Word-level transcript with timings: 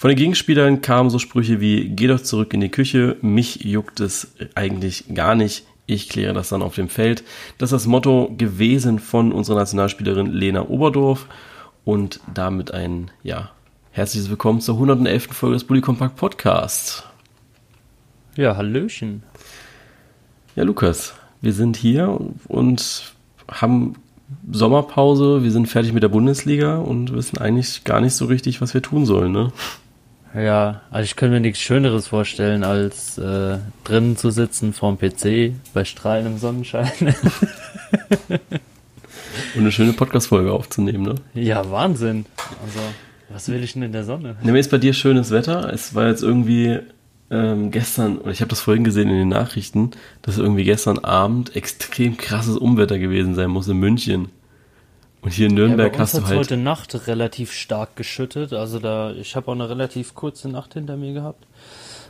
Von 0.00 0.08
den 0.08 0.16
Gegenspielern 0.16 0.80
kamen 0.80 1.10
so 1.10 1.18
Sprüche 1.18 1.60
wie, 1.60 1.90
geh 1.90 2.06
doch 2.06 2.22
zurück 2.22 2.54
in 2.54 2.62
die 2.62 2.70
Küche, 2.70 3.18
mich 3.20 3.64
juckt 3.64 4.00
es 4.00 4.32
eigentlich 4.54 5.04
gar 5.14 5.34
nicht, 5.34 5.66
ich 5.84 6.08
kläre 6.08 6.32
das 6.32 6.48
dann 6.48 6.62
auf 6.62 6.74
dem 6.74 6.88
Feld. 6.88 7.22
Das 7.58 7.70
ist 7.70 7.82
das 7.82 7.86
Motto 7.86 8.32
gewesen 8.38 8.98
von 8.98 9.30
unserer 9.30 9.58
Nationalspielerin 9.58 10.32
Lena 10.32 10.70
Oberdorf 10.70 11.26
und 11.84 12.18
damit 12.32 12.72
ein, 12.72 13.10
ja, 13.22 13.50
herzliches 13.90 14.30
Willkommen 14.30 14.62
zur 14.62 14.76
111. 14.76 15.34
Folge 15.34 15.56
des 15.56 15.64
Bully 15.64 15.82
Compact 15.82 16.16
Podcast. 16.16 17.06
Ja, 18.36 18.56
Hallöchen. 18.56 19.22
Ja, 20.56 20.64
Lukas, 20.64 21.12
wir 21.42 21.52
sind 21.52 21.76
hier 21.76 22.18
und 22.48 23.12
haben 23.50 23.96
Sommerpause, 24.50 25.42
wir 25.42 25.50
sind 25.50 25.66
fertig 25.66 25.92
mit 25.92 26.02
der 26.02 26.08
Bundesliga 26.08 26.78
und 26.78 27.12
wissen 27.12 27.36
eigentlich 27.36 27.84
gar 27.84 28.00
nicht 28.00 28.14
so 28.14 28.24
richtig, 28.24 28.62
was 28.62 28.72
wir 28.72 28.80
tun 28.80 29.04
sollen, 29.04 29.32
ne? 29.32 29.52
Ja, 30.34 30.82
also 30.90 31.04
ich 31.04 31.16
könnte 31.16 31.34
mir 31.34 31.40
nichts 31.40 31.60
Schöneres 31.60 32.06
vorstellen, 32.08 32.62
als 32.62 33.18
äh, 33.18 33.58
drinnen 33.84 34.16
zu 34.16 34.30
sitzen 34.30 34.72
vorm 34.72 34.96
PC 34.98 35.52
bei 35.74 35.84
strahlendem 35.84 36.38
Sonnenschein. 36.38 36.90
Und 39.54 39.60
eine 39.62 39.72
schöne 39.72 39.92
Podcast-Folge 39.92 40.52
aufzunehmen, 40.52 41.02
ne? 41.02 41.14
Ja, 41.34 41.68
Wahnsinn. 41.70 42.26
Also, 42.64 42.80
was 43.28 43.48
will 43.48 43.62
ich 43.64 43.72
denn 43.72 43.82
in 43.82 43.92
der 43.92 44.04
Sonne? 44.04 44.36
Ne, 44.42 44.58
ist 44.58 44.70
bei 44.70 44.78
dir 44.78 44.92
schönes 44.92 45.30
Wetter. 45.30 45.72
Es 45.72 45.94
war 45.94 46.08
jetzt 46.08 46.22
irgendwie 46.22 46.78
ähm, 47.30 47.70
gestern, 47.70 48.18
und 48.18 48.30
ich 48.30 48.40
habe 48.40 48.48
das 48.48 48.60
vorhin 48.60 48.84
gesehen 48.84 49.08
in 49.08 49.16
den 49.16 49.28
Nachrichten, 49.28 49.90
dass 50.22 50.38
irgendwie 50.38 50.64
gestern 50.64 50.98
Abend 50.98 51.56
extrem 51.56 52.16
krasses 52.16 52.56
Unwetter 52.56 52.98
gewesen 52.98 53.34
sein 53.34 53.50
muss 53.50 53.68
in 53.68 53.78
München. 53.78 54.28
Und 55.22 55.32
hier 55.32 55.48
in 55.48 55.54
Nürnberg 55.54 55.92
ja, 55.92 55.98
hast 56.00 56.16
du 56.16 56.26
halt. 56.26 56.38
heute 56.38 56.56
Nacht 56.56 57.06
relativ 57.06 57.52
stark 57.52 57.96
geschüttet. 57.96 58.52
Also 58.52 58.78
da, 58.78 59.12
ich 59.12 59.36
habe 59.36 59.48
auch 59.48 59.54
eine 59.54 59.68
relativ 59.68 60.14
kurze 60.14 60.48
Nacht 60.48 60.74
hinter 60.74 60.96
mir 60.96 61.12
gehabt. 61.12 61.46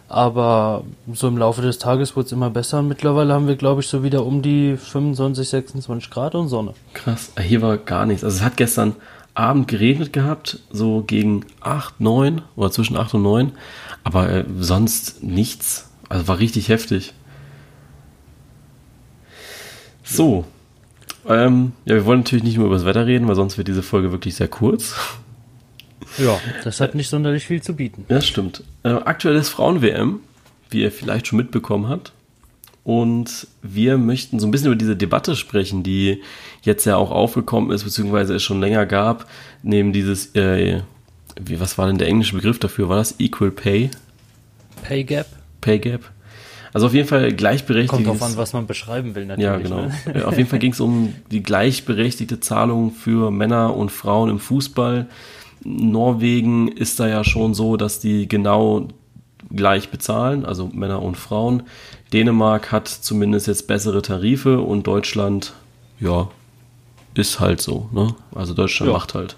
Aber 0.09 0.84
so 1.12 1.28
im 1.28 1.38
Laufe 1.38 1.62
des 1.62 1.78
Tages 1.78 2.16
wurde 2.16 2.27
es 2.27 2.33
immer 2.33 2.50
besser. 2.50 2.81
Und 2.81 2.88
mittlerweile 2.88 3.33
haben 3.33 3.47
wir, 3.47 3.56
glaube 3.56 3.81
ich, 3.81 3.88
so 3.88 4.03
wieder 4.03 4.25
um 4.25 4.42
die 4.42 4.77
25, 4.77 5.48
26 5.48 6.11
Grad 6.11 6.34
und 6.34 6.48
Sonne. 6.48 6.75
Krass. 6.94 7.33
Hier 7.41 7.62
war 7.62 7.78
gar 7.78 8.06
nichts. 8.06 8.25
Also 8.25 8.38
es 8.38 8.42
hat 8.42 8.56
gestern 8.56 8.97
Abend 9.34 9.69
geregnet 9.69 10.12
gehabt, 10.12 10.58
so 10.70 11.03
gegen 11.03 11.47
8, 11.61 12.00
9 12.00 12.42
oder 12.56 12.70
zwischen 12.70 12.97
8 12.97 13.14
und 13.14 13.22
9. 13.22 13.53
Aber 14.03 14.31
äh, 14.31 14.44
sonst 14.58 15.22
nichts. 15.22 15.91
Also 16.08 16.27
war 16.27 16.38
richtig 16.38 16.69
heftig. 16.69 17.14
So, 20.03 20.44
ähm, 21.28 21.72
ja, 21.84 21.94
wir 21.94 22.04
wollen 22.04 22.20
natürlich 22.20 22.44
nicht 22.44 22.56
nur 22.56 22.66
über 22.66 22.76
das 22.76 22.84
Wetter 22.84 23.06
reden, 23.06 23.28
weil 23.28 23.34
sonst 23.34 23.58
wird 23.58 23.68
diese 23.68 23.82
Folge 23.82 24.12
wirklich 24.12 24.34
sehr 24.34 24.48
kurz. 24.48 24.94
Ja, 26.18 26.40
das 26.64 26.80
hat 26.80 26.96
nicht 26.96 27.08
sonderlich 27.08 27.46
viel 27.46 27.62
zu 27.62 27.76
bieten. 27.76 28.04
Ja, 28.08 28.20
stimmt. 28.20 28.64
Äh, 28.82 28.88
aktuelles 28.88 29.48
Frauen-WM, 29.48 30.18
wie 30.70 30.82
ihr 30.82 30.91
vielleicht 30.91 31.28
schon 31.28 31.36
mitbekommen 31.36 31.88
habt. 31.88 32.12
Und 32.82 33.46
wir 33.62 33.98
möchten 33.98 34.41
so 34.41 34.46
ein 34.46 34.50
bisschen 34.50 34.68
über 34.68 34.76
diese 34.76 34.96
Debatte 34.96 35.36
sprechen, 35.36 35.82
die 35.82 36.22
jetzt 36.62 36.84
ja 36.84 36.96
auch 36.96 37.10
aufgekommen 37.10 37.70
ist, 37.70 37.84
beziehungsweise 37.84 38.34
es 38.34 38.42
schon 38.42 38.60
länger 38.60 38.86
gab, 38.86 39.28
neben 39.62 39.92
dieses, 39.92 40.34
äh, 40.34 40.80
wie, 41.41 41.60
was 41.60 41.78
war 41.78 41.86
denn 41.86 41.98
der 41.98 42.08
englische 42.08 42.34
Begriff 42.34 42.58
dafür? 42.58 42.88
War 42.88 42.96
das 42.96 43.20
Equal 43.20 43.50
Pay? 43.50 43.91
Pay 44.82 45.04
Gap? 45.04 45.26
Pay 45.60 45.78
Gap. 45.78 46.10
Also 46.72 46.86
auf 46.86 46.94
jeden 46.94 47.08
Fall 47.08 47.32
gleichberechtigt. 47.32 47.92
Kommt 47.92 48.06
drauf 48.06 48.22
an, 48.22 48.36
was 48.36 48.52
man 48.52 48.66
beschreiben 48.66 49.14
will, 49.14 49.26
natürlich. 49.26 49.68
Ja, 49.68 49.76
genau. 49.76 49.90
Ne? 50.14 50.26
auf 50.26 50.36
jeden 50.36 50.48
Fall 50.48 50.58
ging 50.58 50.72
es 50.72 50.80
um 50.80 51.14
die 51.30 51.42
gleichberechtigte 51.42 52.40
Zahlung 52.40 52.92
für 52.92 53.30
Männer 53.30 53.76
und 53.76 53.90
Frauen 53.90 54.30
im 54.30 54.38
Fußball. 54.38 55.06
Norwegen 55.64 56.68
ist 56.68 57.00
da 57.00 57.08
ja 57.08 57.24
schon 57.24 57.54
so, 57.54 57.76
dass 57.76 58.00
die 58.00 58.28
genau 58.28 58.88
gleich 59.54 59.91
bezahlen, 59.91 60.44
also 60.44 60.70
Männer 60.72 61.02
und 61.02 61.16
Frauen. 61.16 61.64
Dänemark 62.12 62.72
hat 62.72 62.88
zumindest 62.88 63.46
jetzt 63.46 63.66
bessere 63.66 64.02
Tarife 64.02 64.60
und 64.60 64.86
Deutschland, 64.86 65.54
ja, 65.98 66.28
ist 67.14 67.41
halt 67.41 67.60
so. 67.60 67.88
Ne? 67.92 68.14
Also 68.34 68.54
Deutschland 68.54 68.91
ja. 68.91 68.97
macht 68.97 69.14
halt. 69.14 69.36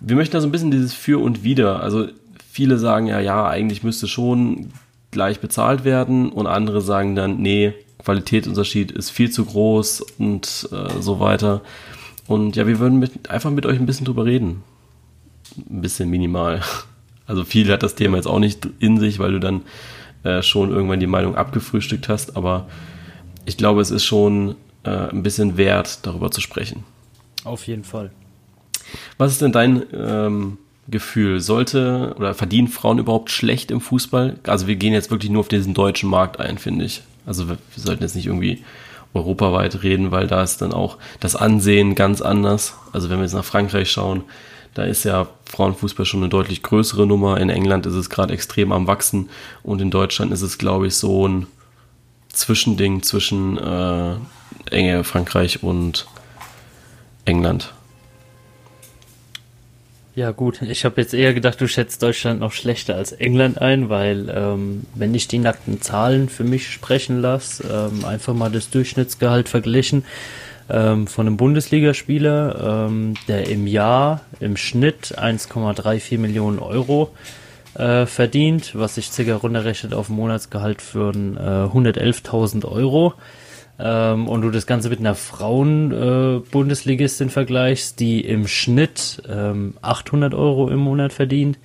Wir 0.00 0.16
möchten 0.16 0.34
da 0.34 0.40
so 0.40 0.46
ein 0.46 0.52
bisschen 0.52 0.70
dieses 0.70 0.92
Für 0.92 1.22
und 1.22 1.42
Wider. 1.42 1.80
Also 1.80 2.08
viele 2.50 2.78
sagen 2.78 3.06
ja, 3.06 3.18
ja, 3.20 3.46
eigentlich 3.48 3.82
müsste 3.82 4.06
schon 4.08 4.70
gleich 5.16 5.40
bezahlt 5.40 5.84
werden 5.84 6.28
und 6.30 6.46
andere 6.46 6.82
sagen 6.82 7.16
dann, 7.16 7.38
nee, 7.38 7.72
Qualitätsunterschied 8.04 8.92
ist 8.92 9.08
viel 9.08 9.30
zu 9.30 9.46
groß 9.46 10.02
und 10.18 10.68
äh, 10.70 11.00
so 11.00 11.20
weiter. 11.20 11.62
Und 12.26 12.54
ja, 12.54 12.66
wir 12.66 12.78
würden 12.80 12.98
mit, 12.98 13.30
einfach 13.30 13.50
mit 13.50 13.64
euch 13.64 13.78
ein 13.78 13.86
bisschen 13.86 14.04
drüber 14.04 14.26
reden. 14.26 14.62
Ein 15.70 15.80
bisschen 15.80 16.10
minimal. 16.10 16.60
Also 17.28 17.42
viel 17.42 17.72
hat 17.72 17.82
das 17.82 17.96
Thema 17.96 18.18
jetzt 18.18 18.28
auch 18.28 18.38
nicht 18.38 18.68
in 18.78 19.00
sich, 19.00 19.18
weil 19.18 19.32
du 19.32 19.40
dann 19.40 19.62
äh, 20.22 20.42
schon 20.42 20.70
irgendwann 20.70 21.00
die 21.00 21.08
Meinung 21.08 21.34
abgefrühstückt 21.34 22.08
hast, 22.08 22.36
aber 22.36 22.68
ich 23.46 23.56
glaube, 23.56 23.80
es 23.80 23.90
ist 23.90 24.04
schon 24.04 24.54
äh, 24.84 24.90
ein 24.90 25.24
bisschen 25.24 25.56
wert, 25.56 26.06
darüber 26.06 26.30
zu 26.30 26.40
sprechen. 26.40 26.84
Auf 27.42 27.66
jeden 27.66 27.82
Fall. 27.82 28.12
Was 29.18 29.32
ist 29.32 29.42
denn 29.42 29.50
dein 29.50 29.82
ähm, 29.92 30.58
Gefühl. 30.88 31.40
Sollte 31.40 32.14
oder 32.16 32.34
verdienen 32.34 32.68
Frauen 32.68 32.98
überhaupt 32.98 33.30
schlecht 33.30 33.70
im 33.70 33.80
Fußball? 33.80 34.38
Also 34.44 34.66
wir 34.66 34.76
gehen 34.76 34.92
jetzt 34.92 35.10
wirklich 35.10 35.30
nur 35.30 35.40
auf 35.40 35.48
diesen 35.48 35.74
deutschen 35.74 36.08
Markt 36.08 36.38
ein, 36.38 36.58
finde 36.58 36.84
ich. 36.84 37.02
Also 37.26 37.48
wir, 37.48 37.58
sollten 37.74 38.02
jetzt 38.02 38.14
nicht 38.14 38.26
irgendwie 38.26 38.64
europaweit 39.14 39.82
reden, 39.82 40.10
weil 40.12 40.26
da 40.26 40.42
ist 40.42 40.62
dann 40.62 40.72
auch 40.72 40.98
das 41.20 41.34
Ansehen 41.34 41.94
ganz 41.94 42.20
anders. 42.20 42.74
Also 42.92 43.10
wenn 43.10 43.18
wir 43.18 43.24
jetzt 43.24 43.34
nach 43.34 43.44
Frankreich 43.44 43.90
schauen, 43.90 44.22
da 44.74 44.84
ist 44.84 45.04
ja 45.04 45.26
Frauenfußball 45.46 46.04
schon 46.04 46.20
eine 46.20 46.28
deutlich 46.28 46.62
größere 46.62 47.06
Nummer. 47.06 47.40
In 47.40 47.48
England 47.48 47.86
ist 47.86 47.94
es 47.94 48.10
gerade 48.10 48.34
extrem 48.34 48.72
am 48.72 48.86
Wachsen 48.86 49.30
und 49.62 49.80
in 49.80 49.90
Deutschland 49.90 50.32
ist 50.32 50.42
es, 50.42 50.58
glaube 50.58 50.86
ich, 50.86 50.96
so 50.96 51.26
ein 51.26 51.46
Zwischending 52.28 53.02
zwischen 53.02 53.56
äh, 53.56 54.16
Enge 54.70 55.02
Frankreich 55.02 55.62
und 55.62 56.06
England. 57.24 57.72
Ja 60.16 60.30
gut, 60.30 60.62
ich 60.62 60.86
habe 60.86 60.98
jetzt 61.02 61.12
eher 61.12 61.34
gedacht, 61.34 61.60
du 61.60 61.68
schätzt 61.68 62.02
Deutschland 62.02 62.40
noch 62.40 62.52
schlechter 62.52 62.94
als 62.94 63.12
England 63.12 63.60
ein, 63.60 63.90
weil 63.90 64.32
ähm, 64.34 64.86
wenn 64.94 65.14
ich 65.14 65.28
die 65.28 65.36
nackten 65.36 65.82
Zahlen 65.82 66.30
für 66.30 66.42
mich 66.42 66.70
sprechen 66.70 67.20
lasse, 67.20 67.90
ähm, 67.92 68.02
einfach 68.06 68.32
mal 68.32 68.50
das 68.50 68.70
Durchschnittsgehalt 68.70 69.46
verglichen 69.50 70.06
ähm, 70.70 71.06
von 71.06 71.26
einem 71.26 71.36
Bundesligaspieler, 71.36 72.86
ähm, 72.88 73.12
der 73.28 73.50
im 73.50 73.66
Jahr 73.66 74.22
im 74.40 74.56
Schnitt 74.56 75.18
1,34 75.18 76.16
Millionen 76.16 76.60
Euro 76.60 77.10
äh, 77.74 78.06
verdient, 78.06 78.70
was 78.74 78.94
sich 78.94 79.10
circa 79.10 79.36
runterrechnet 79.36 79.92
auf 79.92 80.08
ein 80.08 80.16
Monatsgehalt 80.16 80.80
für 80.80 81.10
äh, 81.10 81.76
111.000 81.76 82.64
Euro 82.64 83.12
ähm, 83.78 84.26
und 84.28 84.42
du 84.42 84.50
das 84.50 84.66
Ganze 84.66 84.88
mit 84.88 84.98
einer 85.00 85.14
Frauen-Bundesligistin 85.14 87.28
äh, 87.28 87.30
vergleichst, 87.30 88.00
die 88.00 88.22
im 88.22 88.48
Schnitt 88.48 89.22
ähm, 89.28 89.74
800 89.82 90.32
Euro 90.34 90.68
im 90.68 90.80
Monat 90.80 91.12
verdient, 91.12 91.58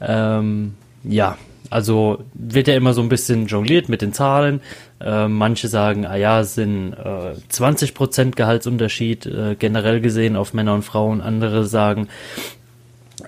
ähm, 0.00 0.74
ja, 1.04 1.38
also 1.70 2.24
wird 2.34 2.68
ja 2.68 2.74
immer 2.74 2.92
so 2.92 3.00
ein 3.02 3.08
bisschen 3.08 3.46
jongliert 3.46 3.88
mit 3.88 4.02
den 4.02 4.12
Zahlen. 4.12 4.60
Äh, 5.00 5.28
manche 5.28 5.68
sagen, 5.68 6.04
ah 6.06 6.16
ja, 6.16 6.44
sind 6.44 6.92
äh, 6.92 7.32
20% 7.50 8.36
Gehaltsunterschied 8.36 9.26
äh, 9.26 9.56
generell 9.58 10.00
gesehen 10.00 10.36
auf 10.36 10.54
Männer 10.54 10.74
und 10.74 10.84
Frauen. 10.84 11.20
Andere 11.20 11.66
sagen, 11.66 12.08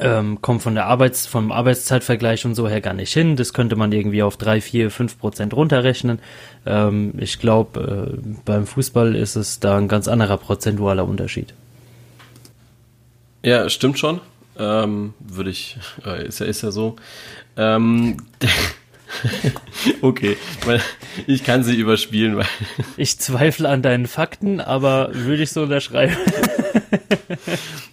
ähm, 0.01 0.41
kommt 0.41 0.63
von 0.63 0.75
der 0.75 0.87
Arbeits, 0.87 1.27
vom 1.27 1.53
Arbeitszeitvergleich 1.53 2.45
und 2.45 2.55
so 2.55 2.69
her 2.69 2.81
gar 2.81 2.95
nicht 2.95 3.13
hin. 3.13 3.37
Das 3.37 3.53
könnte 3.53 3.77
man 3.77 3.93
irgendwie 3.93 4.23
auf 4.23 4.37
drei, 4.37 4.61
vier, 4.61 4.91
fünf 4.91 5.19
Prozent 5.19 5.55
runterrechnen. 5.55 6.21
Ähm, 6.67 7.15
ich 7.19 7.39
glaube, 7.39 8.17
äh, 8.17 8.31
beim 8.45 8.67
Fußball 8.67 9.15
ist 9.15 9.37
es 9.37 9.61
da 9.61 9.77
ein 9.77 9.89
ganz 9.89 10.09
anderer 10.09 10.39
prozentualer 10.39 11.07
Unterschied. 11.07 11.55
Ja, 13.45 13.69
stimmt 13.69 13.99
schon. 13.99 14.21
Ähm, 14.59 15.15
würde 15.21 15.51
ich, 15.51 15.79
äh, 16.05 16.27
ist 16.27 16.41
ja, 16.41 16.47
ist 16.47 16.63
ja 16.63 16.71
so. 16.71 16.97
Ähm, 17.57 18.17
okay, 20.03 20.37
ich 21.27 21.45
kann 21.45 21.63
sie 21.65 21.77
überspielen, 21.77 22.37
weil. 22.37 22.47
Ich 22.97 23.19
zweifle 23.19 23.69
an 23.69 23.83
deinen 23.83 24.07
Fakten, 24.07 24.61
aber 24.61 25.11
würde 25.13 25.43
ich 25.43 25.53
so 25.53 25.63
unterschreiben. 25.63 26.17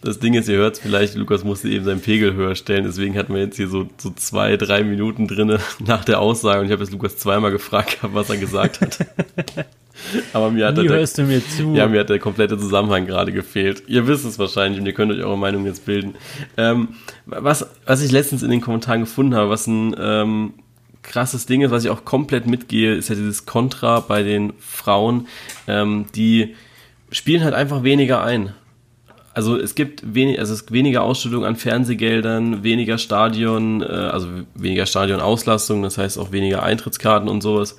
Das 0.01 0.19
Ding 0.19 0.35
ist, 0.35 0.47
ihr 0.47 0.57
hört 0.57 0.75
es 0.75 0.79
vielleicht, 0.79 1.15
Lukas 1.15 1.43
musste 1.43 1.67
eben 1.67 1.83
seinen 1.83 1.99
Pegel 1.99 2.35
höher 2.35 2.55
stellen, 2.55 2.83
deswegen 2.83 3.17
hatten 3.17 3.33
wir 3.33 3.41
jetzt 3.41 3.57
hier 3.57 3.67
so, 3.67 3.87
so 3.97 4.11
zwei, 4.11 4.55
drei 4.55 4.83
Minuten 4.83 5.27
drin 5.27 5.57
nach 5.79 6.05
der 6.05 6.19
Aussage 6.19 6.59
und 6.59 6.67
ich 6.67 6.71
habe 6.71 6.83
jetzt 6.83 6.91
Lukas 6.91 7.17
zweimal 7.17 7.51
gefragt, 7.51 7.97
was 8.01 8.29
er 8.29 8.37
gesagt 8.37 8.81
hat. 8.81 8.99
Aber 10.33 10.51
mir 10.51 10.67
hat, 10.67 10.77
Wie 10.77 10.87
der, 10.87 10.97
hörst 10.97 11.17
du 11.17 11.23
mir 11.23 11.41
zu? 11.47 11.73
Ja, 11.73 11.87
mir 11.87 12.01
hat 12.01 12.09
der 12.09 12.19
komplette 12.19 12.57
Zusammenhang 12.57 13.07
gerade 13.07 13.31
gefehlt. 13.31 13.83
Ihr 13.87 14.07
wisst 14.07 14.25
es 14.25 14.37
wahrscheinlich 14.37 14.79
und 14.79 14.85
ihr 14.85 14.93
könnt 14.93 15.11
euch 15.11 15.23
eure 15.23 15.37
Meinung 15.37 15.65
jetzt 15.65 15.85
bilden. 15.85 16.15
Ähm, 16.57 16.89
was, 17.25 17.65
was 17.85 18.03
ich 18.03 18.11
letztens 18.11 18.43
in 18.43 18.51
den 18.51 18.61
Kommentaren 18.61 19.01
gefunden 19.01 19.35
habe, 19.35 19.49
was 19.49 19.67
ein 19.67 19.95
ähm, 19.97 20.53
krasses 21.05 21.45
Ding 21.45 21.61
ist, 21.61 21.71
was 21.71 21.83
ich 21.85 21.89
auch 21.89 22.05
komplett 22.05 22.47
mitgehe, 22.47 22.93
ist 22.93 23.09
ja 23.09 23.15
dieses 23.15 23.45
Kontra 23.45 23.99
bei 23.99 24.23
den 24.23 24.53
Frauen. 24.59 25.27
Ähm, 25.67 26.05
die 26.15 26.55
spielen 27.11 27.43
halt 27.43 27.53
einfach 27.53 27.83
weniger 27.83 28.23
ein 28.23 28.53
also 29.35 29.57
es 29.57 29.75
gibt 29.75 30.15
wenig, 30.15 30.39
also 30.39 30.53
es 30.53 30.71
weniger 30.71 31.03
Ausschüttung 31.03 31.43
an 31.43 31.57
Fernsehgeldern, 31.57 32.63
weniger 32.63 32.97
Stadion, 32.97 33.81
äh, 33.81 33.85
also 33.85 34.27
weniger 34.55 34.85
Stadionauslastung, 34.85 35.83
das 35.83 35.97
heißt 35.97 36.17
auch 36.17 36.31
weniger 36.31 36.63
Eintrittskarten 36.63 37.27
und 37.27 37.41
sowas 37.41 37.75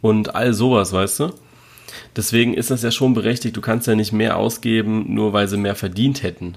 und 0.00 0.34
all 0.34 0.54
sowas, 0.54 0.94
weißt 0.94 1.20
du? 1.20 1.32
Deswegen 2.16 2.54
ist 2.54 2.70
das 2.70 2.82
ja 2.82 2.90
schon 2.90 3.12
berechtigt. 3.12 3.54
Du 3.56 3.60
kannst 3.60 3.86
ja 3.86 3.94
nicht 3.94 4.12
mehr 4.12 4.38
ausgeben, 4.38 5.12
nur 5.12 5.34
weil 5.34 5.46
sie 5.46 5.58
mehr 5.58 5.74
verdient 5.74 6.22
hätten. 6.22 6.56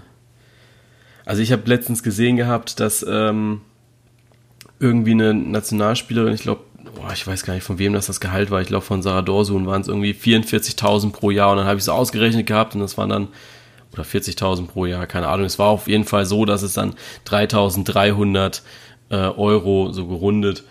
Also 1.26 1.42
ich 1.42 1.52
habe 1.52 1.64
letztens 1.66 2.02
gesehen 2.02 2.38
gehabt, 2.38 2.80
dass 2.80 3.06
ähm, 3.08 3.62
irgendwie 4.80 5.12
eine 5.12 5.34
Nationalspielerin, 5.34 6.34
ich 6.34 6.42
glaube, 6.42 6.62
ich 7.14 7.26
weiß 7.26 7.44
gar 7.44 7.54
nicht, 7.54 7.64
von 7.64 7.80
wem 7.80 7.94
das 7.94 8.08
das 8.08 8.20
Gehalt 8.20 8.52
war, 8.52 8.62
ich 8.62 8.68
glaube 8.68 8.86
von 8.86 9.02
Sarah 9.02 9.22
Dorsun 9.22 9.66
waren 9.66 9.82
es 9.82 9.88
irgendwie 9.88 10.14
44.000 10.14 11.12
pro 11.12 11.32
Jahr 11.32 11.52
und 11.52 11.58
dann 11.58 11.66
habe 11.66 11.78
ich 11.78 11.84
es 11.84 11.90
ausgerechnet 11.90 12.48
gehabt 12.48 12.76
und 12.76 12.82
das 12.82 12.98
waren 12.98 13.10
dann, 13.10 13.28
oder 13.94 14.04
40.000 14.04 14.68
pro 14.68 14.86
Jahr, 14.86 15.08
keine 15.08 15.28
Ahnung, 15.28 15.46
es 15.46 15.60
war 15.60 15.68
auf 15.68 15.88
jeden 15.88 16.06
Fall 16.06 16.26
so, 16.26 16.46
dass 16.46 16.62
es 16.62 16.74
dann 16.74 16.96
3.300 17.28 18.62
äh, 19.10 19.16
Euro 19.16 19.92
so 19.92 20.08
gerundet 20.08 20.64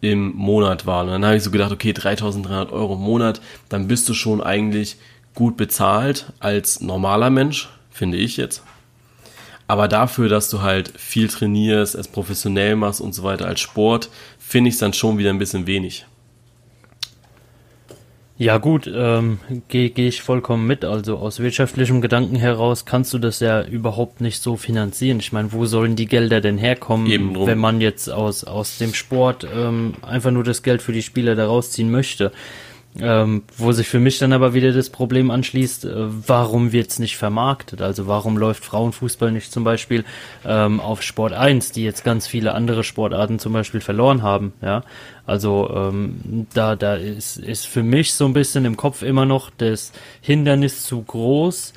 im 0.00 0.34
Monat 0.34 0.86
waren. 0.86 1.06
Und 1.06 1.12
dann 1.12 1.24
habe 1.24 1.36
ich 1.36 1.42
so 1.42 1.50
gedacht, 1.50 1.72
okay, 1.72 1.92
3.300 1.92 2.70
Euro 2.70 2.94
im 2.94 3.00
Monat, 3.00 3.40
dann 3.68 3.88
bist 3.88 4.08
du 4.08 4.14
schon 4.14 4.42
eigentlich 4.42 4.96
gut 5.34 5.56
bezahlt 5.56 6.32
als 6.40 6.80
normaler 6.80 7.30
Mensch, 7.30 7.68
finde 7.90 8.18
ich 8.18 8.36
jetzt. 8.36 8.62
Aber 9.66 9.88
dafür, 9.88 10.28
dass 10.28 10.50
du 10.50 10.62
halt 10.62 10.92
viel 10.96 11.28
trainierst, 11.28 11.94
es 11.94 12.08
professionell 12.08 12.76
machst 12.76 13.00
und 13.00 13.14
so 13.14 13.22
weiter 13.22 13.46
als 13.46 13.60
Sport, 13.60 14.10
finde 14.38 14.68
ich 14.68 14.74
es 14.74 14.80
dann 14.80 14.92
schon 14.92 15.18
wieder 15.18 15.30
ein 15.30 15.38
bisschen 15.38 15.66
wenig. 15.66 16.06
Ja 18.36 18.58
gut, 18.58 18.90
ähm, 18.92 19.38
gehe 19.68 19.90
geh 19.90 20.08
ich 20.08 20.20
vollkommen 20.20 20.66
mit. 20.66 20.84
Also 20.84 21.18
aus 21.18 21.38
wirtschaftlichem 21.38 22.00
Gedanken 22.00 22.34
heraus 22.34 22.84
kannst 22.84 23.14
du 23.14 23.18
das 23.18 23.38
ja 23.38 23.62
überhaupt 23.62 24.20
nicht 24.20 24.42
so 24.42 24.56
finanzieren. 24.56 25.20
Ich 25.20 25.32
meine, 25.32 25.52
wo 25.52 25.66
sollen 25.66 25.94
die 25.94 26.06
Gelder 26.06 26.40
denn 26.40 26.58
herkommen, 26.58 27.36
wenn 27.46 27.58
man 27.58 27.80
jetzt 27.80 28.10
aus, 28.10 28.42
aus 28.42 28.78
dem 28.78 28.92
Sport 28.92 29.46
ähm, 29.54 29.94
einfach 30.02 30.32
nur 30.32 30.42
das 30.42 30.64
Geld 30.64 30.82
für 30.82 30.92
die 30.92 31.02
Spieler 31.02 31.36
da 31.36 31.46
rausziehen 31.46 31.92
möchte? 31.92 32.32
Ähm, 33.00 33.42
wo 33.56 33.72
sich 33.72 33.88
für 33.88 33.98
mich 33.98 34.20
dann 34.20 34.32
aber 34.32 34.54
wieder 34.54 34.72
das 34.72 34.88
Problem 34.88 35.32
anschließt, 35.32 35.84
äh, 35.84 35.92
warum 36.28 36.70
wird's 36.70 37.00
nicht 37.00 37.16
vermarktet? 37.16 37.82
Also 37.82 38.06
warum 38.06 38.36
läuft 38.36 38.64
Frauenfußball 38.64 39.32
nicht 39.32 39.52
zum 39.52 39.64
Beispiel 39.64 40.04
ähm, 40.44 40.78
auf 40.78 41.02
Sport 41.02 41.32
1, 41.32 41.72
die 41.72 41.82
jetzt 41.82 42.04
ganz 42.04 42.28
viele 42.28 42.54
andere 42.54 42.84
Sportarten 42.84 43.40
zum 43.40 43.52
Beispiel 43.52 43.80
verloren 43.80 44.22
haben? 44.22 44.52
Ja, 44.62 44.84
also 45.26 45.68
ähm, 45.74 46.46
da 46.54 46.76
da 46.76 46.94
ist 46.94 47.36
ist 47.36 47.66
für 47.66 47.82
mich 47.82 48.14
so 48.14 48.26
ein 48.26 48.32
bisschen 48.32 48.64
im 48.64 48.76
Kopf 48.76 49.02
immer 49.02 49.26
noch 49.26 49.50
das 49.50 49.90
Hindernis 50.20 50.84
zu 50.84 51.02
groß. 51.02 51.72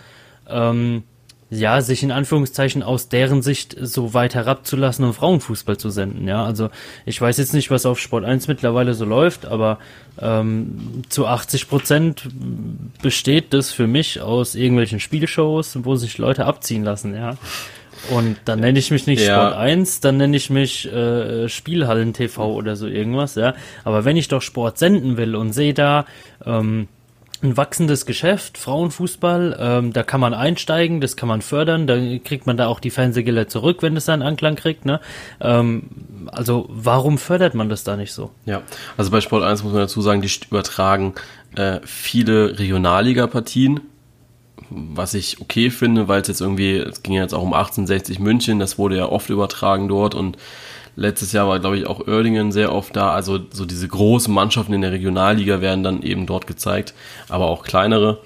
Ähm, 0.47 1.03
ja, 1.49 1.81
sich 1.81 2.03
in 2.03 2.11
Anführungszeichen 2.11 2.83
aus 2.83 3.07
deren 3.07 3.41
Sicht 3.41 3.75
so 3.79 4.13
weit 4.13 4.35
herabzulassen 4.35 5.05
und 5.05 5.13
Frauenfußball 5.13 5.77
zu 5.77 5.89
senden. 5.89 6.27
Ja, 6.27 6.43
also 6.43 6.69
ich 7.05 7.21
weiß 7.21 7.37
jetzt 7.37 7.53
nicht, 7.53 7.71
was 7.71 7.85
auf 7.85 7.99
Sport 7.99 8.25
1 8.25 8.47
mittlerweile 8.47 8.93
so 8.93 9.05
läuft, 9.05 9.45
aber 9.45 9.79
ähm, 10.19 11.03
zu 11.07 11.25
80 11.25 11.69
Prozent 11.69 12.29
besteht 13.01 13.53
das 13.53 13.71
für 13.71 13.87
mich 13.87 14.19
aus 14.19 14.55
irgendwelchen 14.55 14.99
Spielshows, 14.99 15.79
wo 15.83 15.95
sich 15.95 16.17
Leute 16.17 16.45
abziehen 16.45 16.83
lassen, 16.83 17.15
ja. 17.15 17.37
Und 18.11 18.37
dann 18.45 18.59
nenne 18.59 18.77
ich 18.77 18.91
mich 18.91 19.07
nicht 19.07 19.25
ja. 19.25 19.49
Sport 19.49 19.55
1, 19.55 20.01
dann 20.01 20.17
nenne 20.17 20.37
ich 20.37 20.49
mich 20.49 20.85
äh, 20.91 21.47
Spielhallen 21.49 22.13
TV 22.13 22.53
oder 22.53 22.75
so 22.75 22.87
irgendwas, 22.87 23.35
ja. 23.35 23.53
Aber 23.85 24.05
wenn 24.05 24.17
ich 24.17 24.27
doch 24.27 24.41
Sport 24.41 24.77
senden 24.77 25.17
will 25.17 25.35
und 25.35 25.53
sehe 25.53 25.73
da 25.73 26.05
ähm, 26.45 26.89
ein 27.43 27.55
wachsendes 27.55 28.05
Geschäft, 28.05 28.57
Frauenfußball, 28.57 29.57
ähm, 29.59 29.93
da 29.93 30.03
kann 30.03 30.19
man 30.19 30.33
einsteigen, 30.33 31.01
das 31.01 31.15
kann 31.15 31.29
man 31.29 31.41
fördern, 31.41 31.85
da 31.85 31.95
kriegt 32.23 32.47
man 32.47 32.57
da 32.57 32.67
auch 32.67 32.79
die 32.79 32.89
Fernsehgelder 32.89 33.47
zurück, 33.47 33.81
wenn 33.81 33.95
es 33.95 34.05
seinen 34.05 34.23
Anklang 34.23 34.55
kriegt, 34.55 34.85
ne? 34.85 34.99
Ähm, 35.39 35.83
also 36.31 36.65
warum 36.69 37.17
fördert 37.17 37.53
man 37.53 37.69
das 37.69 37.83
da 37.83 37.95
nicht 37.95 38.11
so? 38.11 38.31
Ja, 38.45 38.63
also 38.97 39.11
bei 39.11 39.21
Sport 39.21 39.43
1 39.43 39.63
muss 39.63 39.73
man 39.73 39.81
dazu 39.81 40.01
sagen, 40.01 40.21
die 40.21 40.29
übertragen 40.49 41.13
äh, 41.55 41.79
viele 41.83 42.57
Regionalliga-Partien, 42.57 43.81
was 44.69 45.13
ich 45.13 45.39
okay 45.39 45.69
finde, 45.69 46.07
weil 46.07 46.21
es 46.21 46.27
jetzt 46.27 46.41
irgendwie, 46.41 46.77
es 46.77 47.03
ging 47.03 47.13
ja 47.13 47.21
jetzt 47.21 47.33
auch 47.33 47.43
um 47.43 47.53
1860 47.53 48.19
München, 48.19 48.59
das 48.59 48.77
wurde 48.77 48.97
ja 48.97 49.05
oft 49.05 49.29
übertragen 49.29 49.87
dort 49.87 50.15
und 50.15 50.37
Letztes 50.97 51.31
Jahr 51.31 51.47
war, 51.47 51.59
glaube 51.59 51.77
ich, 51.77 51.85
auch 51.85 52.07
Oerdingen 52.07 52.51
sehr 52.51 52.73
oft 52.73 52.95
da. 52.95 53.11
Also 53.11 53.39
so 53.51 53.65
diese 53.65 53.87
großen 53.87 54.33
Mannschaften 54.33 54.73
in 54.73 54.81
der 54.81 54.91
Regionalliga 54.91 55.61
werden 55.61 55.83
dann 55.83 56.01
eben 56.01 56.25
dort 56.25 56.47
gezeigt, 56.47 56.95
aber 57.29 57.45
auch 57.45 57.63
kleinere. 57.63 58.17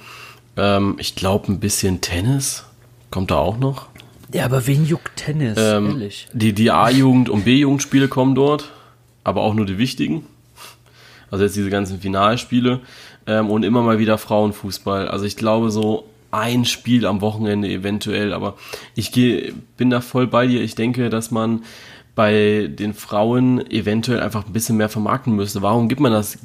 Ähm, 0.56 0.96
ich 0.98 1.16
glaube, 1.16 1.52
ein 1.52 1.60
bisschen 1.60 2.00
Tennis 2.00 2.64
kommt 3.12 3.30
da 3.30 3.36
auch 3.36 3.58
noch. 3.58 3.88
Ja, 4.34 4.46
aber 4.46 4.66
wen 4.68 4.86
juckt 4.86 5.18
Tennis, 5.18 5.58
ähm, 5.60 5.88
ehrlich? 5.88 6.30
Die, 6.32 6.54
die 6.54 6.72
A-Jugend- 6.72 7.28
und 7.28 7.44
B-Jugendspiele 7.44 8.08
kommen 8.08 8.36
dort, 8.36 8.72
aber 9.26 9.42
auch 9.42 9.54
nur 9.54 9.66
die 9.66 9.78
wichtigen. 9.78 10.26
Also 11.30 11.44
jetzt 11.44 11.58
diese 11.58 11.70
ganzen 11.70 12.00
Finalspiele 12.00 12.80
ähm, 13.28 13.50
und 13.50 13.64
immer 13.64 13.82
mal 13.82 14.00
wieder 14.00 14.18
Frauenfußball. 14.18 15.10
Also 15.10 15.26
ich 15.26 15.36
glaube 15.36 15.72
so 15.72 16.08
ein 16.32 16.64
Spiel 16.64 17.06
am 17.06 17.20
Wochenende 17.20 17.68
eventuell, 17.68 18.32
aber 18.32 18.56
ich 18.96 19.12
geh, 19.12 19.52
bin 19.76 19.90
da 19.90 20.00
voll 20.00 20.28
bei 20.28 20.48
dir. 20.48 20.62
Ich 20.62 20.76
denke, 20.76 21.10
dass 21.10 21.32
man 21.32 21.64
bei 22.13 22.68
den 22.68 22.94
Frauen 22.94 23.66
eventuell 23.72 24.19
einfach 24.19 24.46
ein 24.46 24.54
bisschen 24.54 24.78
mehr 24.78 24.90
vermarkten 24.90 25.36
müsste. 25.36 25.62
Warum 25.62 25.88
gibt 25.88 26.02
man 26.02 26.12
das, 26.12 26.38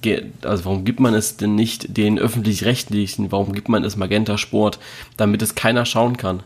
also 0.42 0.64
warum 0.64 0.84
gibt 0.84 1.00
man 1.00 1.14
es 1.14 1.36
denn 1.36 1.54
nicht 1.54 1.96
den 1.96 2.18
öffentlich-rechtlichen, 2.18 3.32
warum 3.32 3.52
gibt 3.52 3.68
man 3.68 3.84
es 3.84 3.96
Magenta 3.96 4.38
Sport, 4.38 4.78
damit 5.16 5.42
es 5.42 5.54
keiner 5.54 5.84
schauen 5.84 6.16
kann? 6.16 6.42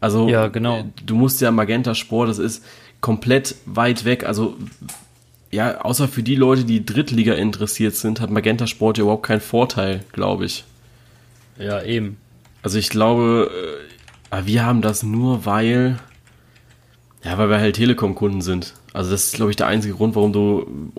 Also, 0.00 0.28
ja, 0.28 0.48
genau. 0.48 0.84
Du 1.04 1.14
musst 1.14 1.40
ja 1.40 1.50
Magenta 1.50 1.94
Sport, 1.94 2.30
das 2.30 2.38
ist 2.38 2.64
komplett 3.00 3.54
weit 3.66 4.04
weg, 4.04 4.24
also 4.24 4.56
ja, 5.50 5.82
außer 5.82 6.08
für 6.08 6.22
die 6.22 6.34
Leute, 6.34 6.64
die 6.64 6.84
Drittliga 6.84 7.34
interessiert 7.34 7.94
sind, 7.94 8.20
hat 8.20 8.30
Magenta 8.30 8.66
Sport 8.66 8.98
ja 8.98 9.02
überhaupt 9.02 9.26
keinen 9.26 9.40
Vorteil, 9.40 10.02
glaube 10.12 10.46
ich. 10.46 10.64
Ja, 11.58 11.82
eben. 11.82 12.16
Also 12.62 12.78
ich 12.78 12.88
glaube, 12.88 13.50
äh, 14.30 14.46
wir 14.46 14.64
haben 14.64 14.82
das 14.82 15.02
nur, 15.04 15.44
weil 15.44 15.98
ja, 17.24 17.38
weil 17.38 17.48
wir 17.48 17.58
halt 17.58 17.76
Telekom-Kunden 17.76 18.42
sind. 18.42 18.74
Also 18.92 19.10
das 19.10 19.26
ist, 19.26 19.34
glaube 19.34 19.50
ich, 19.50 19.56
der 19.56 19.66
einzige 19.66 19.94
Grund, 19.94 20.14
warum 20.14 20.32
du 20.32 20.92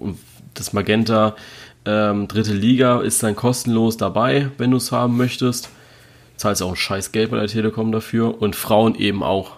das 0.53 0.73
Magenta 0.73 1.35
ähm, 1.85 2.27
dritte 2.27 2.53
Liga 2.53 3.01
ist 3.01 3.21
dann 3.21 3.35
kostenlos 3.35 3.97
dabei, 3.97 4.49
wenn 4.57 4.71
du 4.71 4.77
es 4.77 4.91
haben 4.91 5.17
möchtest. 5.17 5.69
Zahlst 6.35 6.63
auch 6.63 6.69
ein 6.69 6.75
scheiß 6.75 7.11
Geld 7.11 7.31
bei 7.31 7.37
der 7.37 7.47
Telekom 7.47 7.91
dafür 7.91 8.41
und 8.41 8.55
Frauen 8.55 8.95
eben 8.95 9.23
auch. 9.23 9.51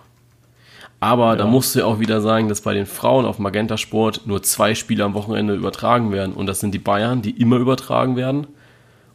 Aber 0.99 1.29
ja. 1.29 1.35
da 1.35 1.45
musst 1.45 1.73
du 1.73 1.79
ja 1.79 1.85
auch 1.85 1.99
wieder 1.99 2.21
sagen, 2.21 2.49
dass 2.49 2.61
bei 2.61 2.73
den 2.73 2.85
Frauen 2.85 3.25
auf 3.25 3.39
Magenta 3.39 3.77
Sport 3.77 4.23
nur 4.25 4.43
zwei 4.43 4.75
Spiele 4.75 5.03
am 5.03 5.13
Wochenende 5.13 5.55
übertragen 5.55 6.11
werden. 6.11 6.33
Und 6.33 6.47
das 6.47 6.59
sind 6.59 6.73
die 6.73 6.79
Bayern, 6.79 7.21
die 7.21 7.31
immer 7.31 7.57
übertragen 7.57 8.15
werden. 8.15 8.47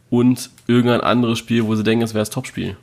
Und 0.09 0.49
irgendein 0.67 1.01
anderes 1.01 1.39
Spiel, 1.39 1.65
wo 1.65 1.75
sie 1.75 1.83
denken, 1.83 2.03
es 2.03 2.13
wäre 2.13 2.21
das 2.21 2.29
Topspiel. 2.29 2.77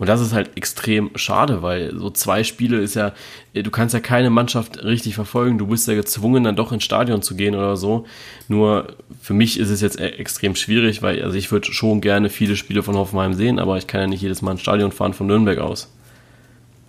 Und 0.00 0.08
das 0.08 0.22
ist 0.22 0.32
halt 0.32 0.56
extrem 0.56 1.10
schade, 1.14 1.60
weil 1.60 1.94
so 1.94 2.08
zwei 2.08 2.42
Spiele 2.42 2.78
ist 2.78 2.94
ja, 2.94 3.12
du 3.52 3.70
kannst 3.70 3.92
ja 3.92 4.00
keine 4.00 4.30
Mannschaft 4.30 4.82
richtig 4.82 5.14
verfolgen. 5.14 5.58
Du 5.58 5.66
bist 5.66 5.86
ja 5.86 5.94
gezwungen, 5.94 6.42
dann 6.42 6.56
doch 6.56 6.72
ins 6.72 6.84
Stadion 6.84 7.20
zu 7.20 7.36
gehen 7.36 7.54
oder 7.54 7.76
so. 7.76 8.06
Nur 8.48 8.94
für 9.20 9.34
mich 9.34 9.60
ist 9.60 9.68
es 9.68 9.82
jetzt 9.82 10.00
e- 10.00 10.04
extrem 10.04 10.56
schwierig, 10.56 11.02
weil 11.02 11.22
also 11.22 11.36
ich 11.36 11.52
würde 11.52 11.70
schon 11.70 12.00
gerne 12.00 12.30
viele 12.30 12.56
Spiele 12.56 12.82
von 12.82 12.96
Hoffenheim 12.96 13.34
sehen, 13.34 13.58
aber 13.58 13.76
ich 13.76 13.86
kann 13.86 14.00
ja 14.00 14.06
nicht 14.06 14.22
jedes 14.22 14.40
Mal 14.40 14.52
ins 14.52 14.62
Stadion 14.62 14.90
fahren 14.90 15.12
von 15.12 15.26
Nürnberg 15.26 15.58
aus. 15.58 15.92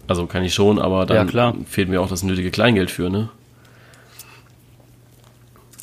Also 0.07 0.25
kann 0.25 0.45
ich 0.45 0.53
schon, 0.53 0.79
aber 0.79 1.05
dann 1.05 1.29
ja, 1.29 1.53
fehlt 1.67 1.89
mir 1.89 1.99
auch 1.99 2.09
das 2.09 2.23
nötige 2.23 2.49
Kleingeld 2.49 2.91
für, 2.91 3.09
ne? 3.09 3.27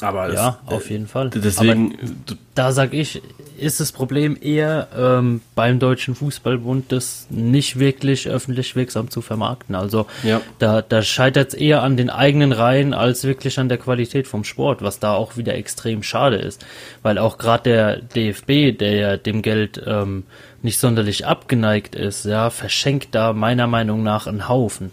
Aber 0.00 0.33
ja, 0.33 0.59
das, 0.64 0.75
auf 0.75 0.90
jeden 0.90 1.09
Fall. 1.09 1.31
Deswegen, 1.31 1.95
Aber 1.95 2.37
da 2.55 2.73
sag 2.73 2.95
ich, 2.95 3.21
ist 3.59 3.81
das 3.81 3.90
Problem 3.90 4.37
eher 4.40 4.88
ähm, 4.97 5.40
beim 5.57 5.81
Deutschen 5.81 6.14
Fußballbund, 6.14 6.93
das 6.93 7.26
nicht 7.31 7.81
wirklich 7.81 8.28
öffentlich 8.28 8.76
wirksam 8.76 9.11
zu 9.11 9.21
vermarkten. 9.23 9.75
Also 9.75 10.07
ja. 10.23 10.40
da, 10.61 10.83
da 10.83 11.02
scheitert 11.02 11.49
es 11.49 11.55
eher 11.55 11.83
an 11.83 11.97
den 11.97 12.11
eigenen 12.11 12.52
Reihen 12.52 12.95
als 12.95 13.25
wirklich 13.25 13.59
an 13.59 13.69
der 13.69 13.78
Qualität 13.78 14.28
vom 14.28 14.45
Sport, 14.45 14.83
was 14.83 15.00
da 15.00 15.14
auch 15.14 15.37
wieder 15.37 15.55
extrem 15.57 16.05
schade 16.05 16.37
ist. 16.37 16.64
Weil 17.02 17.19
auch 17.19 17.37
gerade 17.37 17.62
der 17.64 17.97
DFB, 17.97 18.78
der 18.78 18.95
ja 18.95 19.17
dem 19.17 19.43
Geld 19.43 19.83
ähm, 19.85 20.25
nicht 20.62 20.78
sonderlich 20.78 21.26
abgeneigt 21.26 21.97
ist, 21.97 22.25
ja, 22.25 22.50
verschenkt 22.50 23.14
da 23.14 23.33
meiner 23.33 23.67
Meinung 23.67 24.05
nach 24.05 24.28
einen 24.28 24.49
Haufen. 24.49 24.93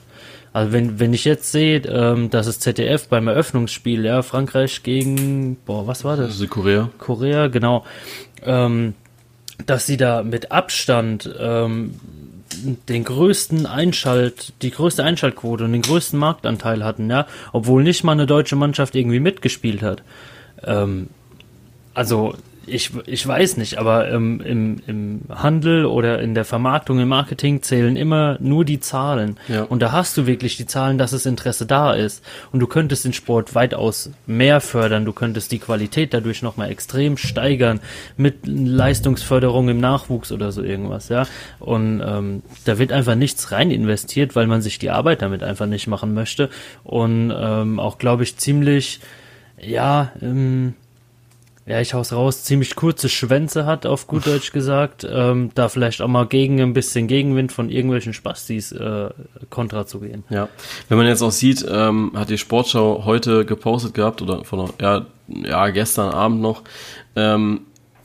Also 0.55 0.71
wenn, 0.71 1.01
wenn 1.01 1.13
ich 1.13 1.25
jetzt 1.25 1.51
sehe, 1.51 1.79
ähm, 1.79 2.29
dass 2.29 2.47
es 2.47 2.62
ZDF 2.62 3.09
beim 3.09 3.27
Eröffnungsspiel, 3.27 4.05
ja, 4.05 4.21
Frankreich 4.21 4.83
gegen, 4.83 5.57
boah, 5.65 5.85
was 5.85 6.05
war 6.05 6.15
das? 6.15 6.38
Südkorea. 6.38 6.91
Korea, 6.97 7.47
genau. 7.47 7.83
Ähm, 8.41 8.93
dass 9.65 9.85
sie 9.85 9.97
da 9.97 10.24
mit 10.24 10.53
Abstand 10.53 11.29
ähm, 11.38 12.00
den 12.88 13.03
größten 13.03 13.65
Einschalt, 13.65 14.53
die 14.62 14.71
größte 14.71 15.03
Einschaltquote 15.03 15.65
und 15.65 15.74
den 15.74 15.81
größten 15.81 16.17
Marktanteil 16.17 16.85
hatten, 16.85 17.09
ja, 17.09 17.27
obwohl 17.51 17.83
nicht 17.83 18.05
mal 18.05 18.13
eine 18.13 18.25
deutsche 18.25 18.55
Mannschaft 18.55 18.95
irgendwie 18.95 19.19
mitgespielt 19.19 19.81
hat. 19.81 20.03
Ähm, 20.63 21.09
also 21.93 22.33
ich, 22.67 22.91
ich 23.05 23.27
weiß 23.27 23.57
nicht, 23.57 23.77
aber 23.77 24.10
ähm, 24.10 24.41
im, 24.41 24.81
im 24.88 25.22
Handel 25.29 25.86
oder 25.86 26.22
in 26.22 26.34
der 26.34 26.45
Vermarktung, 26.45 27.00
im 27.00 27.07
Marketing 27.07 27.62
zählen 27.62 27.95
immer 27.95 28.38
nur 28.39 28.65
die 28.65 28.79
Zahlen. 28.79 29.38
Ja. 29.48 29.63
Und 29.63 29.81
da 29.81 29.91
hast 29.91 30.17
du 30.17 30.25
wirklich 30.25 30.57
die 30.57 30.65
Zahlen, 30.65 30.98
dass 30.98 31.12
das 31.12 31.25
Interesse 31.25 31.65
da 31.65 31.93
ist. 31.93 32.24
Und 32.51 32.60
du 32.60 32.67
könntest 32.67 33.05
den 33.05 33.13
Sport 33.13 33.55
weitaus 33.55 34.12
mehr 34.25 34.62
fördern, 34.62 35.05
du 35.05 35.13
könntest 35.13 35.51
die 35.51 35.60
Qualität 35.60 36.13
dadurch 36.13 36.41
nochmal 36.41 36.72
extrem 36.72 37.17
steigern 37.17 37.79
mit 38.17 38.45
Leistungsförderung 38.45 39.69
im 39.69 39.79
Nachwuchs 39.79 40.31
oder 40.31 40.51
so 40.51 40.63
irgendwas, 40.63 41.10
ja. 41.10 41.27
Und 41.60 42.01
ähm, 42.05 42.41
da 42.65 42.79
wird 42.79 42.91
einfach 42.91 43.15
nichts 43.15 43.51
rein 43.51 43.72
investiert, 43.72 44.36
weil 44.36 44.48
man 44.48 44.62
sich 44.62 44.79
die 44.79 44.89
Arbeit 44.89 45.22
damit 45.22 45.43
einfach 45.43 45.67
nicht 45.67 45.88
machen 45.88 46.13
möchte. 46.13 46.50
Und 46.84 47.34
ähm, 47.36 47.79
auch, 47.79 47.98
glaube 47.98 48.24
ich, 48.24 48.38
ziemlich, 48.38 49.00
ja, 49.60 50.12
ähm, 50.22 50.74
ja, 51.65 51.81
ich 51.81 51.95
hau's 51.95 52.13
raus, 52.13 52.43
ziemlich 52.43 52.75
kurze 52.75 53.10
Schwänze 53.10 53.65
hat, 53.65 53.88
auf 53.88 54.05
gut 54.05 54.27
Deutsch 54.27 54.51
gesagt, 54.51 55.07
ähm, 55.10 55.50
da 55.55 55.67
vielleicht 55.67 56.01
auch 56.01 56.07
mal 56.07 56.27
gegen 56.27 56.62
ein 56.62 56.74
bisschen 56.74 57.07
Gegenwind 57.07 57.51
von 57.51 57.69
irgendwelchen 57.69 58.13
Spastis 58.13 58.72
äh, 58.72 59.10
kontra 59.50 59.88
zu 59.88 60.00
gehen. 60.00 60.24
Ja, 60.29 60.48
wenn 60.89 60.98
man 60.98 61.07
jetzt 61.07 61.24
auch 61.24 61.31
sieht, 61.31 61.65
ähm, 61.67 62.12
hat 62.15 62.29
die 62.29 62.38
Sportschau 62.38 63.03
heute 63.05 63.45
gepostet 63.45 63.95
gehabt 63.95 64.22
oder 64.22 64.45
von 64.45 64.69
ja, 64.79 65.07
ja 65.27 65.69
gestern 65.69 66.13
Abend 66.13 66.41
noch, 66.41 66.62
ähm, 67.15 67.62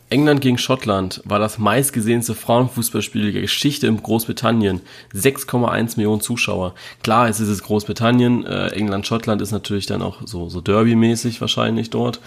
England 0.09 0.41
gegen 0.41 0.59
Schottland 0.59 1.23
war 1.25 1.39
das 1.39 1.59
meistgesehenste 1.59 2.35
Frauenfußballspiel 2.35 3.31
der 3.31 3.43
Geschichte 3.43 3.87
in 3.87 4.03
Großbritannien. 4.03 4.81
6,1 5.15 5.97
Millionen 5.97 6.21
Zuschauer. 6.21 6.75
Klar, 7.05 7.29
es 7.29 7.39
ist 7.39 7.49
es 7.49 7.63
Großbritannien. 7.63 8.45
Äh, 8.45 8.69
England, 8.71 9.07
Schottland 9.07 9.41
ist 9.41 9.53
natürlich 9.53 9.87
dann 9.87 10.03
auch 10.03 10.17
so, 10.27 10.49
so 10.49 10.61
Derby-mäßig 10.61 11.41
wahrscheinlich 11.41 11.91
dort. 11.91 12.21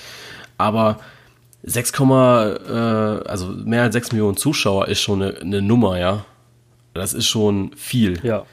Aber 0.57 0.99
6, 1.63 1.91
äh, 1.91 2.03
also 2.03 3.47
mehr 3.47 3.83
als 3.83 3.93
6 3.93 4.11
Millionen 4.11 4.37
Zuschauer 4.37 4.87
ist 4.87 5.01
schon 5.01 5.21
eine, 5.21 5.39
eine 5.39 5.61
Nummer, 5.61 5.97
ja. 5.97 6.25
Das 6.93 7.13
ist 7.13 7.27
schon 7.27 7.71
viel. 7.75 8.19
Ja. 8.23 8.45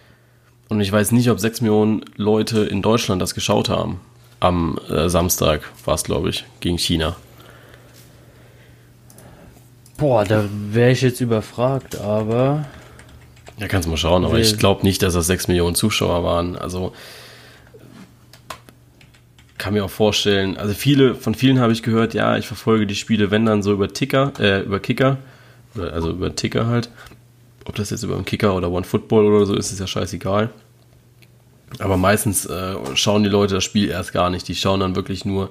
Und 0.69 0.81
ich 0.81 0.91
weiß 0.91 1.13
nicht, 1.13 1.29
ob 1.31 1.41
6 1.41 1.61
Millionen 1.61 2.05
Leute 2.17 2.61
in 2.61 2.81
Deutschland 2.81 3.21
das 3.21 3.35
geschaut 3.35 3.69
haben. 3.69 4.01
Am 4.39 4.79
äh, 4.89 5.09
Samstag 5.09 5.63
war 5.85 5.95
es, 5.95 6.05
glaube 6.05 6.31
ich, 6.31 6.45
gegen 6.61 6.79
China. 6.79 7.17
Boah, 9.99 10.25
da 10.25 10.45
wäre 10.71 10.93
ich 10.93 11.03
jetzt 11.03 11.21
überfragt, 11.21 12.01
aber. 12.01 12.65
Ja, 13.59 13.69
kannst 13.69 13.87
du 13.87 13.91
mal 13.91 13.99
schauen, 13.99 14.25
aber 14.25 14.39
ich 14.39 14.57
glaube 14.57 14.83
nicht, 14.85 15.03
dass 15.03 15.13
das 15.13 15.27
6 15.27 15.49
Millionen 15.49 15.75
Zuschauer 15.75 16.25
waren. 16.25 16.57
Also 16.57 16.95
kann 19.61 19.75
mir 19.75 19.85
auch 19.85 19.91
vorstellen, 19.91 20.57
also 20.57 20.75
viele, 20.75 21.15
von 21.15 21.35
vielen 21.35 21.61
habe 21.61 21.73
ich 21.73 21.83
gehört, 21.83 22.15
ja, 22.15 22.37
ich 22.37 22.47
verfolge 22.47 22.87
die 22.87 22.95
Spiele, 22.97 23.31
wenn 23.31 23.45
dann 23.45 23.63
so 23.63 23.73
über 23.73 23.89
Ticker, 23.89 24.33
äh, 24.41 24.63
über 24.63 24.81
Kicker, 24.81 25.19
also 25.77 26.11
über 26.11 26.35
Ticker 26.35 26.67
halt. 26.67 26.91
Ob 27.67 27.77
das 27.77 27.91
jetzt 27.91 28.03
über 28.03 28.17
einen 28.17 28.25
Kicker 28.25 28.57
oder 28.57 28.71
One 28.71 28.85
Football 28.85 29.27
oder 29.27 29.47
so 29.47 29.55
ist, 29.55 29.71
ist 29.71 29.79
ja 29.79 29.87
scheißegal. 29.87 30.49
Aber 31.79 31.97
meistens 31.99 32.47
äh, 32.47 32.75
schauen 32.95 33.23
die 33.23 33.29
Leute 33.29 33.55
das 33.55 33.65
Spiel 33.65 33.91
erst 33.91 34.13
gar 34.13 34.31
nicht. 34.31 34.49
Die 34.49 34.57
schauen 34.57 34.81
dann 34.81 34.97
wirklich 34.97 35.25
nur 35.25 35.51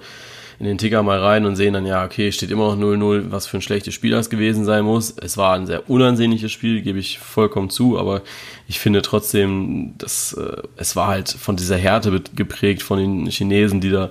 in 0.60 0.66
den 0.66 0.78
Ticker 0.78 1.04
mal 1.04 1.20
rein 1.20 1.46
und 1.46 1.56
sehen 1.56 1.74
dann, 1.74 1.86
ja, 1.86 2.04
okay, 2.04 2.32
steht 2.34 2.52
immer 2.52 2.76
noch 2.76 2.82
0-0, 2.82 3.32
was 3.32 3.48
für 3.48 3.58
ein 3.58 3.62
schlechtes 3.62 3.94
Spiel 3.94 4.12
das 4.12 4.30
gewesen 4.30 4.66
sein 4.66 4.84
muss. 4.84 5.16
Es 5.22 5.38
war 5.38 5.56
ein 5.56 5.66
sehr 5.66 5.90
unansehnliches 5.90 6.52
Spiel, 6.52 6.82
gebe 6.82 7.00
ich 7.00 7.18
vollkommen 7.18 7.70
zu, 7.70 7.98
aber 7.98 8.22
ich 8.68 8.80
finde 8.80 9.02
trotzdem, 9.02 9.94
dass 9.98 10.34
äh, 10.34 10.62
es 10.76 10.98
war 10.98 11.08
halt 11.08 11.30
von 11.30 11.56
dieser 11.56 11.78
Härte 11.78 12.22
geprägt 12.36 12.84
von 12.84 13.00
den 13.00 13.26
Chinesen, 13.28 13.80
die 13.80 13.90
da 13.90 14.10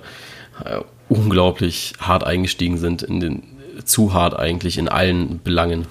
äh, 0.65 0.79
unglaublich 1.07 1.93
hart 1.99 2.23
eingestiegen 2.23 2.77
sind, 2.77 3.03
in 3.03 3.19
den 3.19 3.43
zu 3.85 4.13
hart 4.13 4.37
eigentlich 4.37 4.77
in 4.77 4.89
allen 4.89 5.39
Belangen. 5.43 5.85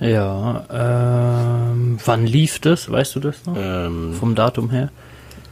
Ja, 0.00 0.66
ähm, 0.70 1.98
wann 2.04 2.26
lief 2.26 2.58
das? 2.58 2.90
Weißt 2.90 3.14
du 3.14 3.20
das 3.20 3.46
noch? 3.46 3.54
Ähm, 3.56 4.14
Vom 4.14 4.34
Datum 4.34 4.70
her? 4.70 4.90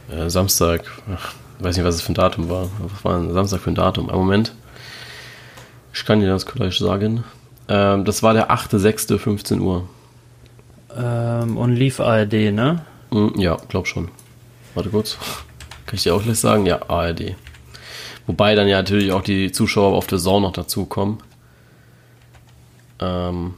Äh, 0.09 0.29
Samstag, 0.29 0.83
weiß 1.63 1.77
nicht, 1.77 1.85
was 1.85 1.95
es 1.95 2.01
für 2.01 2.11
ein 2.11 2.15
Datum 2.15 2.49
war. 2.49 2.69
Was 2.79 3.03
war 3.03 3.17
ein 3.17 3.33
Samstag 3.33 3.61
für 3.61 3.71
ein 3.71 3.75
Datum? 3.75 4.09
Ein 4.09 4.17
Moment. 4.17 4.53
Ich 5.93 6.05
kann 6.05 6.19
dir 6.19 6.27
das 6.27 6.45
gleich 6.45 6.77
sagen. 6.77 7.23
Ähm, 7.67 8.05
das 8.05 8.23
war 8.23 8.33
der 8.33 8.51
8.6.15 8.51 9.59
Uhr. 9.59 9.87
Ähm, 10.95 11.57
und 11.57 11.75
lief 11.75 11.99
ARD, 11.99 12.51
ne? 12.51 12.85
Mm, 13.11 13.39
ja, 13.39 13.57
glaub 13.67 13.87
schon. 13.87 14.09
Warte 14.73 14.89
kurz. 14.89 15.17
Kann 15.85 15.95
ich 15.95 16.03
dir 16.03 16.15
auch 16.15 16.23
gleich 16.23 16.39
sagen? 16.39 16.65
Ja, 16.65 16.89
ARD. 16.89 17.35
Wobei 18.27 18.55
dann 18.55 18.67
ja 18.67 18.77
natürlich 18.77 19.11
auch 19.11 19.23
die 19.23 19.51
Zuschauer 19.51 19.95
auf 19.95 20.07
der 20.07 20.17
Saison 20.17 20.41
noch 20.41 20.53
dazukommen. 20.53 21.19
Ähm, 22.99 23.55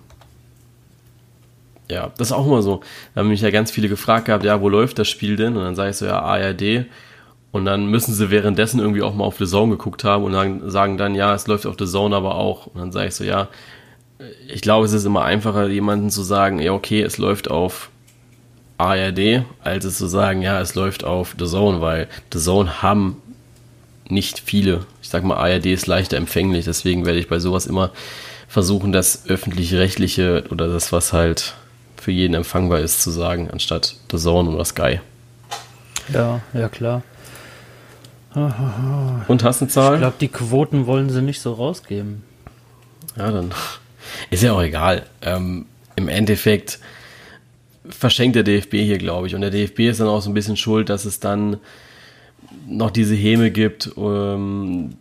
ja, 1.90 2.12
das 2.18 2.30
ist 2.30 2.34
auch 2.34 2.46
immer 2.46 2.62
so. 2.62 2.82
Da 3.14 3.22
haben 3.22 3.30
mich 3.30 3.42
ja 3.42 3.52
ganz 3.52 3.72
viele 3.72 3.90
gefragt 3.90 4.26
gehabt, 4.26 4.44
ja, 4.44 4.62
wo 4.62 4.70
läuft 4.70 5.00
das 5.00 5.10
Spiel 5.10 5.36
denn? 5.36 5.56
Und 5.58 5.64
dann 5.64 5.76
sage 5.76 5.92
ich 5.92 5.98
so, 5.98 6.06
ja, 6.06 6.20
ARD. 6.22 6.86
Und 7.54 7.66
dann 7.66 7.86
müssen 7.86 8.16
sie 8.16 8.32
währenddessen 8.32 8.80
irgendwie 8.80 9.04
auch 9.04 9.14
mal 9.14 9.26
auf 9.26 9.38
The 9.38 9.46
Zone 9.46 9.78
geguckt 9.78 10.04
haben 10.04 10.24
und 10.24 10.34
dann 10.34 10.72
sagen 10.72 10.98
dann, 10.98 11.14
ja, 11.14 11.36
es 11.36 11.46
läuft 11.46 11.68
auf 11.68 11.76
The 11.78 11.86
Zone 11.86 12.16
aber 12.16 12.34
auch. 12.34 12.66
Und 12.66 12.82
dann 12.82 12.92
sage 12.92 13.10
ich 13.10 13.16
so, 13.16 13.24
ja, 13.24 13.48
ich 14.48 14.62
glaube, 14.62 14.88
es 14.88 14.92
ist 14.92 15.06
immer 15.06 15.24
einfacher, 15.24 15.68
jemanden 15.68 16.10
zu 16.10 16.24
sagen, 16.24 16.60
ja, 16.60 16.74
okay, 16.74 17.04
es 17.04 17.20
läuft 17.20 17.52
auf 17.52 17.92
ARD, 18.80 19.46
als 19.64 19.86
es 19.86 20.00
zu 20.00 20.08
sagen, 20.08 20.42
ja, 20.42 20.60
es 20.60 20.74
läuft 20.74 21.04
auf 21.04 21.36
The 21.38 21.46
Zone, 21.46 21.80
weil 21.80 22.08
The 22.34 22.40
Zone 22.40 22.82
haben 22.82 23.22
nicht 24.10 24.40
viele. 24.40 24.88
Ich 25.04 25.10
sag 25.10 25.24
mal, 25.24 25.38
ARD 25.38 25.68
ist 25.68 25.86
leichter 25.86 26.18
empfänglich, 26.18 26.66
deswegen 26.66 27.06
werde 27.06 27.20
ich 27.20 27.30
bei 27.30 27.38
sowas 27.38 27.68
immer 27.68 27.92
versuchen, 28.48 28.92
das 28.92 29.28
öffentlich-rechtliche 29.28 30.46
oder 30.50 30.68
das, 30.70 30.92
was 30.92 31.14
halt 31.14 31.54
für 31.98 32.12
jeden 32.12 32.34
empfangbar 32.34 32.80
ist, 32.80 33.04
zu 33.04 33.12
sagen, 33.12 33.52
anstatt 33.52 33.96
The 34.12 34.18
Zone 34.18 34.50
oder 34.50 34.66
Sky. 34.66 35.02
Ja, 36.12 36.42
ja, 36.54 36.68
klar. 36.68 37.04
Und 38.36 39.44
hast 39.44 39.62
eine 39.62 39.70
Zahl? 39.70 39.96
Ich 39.96 40.00
glaube, 40.00 40.16
die 40.20 40.28
Quoten 40.28 40.86
wollen 40.88 41.10
sie 41.10 41.22
nicht 41.22 41.40
so 41.40 41.54
rausgeben. 41.54 42.24
Ja, 43.18 43.32
dann 43.32 43.52
ist 44.30 44.44
ja 44.44 44.54
auch 44.54 44.62
egal. 44.62 45.04
Ähm, 45.22 45.66
Im 45.96 46.08
Endeffekt 46.08 46.80
verschenkt 47.88 48.36
der 48.36 48.44
DFB 48.44 48.74
hier, 48.76 48.98
glaube 48.98 49.28
ich. 49.28 49.36
Und 49.36 49.42
der 49.42 49.52
DFB 49.52 49.82
ist 49.82 50.00
dann 50.00 50.08
auch 50.08 50.22
so 50.22 50.30
ein 50.30 50.34
bisschen 50.34 50.58
schuld, 50.58 50.90
dass 50.90 51.06
es 51.06 51.20
dann 51.20 51.58
noch 52.68 52.92
diese 52.92 53.16
Häme 53.16 53.52
gibt. 53.52 53.92
Ähm, 53.98 54.96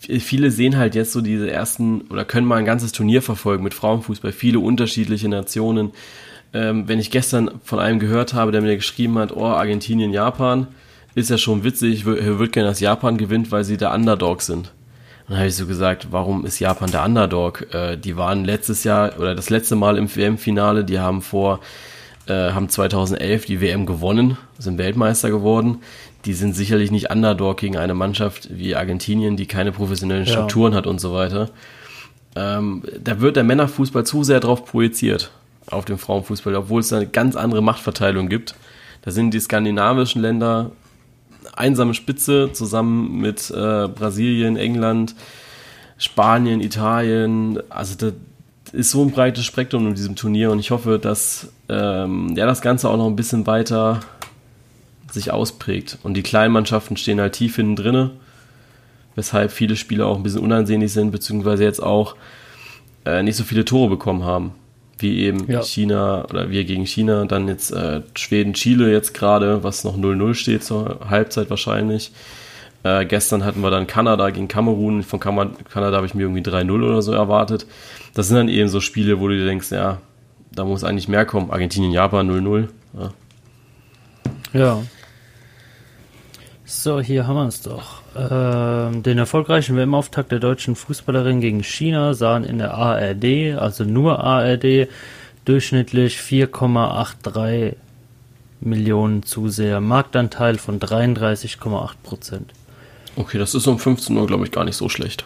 viele 0.00 0.50
sehen 0.50 0.76
halt 0.76 0.94
jetzt 0.94 1.12
so 1.12 1.20
diese 1.20 1.50
ersten 1.50 2.02
oder 2.02 2.24
können 2.24 2.46
mal 2.46 2.56
ein 2.56 2.64
ganzes 2.64 2.92
Turnier 2.92 3.22
verfolgen 3.22 3.64
mit 3.64 3.74
Frauenfußball, 3.74 4.32
viele 4.32 4.60
unterschiedliche 4.60 5.28
Nationen. 5.28 5.92
Ähm, 6.52 6.86
wenn 6.88 7.00
ich 7.00 7.10
gestern 7.10 7.50
von 7.64 7.78
einem 7.78 7.98
gehört 7.98 8.34
habe, 8.34 8.52
der 8.52 8.62
mir 8.62 8.76
geschrieben 8.76 9.18
hat, 9.18 9.34
oh, 9.34 9.44
Argentinien, 9.44 10.12
Japan, 10.12 10.68
ist 11.16 11.30
ja 11.30 11.38
schon 11.38 11.64
witzig, 11.64 11.94
ich 11.94 12.04
würde 12.04 12.48
gerne, 12.48 12.68
dass 12.68 12.78
Japan 12.78 13.16
gewinnt, 13.16 13.50
weil 13.50 13.64
sie 13.64 13.78
der 13.78 13.92
Underdog 13.92 14.42
sind. 14.42 14.72
Und 15.26 15.30
dann 15.30 15.38
habe 15.38 15.48
ich 15.48 15.56
so 15.56 15.66
gesagt, 15.66 16.08
warum 16.10 16.44
ist 16.44 16.60
Japan 16.60 16.90
der 16.90 17.04
Underdog? 17.04 17.74
Äh, 17.74 17.96
die 17.96 18.18
waren 18.18 18.44
letztes 18.44 18.84
Jahr 18.84 19.18
oder 19.18 19.34
das 19.34 19.48
letzte 19.48 19.76
Mal 19.76 19.96
im 19.96 20.14
WM-Finale, 20.14 20.84
die 20.84 20.98
haben 20.98 21.22
vor, 21.22 21.60
äh, 22.26 22.52
haben 22.52 22.68
2011 22.68 23.46
die 23.46 23.62
WM 23.62 23.86
gewonnen, 23.86 24.36
sind 24.58 24.76
Weltmeister 24.76 25.30
geworden. 25.30 25.78
Die 26.26 26.34
sind 26.34 26.54
sicherlich 26.54 26.90
nicht 26.90 27.10
Underdog 27.10 27.56
gegen 27.56 27.78
eine 27.78 27.94
Mannschaft 27.94 28.50
wie 28.52 28.76
Argentinien, 28.76 29.38
die 29.38 29.46
keine 29.46 29.72
professionellen 29.72 30.26
Strukturen 30.26 30.72
ja. 30.72 30.78
hat 30.78 30.86
und 30.86 31.00
so 31.00 31.14
weiter. 31.14 31.48
Ähm, 32.34 32.82
da 33.02 33.20
wird 33.20 33.36
der 33.36 33.44
Männerfußball 33.44 34.04
zu 34.04 34.22
sehr 34.22 34.40
drauf 34.40 34.66
projiziert 34.66 35.30
auf 35.70 35.86
den 35.86 35.96
Frauenfußball, 35.96 36.54
obwohl 36.56 36.80
es 36.80 36.92
eine 36.92 37.06
ganz 37.06 37.36
andere 37.36 37.62
Machtverteilung 37.62 38.28
gibt. 38.28 38.54
Da 39.00 39.12
sind 39.12 39.32
die 39.32 39.40
skandinavischen 39.40 40.20
Länder 40.20 40.72
einsame 41.54 41.94
Spitze 41.94 42.50
zusammen 42.52 43.20
mit 43.20 43.50
äh, 43.50 43.88
Brasilien, 43.88 44.56
England, 44.56 45.14
Spanien, 45.98 46.60
Italien. 46.60 47.58
Also 47.68 47.94
das 47.96 48.14
ist 48.72 48.90
so 48.90 49.02
ein 49.02 49.10
breites 49.10 49.44
Spektrum 49.44 49.86
in 49.88 49.94
diesem 49.94 50.16
Turnier 50.16 50.50
und 50.50 50.58
ich 50.58 50.70
hoffe, 50.70 50.98
dass 50.98 51.48
ähm, 51.68 52.34
ja, 52.36 52.46
das 52.46 52.60
Ganze 52.60 52.88
auch 52.88 52.96
noch 52.96 53.06
ein 53.06 53.16
bisschen 53.16 53.46
weiter 53.46 54.00
sich 55.10 55.30
ausprägt. 55.30 55.98
Und 56.02 56.14
die 56.14 56.22
kleinen 56.22 56.52
Mannschaften 56.52 56.96
stehen 56.96 57.20
halt 57.20 57.34
tief 57.34 57.56
hinten 57.56 57.76
drinne, 57.76 58.10
weshalb 59.14 59.52
viele 59.52 59.76
Spieler 59.76 60.06
auch 60.06 60.16
ein 60.16 60.22
bisschen 60.22 60.42
unansehnlich 60.42 60.92
sind, 60.92 61.10
beziehungsweise 61.10 61.64
jetzt 61.64 61.82
auch 61.82 62.16
äh, 63.04 63.22
nicht 63.22 63.36
so 63.36 63.44
viele 63.44 63.64
Tore 63.64 63.88
bekommen 63.88 64.24
haben 64.24 64.52
wie 64.98 65.20
eben 65.20 65.50
ja. 65.50 65.62
China 65.62 66.24
oder 66.24 66.50
wir 66.50 66.64
gegen 66.64 66.86
China, 66.86 67.24
dann 67.26 67.48
jetzt 67.48 67.70
äh, 67.70 68.02
Schweden, 68.16 68.54
Chile 68.54 68.90
jetzt 68.90 69.14
gerade, 69.14 69.62
was 69.62 69.84
noch 69.84 69.96
0-0 69.96 70.34
steht 70.34 70.64
zur 70.64 71.00
Halbzeit 71.08 71.50
wahrscheinlich. 71.50 72.12
Äh, 72.82 73.04
gestern 73.04 73.44
hatten 73.44 73.60
wir 73.60 73.70
dann 73.70 73.86
Kanada 73.86 74.30
gegen 74.30 74.48
Kamerun. 74.48 75.02
Von 75.02 75.20
Kam 75.20 75.56
Kanada 75.70 75.96
habe 75.96 76.06
ich 76.06 76.14
mir 76.14 76.22
irgendwie 76.22 76.42
3-0 76.42 76.70
oder 76.82 77.02
so 77.02 77.12
erwartet. 77.12 77.66
Das 78.14 78.28
sind 78.28 78.36
dann 78.36 78.48
eben 78.48 78.68
so 78.68 78.80
Spiele, 78.80 79.20
wo 79.20 79.28
du 79.28 79.36
dir 79.36 79.44
denkst, 79.44 79.72
ja, 79.72 79.98
da 80.52 80.64
muss 80.64 80.84
eigentlich 80.84 81.08
mehr 81.08 81.26
kommen. 81.26 81.50
Argentinien, 81.50 81.92
Japan 81.92 82.30
0-0. 82.30 82.68
Ja. 82.94 83.10
ja. 84.58 84.82
So, 86.68 87.00
hier 87.00 87.28
haben 87.28 87.36
wir 87.36 87.46
es 87.46 87.62
doch. 87.62 88.02
Ähm, 88.16 89.04
den 89.04 89.18
erfolgreichen 89.18 89.76
WM-Auftakt 89.76 90.32
der 90.32 90.40
deutschen 90.40 90.74
Fußballerin 90.74 91.40
gegen 91.40 91.62
China 91.62 92.12
sahen 92.14 92.42
in 92.42 92.58
der 92.58 92.74
ARD, 92.74 93.56
also 93.56 93.84
nur 93.84 94.18
ARD, 94.24 94.88
durchschnittlich 95.44 96.18
4,83 96.18 97.74
Millionen 98.60 99.22
Zuseher, 99.22 99.80
Marktanteil 99.80 100.58
von 100.58 100.80
33,8 100.80 101.90
Prozent. 102.02 102.52
Okay, 103.14 103.38
das 103.38 103.54
ist 103.54 103.66
um 103.68 103.78
15 103.78 104.16
Uhr, 104.16 104.26
glaube 104.26 104.44
ich, 104.44 104.50
gar 104.50 104.64
nicht 104.64 104.76
so 104.76 104.88
schlecht. 104.88 105.24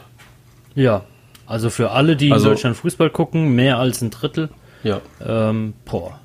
Ja, 0.75 1.05
also 1.47 1.71
für 1.71 1.93
alle, 1.93 2.17
die 2.17 2.33
Also- 2.33 2.49
in 2.49 2.55
Deutschland 2.55 2.77
Fußball 2.77 3.09
gucken, 3.09 3.55
mehr 3.55 3.79
als 3.79 4.03
ein 4.03 4.11
Drittel. 4.11 4.51
Ja. 4.83 5.01
Ähm, 5.27 5.73
boah, 5.87 6.19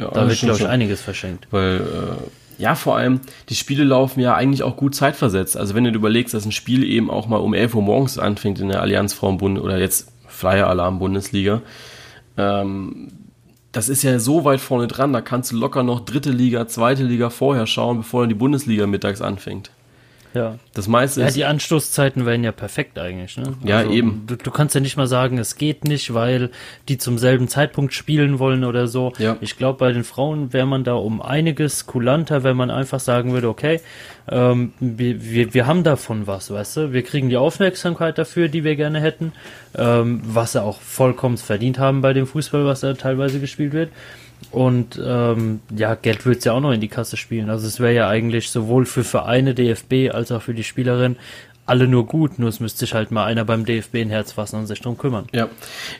ja 0.00 0.10
da 0.10 0.26
wird, 0.26 0.38
glaube 0.38 0.54
ich, 0.54 0.60
schon. 0.62 0.70
einiges 0.70 1.02
verschenkt. 1.02 1.48
Weil, 1.50 1.76
äh, 1.80 2.45
ja, 2.58 2.74
vor 2.74 2.96
allem, 2.96 3.20
die 3.48 3.54
Spiele 3.54 3.84
laufen 3.84 4.20
ja 4.20 4.34
eigentlich 4.34 4.62
auch 4.62 4.76
gut 4.76 4.94
zeitversetzt. 4.94 5.56
Also 5.56 5.74
wenn 5.74 5.84
du 5.84 5.92
dir 5.92 5.98
überlegst, 5.98 6.34
dass 6.34 6.46
ein 6.46 6.52
Spiel 6.52 6.84
eben 6.84 7.10
auch 7.10 7.26
mal 7.26 7.36
um 7.36 7.54
11 7.54 7.74
Uhr 7.74 7.82
morgens 7.82 8.18
anfängt 8.18 8.60
in 8.60 8.68
der 8.68 8.80
Allianz 8.80 9.12
Frauenbund 9.12 9.58
oder 9.58 9.78
jetzt 9.78 10.12
Flyer 10.26 10.68
Alarm 10.68 10.98
Bundesliga, 10.98 11.62
ähm, 12.36 13.08
das 13.72 13.90
ist 13.90 14.02
ja 14.02 14.18
so 14.18 14.44
weit 14.44 14.60
vorne 14.60 14.86
dran, 14.86 15.12
da 15.12 15.20
kannst 15.20 15.52
du 15.52 15.56
locker 15.56 15.82
noch 15.82 16.00
dritte 16.00 16.30
Liga, 16.30 16.66
zweite 16.66 17.02
Liga 17.04 17.28
vorher 17.28 17.66
schauen, 17.66 17.98
bevor 17.98 18.22
dann 18.22 18.30
die 18.30 18.34
Bundesliga 18.34 18.86
mittags 18.86 19.20
anfängt. 19.20 19.70
Ja. 20.36 20.58
Das 20.74 20.86
meiste 20.86 21.22
Ja, 21.22 21.28
ist, 21.28 21.36
die 21.36 21.44
Anstoßzeiten 21.44 22.26
wären 22.26 22.44
ja 22.44 22.52
perfekt 22.52 22.98
eigentlich. 22.98 23.38
Ne? 23.38 23.54
Ja, 23.64 23.82
eben. 23.82 24.24
Du, 24.26 24.36
du 24.36 24.50
kannst 24.50 24.74
ja 24.74 24.80
nicht 24.80 24.96
mal 24.96 25.06
sagen, 25.06 25.38
es 25.38 25.56
geht 25.56 25.84
nicht, 25.84 26.12
weil 26.12 26.50
die 26.88 26.98
zum 26.98 27.16
selben 27.16 27.48
Zeitpunkt 27.48 27.94
spielen 27.94 28.38
wollen 28.38 28.64
oder 28.64 28.86
so. 28.86 29.12
Ja. 29.18 29.36
Ich 29.40 29.56
glaube, 29.56 29.78
bei 29.78 29.92
den 29.92 30.04
Frauen 30.04 30.52
wäre 30.52 30.66
man 30.66 30.84
da 30.84 30.94
um 30.94 31.22
einiges 31.22 31.86
kulanter, 31.86 32.44
wenn 32.44 32.56
man 32.56 32.70
einfach 32.70 33.00
sagen 33.00 33.32
würde, 33.32 33.48
okay, 33.48 33.80
ähm, 34.28 34.72
wir, 34.80 35.24
wir, 35.24 35.54
wir 35.54 35.66
haben 35.66 35.84
davon 35.84 36.26
was, 36.26 36.50
weißt 36.50 36.76
du? 36.76 36.92
Wir 36.92 37.02
kriegen 37.02 37.30
die 37.30 37.36
Aufmerksamkeit 37.36 38.18
dafür, 38.18 38.48
die 38.48 38.64
wir 38.64 38.76
gerne 38.76 39.00
hätten, 39.00 39.32
ähm, 39.76 40.20
was 40.24 40.52
sie 40.52 40.62
auch 40.62 40.80
vollkommen 40.80 41.38
verdient 41.38 41.78
haben 41.78 42.02
bei 42.02 42.12
dem 42.12 42.26
Fußball, 42.26 42.66
was 42.66 42.80
da 42.80 42.92
teilweise 42.94 43.40
gespielt 43.40 43.72
wird. 43.72 43.90
Und 44.50 45.00
ähm, 45.04 45.60
ja, 45.76 45.94
Geld 45.94 46.24
wird's 46.24 46.44
ja 46.44 46.52
auch 46.52 46.60
noch 46.60 46.72
in 46.72 46.80
die 46.80 46.88
Kasse 46.88 47.16
spielen. 47.16 47.50
Also 47.50 47.66
es 47.66 47.80
wäre 47.80 47.94
ja 47.94 48.08
eigentlich 48.08 48.50
sowohl 48.50 48.86
für 48.86 49.04
Vereine, 49.04 49.54
DFB, 49.54 50.14
als 50.14 50.32
auch 50.32 50.42
für 50.42 50.54
die 50.54 50.64
Spielerin 50.64 51.16
alle 51.66 51.88
nur 51.88 52.06
gut. 52.06 52.38
Nur 52.38 52.48
es 52.48 52.60
müsste 52.60 52.80
sich 52.80 52.94
halt 52.94 53.10
mal 53.10 53.24
einer 53.24 53.44
beim 53.44 53.64
DFB 53.64 53.96
ein 53.96 54.10
Herz 54.10 54.32
fassen 54.32 54.56
und 54.56 54.66
sich 54.66 54.80
drum 54.80 54.96
kümmern. 54.96 55.26
Ja, 55.32 55.48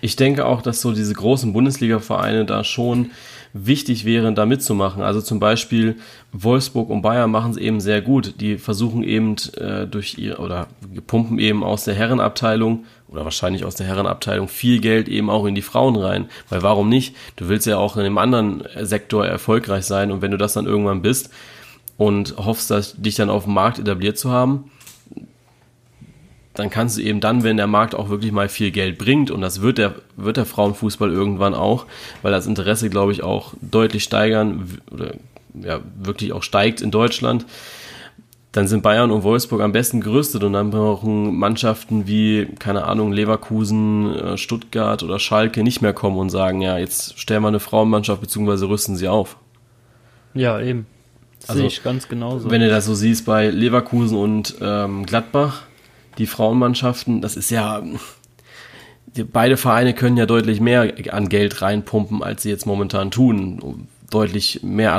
ich 0.00 0.16
denke 0.16 0.46
auch, 0.46 0.62
dass 0.62 0.80
so 0.80 0.92
diese 0.92 1.12
großen 1.12 1.52
Bundesliga-Vereine 1.52 2.46
da 2.46 2.64
schon 2.64 3.10
wichtig 3.52 4.04
wären, 4.04 4.34
da 4.34 4.46
mitzumachen. 4.46 5.02
Also 5.02 5.20
zum 5.20 5.40
Beispiel 5.40 5.96
Wolfsburg 6.32 6.90
und 6.90 7.02
Bayern 7.02 7.30
machen 7.30 7.52
es 7.52 7.56
eben 7.56 7.80
sehr 7.80 8.00
gut. 8.00 8.40
Die 8.40 8.58
versuchen 8.58 9.02
eben 9.02 9.36
äh, 9.56 9.86
durch 9.86 10.18
ihr 10.18 10.40
oder 10.40 10.68
pumpen 11.06 11.38
eben 11.38 11.64
aus 11.64 11.84
der 11.84 11.94
Herrenabteilung 11.94 12.84
oder 13.08 13.24
wahrscheinlich 13.24 13.64
aus 13.64 13.74
der 13.74 13.86
Herrenabteilung 13.86 14.48
viel 14.48 14.80
Geld 14.80 15.08
eben 15.08 15.30
auch 15.30 15.44
in 15.44 15.54
die 15.54 15.62
Frauen 15.62 15.96
rein. 15.96 16.28
Weil 16.48 16.62
warum 16.62 16.88
nicht? 16.88 17.14
Du 17.36 17.48
willst 17.48 17.66
ja 17.66 17.78
auch 17.78 17.96
in 17.96 18.04
einem 18.04 18.18
anderen 18.18 18.64
Sektor 18.80 19.26
erfolgreich 19.26 19.84
sein 19.84 20.10
und 20.10 20.22
wenn 20.22 20.32
du 20.32 20.38
das 20.38 20.54
dann 20.54 20.66
irgendwann 20.66 21.02
bist 21.02 21.30
und 21.96 22.36
hoffst, 22.36 22.70
dass 22.70 22.94
dich 22.96 23.14
dann 23.14 23.30
auf 23.30 23.44
dem 23.44 23.54
Markt 23.54 23.78
etabliert 23.78 24.18
zu 24.18 24.30
haben, 24.30 24.70
dann 26.54 26.70
kannst 26.70 26.96
du 26.96 27.02
eben 27.02 27.20
dann, 27.20 27.44
wenn 27.44 27.56
der 27.56 27.66
Markt 27.66 27.94
auch 27.94 28.08
wirklich 28.08 28.32
mal 28.32 28.48
viel 28.48 28.70
Geld 28.70 28.98
bringt, 28.98 29.30
und 29.30 29.40
das 29.40 29.60
wird 29.60 29.78
der, 29.78 29.96
wird 30.16 30.36
der 30.36 30.46
Frauenfußball 30.46 31.12
irgendwann 31.12 31.54
auch, 31.54 31.86
weil 32.22 32.32
das 32.32 32.46
Interesse, 32.46 32.88
glaube 32.88 33.12
ich, 33.12 33.22
auch 33.22 33.52
deutlich 33.60 34.04
steigern 34.04 34.80
oder 34.90 35.14
ja, 35.62 35.80
wirklich 35.98 36.32
auch 36.32 36.42
steigt 36.42 36.80
in 36.80 36.90
Deutschland, 36.90 37.46
dann 38.56 38.68
sind 38.68 38.82
Bayern 38.82 39.10
und 39.10 39.22
Wolfsburg 39.22 39.60
am 39.60 39.72
besten 39.72 40.00
gerüstet 40.00 40.42
und 40.42 40.54
dann 40.54 40.70
brauchen 40.70 41.36
Mannschaften 41.36 42.06
wie, 42.06 42.46
keine 42.58 42.86
Ahnung, 42.86 43.12
Leverkusen, 43.12 44.14
äh, 44.14 44.38
Stuttgart 44.38 45.02
oder 45.02 45.18
Schalke 45.18 45.62
nicht 45.62 45.82
mehr 45.82 45.92
kommen 45.92 46.16
und 46.16 46.30
sagen, 46.30 46.62
ja, 46.62 46.78
jetzt 46.78 47.18
stellen 47.20 47.42
wir 47.42 47.48
eine 47.48 47.60
Frauenmannschaft 47.60 48.22
beziehungsweise 48.22 48.66
rüsten 48.66 48.96
sie 48.96 49.08
auf. 49.08 49.36
Ja, 50.32 50.58
eben. 50.58 50.86
Das 51.40 51.50
Also, 51.50 51.60
sehe 51.60 51.68
ich 51.68 51.82
ganz 51.82 52.08
genauso. 52.08 52.50
Wenn 52.50 52.62
du 52.62 52.70
das 52.70 52.86
so 52.86 52.94
siehst 52.94 53.26
bei 53.26 53.50
Leverkusen 53.50 54.16
und 54.16 54.54
ähm, 54.62 55.04
Gladbach, 55.04 55.64
die 56.16 56.26
Frauenmannschaften, 56.26 57.20
das 57.20 57.36
ist 57.36 57.50
ja. 57.50 57.82
Beide 59.32 59.56
Vereine 59.58 59.94
können 59.94 60.16
ja 60.16 60.26
deutlich 60.26 60.60
mehr 60.60 60.94
an 61.10 61.28
Geld 61.28 61.60
reinpumpen, 61.60 62.22
als 62.22 62.42
sie 62.42 62.50
jetzt 62.50 62.66
momentan 62.66 63.10
tun. 63.10 63.86
Deutlich 64.10 64.60
mehr 64.62 64.94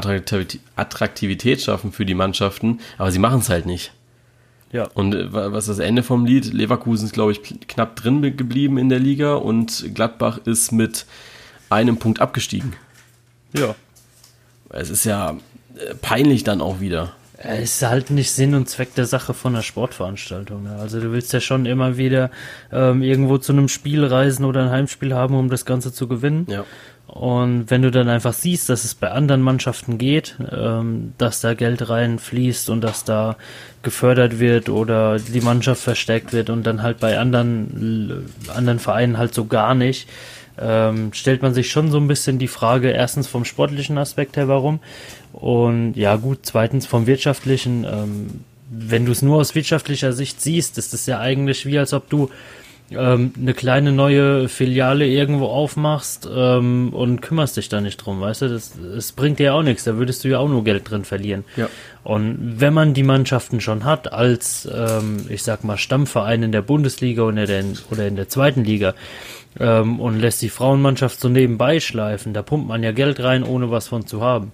Attraktivität, 0.75 1.61
schaffen 1.61 1.91
für 1.91 2.05
die 2.05 2.13
Mannschaften, 2.13 2.79
aber 2.97 3.11
sie 3.11 3.19
machen 3.19 3.39
es 3.39 3.49
halt 3.49 3.65
nicht. 3.65 3.93
ja. 4.71 4.87
Und 4.93 5.15
äh, 5.15 5.31
wa- 5.31 5.51
was 5.53 5.67
ist 5.69 5.77
das 5.79 5.85
Ende 5.85 6.03
vom 6.03 6.25
Lied? 6.25 6.53
Leverkusen 6.53 7.05
ist, 7.05 7.13
glaube 7.13 7.31
ich, 7.31 7.39
kn- 7.39 7.65
knapp 7.67 7.95
drin 7.95 8.21
be- 8.21 8.31
geblieben 8.31 8.77
in 8.77 8.89
der 8.89 8.99
Liga 8.99 9.35
und 9.35 9.93
Gladbach 9.95 10.39
ist 10.45 10.71
mit 10.71 11.05
einem 11.69 11.97
Punkt 11.97 12.19
abgestiegen. 12.21 12.73
ja. 13.53 13.75
Es 14.69 14.89
ist 14.89 15.05
ja 15.05 15.37
äh, 15.77 15.95
peinlich 16.01 16.43
dann 16.43 16.59
auch 16.59 16.81
wieder. 16.81 17.13
Es 17.37 17.75
ist 17.75 17.83
halt 17.87 18.09
nicht 18.09 18.31
Sinn 18.31 18.53
und 18.53 18.67
Zweck 18.67 18.95
der 18.95 19.05
Sache 19.05 19.33
von 19.33 19.53
einer 19.55 19.63
Sportveranstaltung. 19.63 20.63
Ne? 20.63 20.75
Also 20.75 20.99
du 20.99 21.13
willst 21.13 21.31
ja 21.31 21.39
schon 21.39 21.65
immer 21.65 21.95
wieder 21.95 22.31
ähm, 22.73 23.01
irgendwo 23.01 23.37
zu 23.37 23.53
einem 23.53 23.69
Spiel 23.69 24.03
reisen 24.03 24.43
oder 24.43 24.63
ein 24.63 24.69
Heimspiel 24.71 25.13
haben, 25.13 25.35
um 25.35 25.49
das 25.49 25.63
Ganze 25.63 25.93
zu 25.93 26.07
gewinnen. 26.09 26.47
Ja. 26.49 26.65
Und 27.07 27.71
wenn 27.71 27.81
du 27.81 27.89
dann 27.89 28.09
einfach 28.09 28.33
siehst, 28.33 28.69
dass 28.69 28.83
es 28.83 28.93
bei 28.93 29.09
anderen 29.09 29.41
Mannschaften 29.41 29.97
geht, 29.97 30.35
ähm, 30.51 31.13
dass 31.17 31.39
da 31.39 31.53
Geld 31.53 31.89
reinfließt 31.89 32.69
und 32.69 32.81
dass 32.81 33.05
da 33.05 33.37
gefördert 33.81 34.39
wird 34.39 34.67
oder 34.67 35.17
die 35.17 35.41
Mannschaft 35.41 35.81
verstärkt 35.81 36.33
wird 36.33 36.49
und 36.49 36.67
dann 36.67 36.83
halt 36.83 36.99
bei 36.99 37.17
anderen, 37.17 38.25
anderen 38.53 38.79
Vereinen 38.79 39.17
halt 39.17 39.33
so 39.33 39.45
gar 39.45 39.73
nicht, 39.73 40.09
ähm, 40.59 41.13
stellt 41.13 41.41
man 41.41 41.53
sich 41.53 41.71
schon 41.71 41.91
so 41.91 41.97
ein 41.97 42.07
bisschen 42.07 42.39
die 42.39 42.47
Frage, 42.49 42.91
erstens 42.91 43.27
vom 43.27 43.45
sportlichen 43.45 43.97
Aspekt 43.97 44.35
her, 44.35 44.47
warum? 44.49 44.79
Und 45.31 45.93
ja 45.95 46.17
gut, 46.17 46.39
zweitens 46.43 46.85
vom 46.85 47.07
wirtschaftlichen, 47.07 47.85
ähm, 47.85 48.41
wenn 48.69 49.05
du 49.05 49.13
es 49.13 49.21
nur 49.21 49.37
aus 49.37 49.55
wirtschaftlicher 49.55 50.11
Sicht 50.11 50.41
siehst, 50.41 50.77
ist 50.77 50.93
es 50.93 51.05
ja 51.05 51.19
eigentlich 51.19 51.65
wie 51.65 51.79
als 51.79 51.93
ob 51.93 52.09
du 52.09 52.29
ähm, 52.91 53.33
eine 53.39 53.53
kleine 53.53 53.91
neue 53.91 54.47
Filiale 54.47 55.07
irgendwo 55.07 55.47
aufmachst 55.47 56.29
ähm, 56.33 56.93
und 56.93 57.21
kümmerst 57.21 57.57
dich 57.57 57.67
da 57.67 57.81
nicht 57.81 57.97
drum, 57.97 58.21
weißt 58.21 58.43
du? 58.43 58.49
Das, 58.49 58.73
das 58.95 59.11
bringt 59.11 59.39
dir 59.39 59.47
ja 59.47 59.53
auch 59.53 59.63
nichts, 59.63 59.83
da 59.83 59.97
würdest 59.97 60.23
du 60.23 60.29
ja 60.29 60.39
auch 60.39 60.47
nur 60.47 60.63
Geld 60.63 60.89
drin 60.89 61.03
verlieren. 61.03 61.43
Ja. 61.57 61.69
Und 62.03 62.61
wenn 62.61 62.73
man 62.73 62.93
die 62.93 63.03
Mannschaften 63.03 63.59
schon 63.59 63.83
hat, 63.83 64.13
als, 64.13 64.67
ähm, 64.73 65.25
ich 65.27 65.43
sag 65.43 65.65
mal, 65.65 65.77
Stammverein 65.77 66.43
in 66.43 66.51
der 66.53 66.61
Bundesliga 66.61 67.23
oder, 67.23 67.45
der, 67.45 67.65
oder 67.91 68.07
in 68.07 68.15
der 68.15 68.29
zweiten 68.29 68.63
Liga, 68.63 68.93
ähm, 69.59 69.99
und 69.99 70.19
lässt 70.19 70.41
die 70.41 70.49
Frauenmannschaft 70.49 71.19
so 71.19 71.29
nebenbei 71.29 71.79
schleifen, 71.79 72.33
da 72.33 72.41
pumpt 72.41 72.67
man 72.67 72.83
ja 72.83 72.91
Geld 72.91 73.19
rein, 73.19 73.43
ohne 73.43 73.71
was 73.71 73.87
von 73.87 74.07
zu 74.07 74.21
haben. 74.21 74.51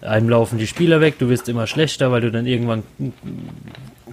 Einem 0.00 0.28
laufen 0.28 0.58
die 0.58 0.66
Spieler 0.66 1.00
weg, 1.00 1.18
du 1.18 1.28
wirst 1.30 1.48
immer 1.48 1.66
schlechter, 1.66 2.12
weil 2.12 2.20
du 2.20 2.30
dann 2.30 2.46
irgendwann 2.46 2.82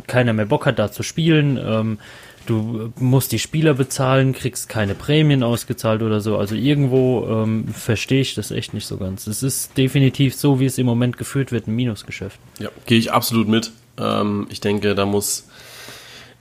keiner 0.07 0.31
mehr 0.33 0.45
Bock 0.45 0.65
hat, 0.65 0.79
da 0.79 0.91
zu 0.91 1.03
spielen. 1.03 1.59
Ähm, 1.61 1.99
du 2.45 2.91
musst 2.99 3.31
die 3.31 3.39
Spieler 3.39 3.73
bezahlen, 3.73 4.33
kriegst 4.33 4.69
keine 4.69 4.95
Prämien 4.95 5.43
ausgezahlt 5.43 6.01
oder 6.01 6.21
so. 6.21 6.37
Also 6.37 6.55
irgendwo 6.55 7.27
ähm, 7.29 7.67
verstehe 7.67 8.21
ich 8.21 8.35
das 8.35 8.51
echt 8.51 8.73
nicht 8.73 8.85
so 8.85 8.97
ganz. 8.97 9.27
Es 9.27 9.43
ist 9.43 9.77
definitiv 9.77 10.35
so, 10.35 10.59
wie 10.59 10.65
es 10.65 10.77
im 10.77 10.85
Moment 10.85 11.17
geführt 11.17 11.51
wird, 11.51 11.67
ein 11.67 11.75
Minusgeschäft. 11.75 12.39
Ja, 12.59 12.69
gehe 12.85 12.97
ich 12.97 13.11
absolut 13.11 13.47
mit. 13.47 13.71
Ähm, 13.97 14.47
ich 14.49 14.61
denke, 14.61 14.95
da 14.95 15.05
muss. 15.05 15.47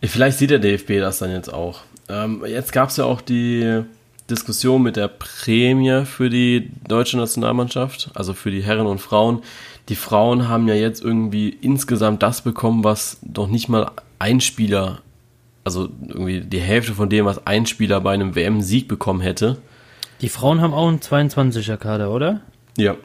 Vielleicht 0.03 0.39
sieht 0.39 0.51
der 0.51 0.59
DFB 0.59 0.99
das 1.01 1.19
dann 1.19 1.31
jetzt 1.31 1.53
auch. 1.53 1.81
Ähm, 2.09 2.43
jetzt 2.47 2.73
gab 2.73 2.89
es 2.89 2.97
ja 2.97 3.05
auch 3.05 3.21
die 3.21 3.83
Diskussion 4.31 4.83
mit 4.83 4.97
der 4.97 5.09
Prämie 5.09 6.05
für 6.07 6.31
die 6.31 6.71
deutsche 6.89 7.19
Nationalmannschaft, 7.19 8.11
also 8.15 8.33
für 8.33 8.51
die 8.51 8.63
Herren 8.63 8.87
und 8.87 9.01
Frauen. 9.01 9.43
Die 9.89 9.97
Frauen 9.97 10.49
haben 10.49 10.69
ja 10.69 10.75
jetzt 10.75 11.03
irgendwie 11.03 11.49
insgesamt 11.49 12.23
das 12.23 12.43
bekommen, 12.43 12.85
was 12.85 13.19
doch 13.23 13.49
nicht 13.49 13.69
mal 13.69 13.91
ein 14.19 14.41
Spieler, 14.41 15.01
also 15.65 15.89
irgendwie 16.09 16.41
die 16.41 16.61
Hälfte 16.61 16.95
von 16.95 17.09
dem, 17.09 17.25
was 17.27 17.47
ein 17.47 17.67
Spieler 17.67 18.01
bei 18.01 18.13
einem 18.15 18.35
WM-Sieg 18.35 18.89
bekommen 18.89 19.21
hätte. 19.21 19.59
Die 20.21 20.29
Frauen 20.29 20.61
haben 20.61 20.75
auch 20.75 20.89
einen 20.89 21.01
22er 21.01 21.77
Kader, 21.77 22.11
oder? 22.11 22.41
Ja. 22.77 22.97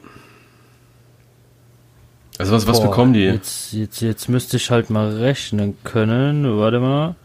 Also 2.38 2.52
was, 2.52 2.68
was 2.68 2.80
Boah, 2.82 2.88
bekommen 2.89 3.13
die? 3.13 3.22
Jetzt, 3.24 3.72
jetzt, 3.74 4.02
jetzt 4.02 4.28
müsste 4.28 4.58
ich 4.58 4.70
halt 4.70 4.89
mal 4.89 5.10
rechnen 5.15 5.78
können. 5.84 6.58
Warte 6.58 6.80
mal. 6.82 7.15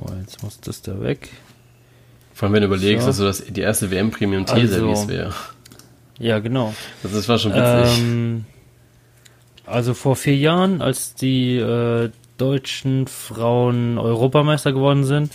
Oh, 0.00 0.10
jetzt 0.20 0.42
muss 0.42 0.60
das 0.60 0.82
da 0.82 1.00
weg. 1.00 1.30
Vor 2.34 2.46
allem, 2.46 2.54
wenn 2.54 2.62
du 2.62 2.66
überlegst, 2.68 3.02
So. 3.02 3.08
dass 3.08 3.16
so 3.18 3.24
das 3.24 3.44
die 3.52 3.60
erste 3.60 3.90
WM-Premium 3.90 4.46
Also- 4.48 5.08
wäre. 5.08 5.32
Ja, 6.18 6.38
genau. 6.38 6.74
Das 7.02 7.12
ist- 7.12 7.28
war 7.28 7.38
schon 7.38 7.52
witzig. 7.54 7.98
Ähm, 8.00 8.44
also 9.72 9.94
vor 9.94 10.16
vier 10.16 10.36
Jahren, 10.36 10.82
als 10.82 11.14
die 11.14 11.56
äh, 11.56 12.10
deutschen 12.38 13.06
Frauen 13.06 13.98
Europameister 13.98 14.72
geworden 14.72 15.04
sind, 15.04 15.32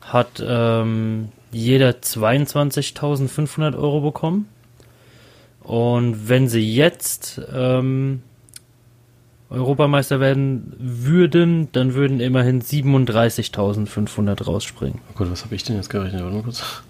hat 0.00 0.42
ähm, 0.44 1.28
jeder 1.52 1.90
22.500 1.90 3.76
Euro 3.76 4.00
bekommen. 4.00 4.48
Und 5.62 6.28
wenn 6.28 6.48
sie 6.48 6.74
jetzt 6.74 7.40
ähm, 7.52 8.22
Europameister 9.50 10.20
werden 10.20 10.74
würden, 10.78 11.68
dann 11.72 11.94
würden 11.94 12.20
immerhin 12.20 12.62
37.500 12.62 14.44
rausspringen. 14.44 15.00
Oh 15.10 15.12
Gott, 15.16 15.30
was 15.30 15.44
habe 15.44 15.54
ich 15.54 15.64
denn 15.64 15.76
jetzt 15.76 15.90
gerechnet? 15.90 16.22
Warte 16.22 16.36
mal 16.36 16.42
kurz. 16.42 16.82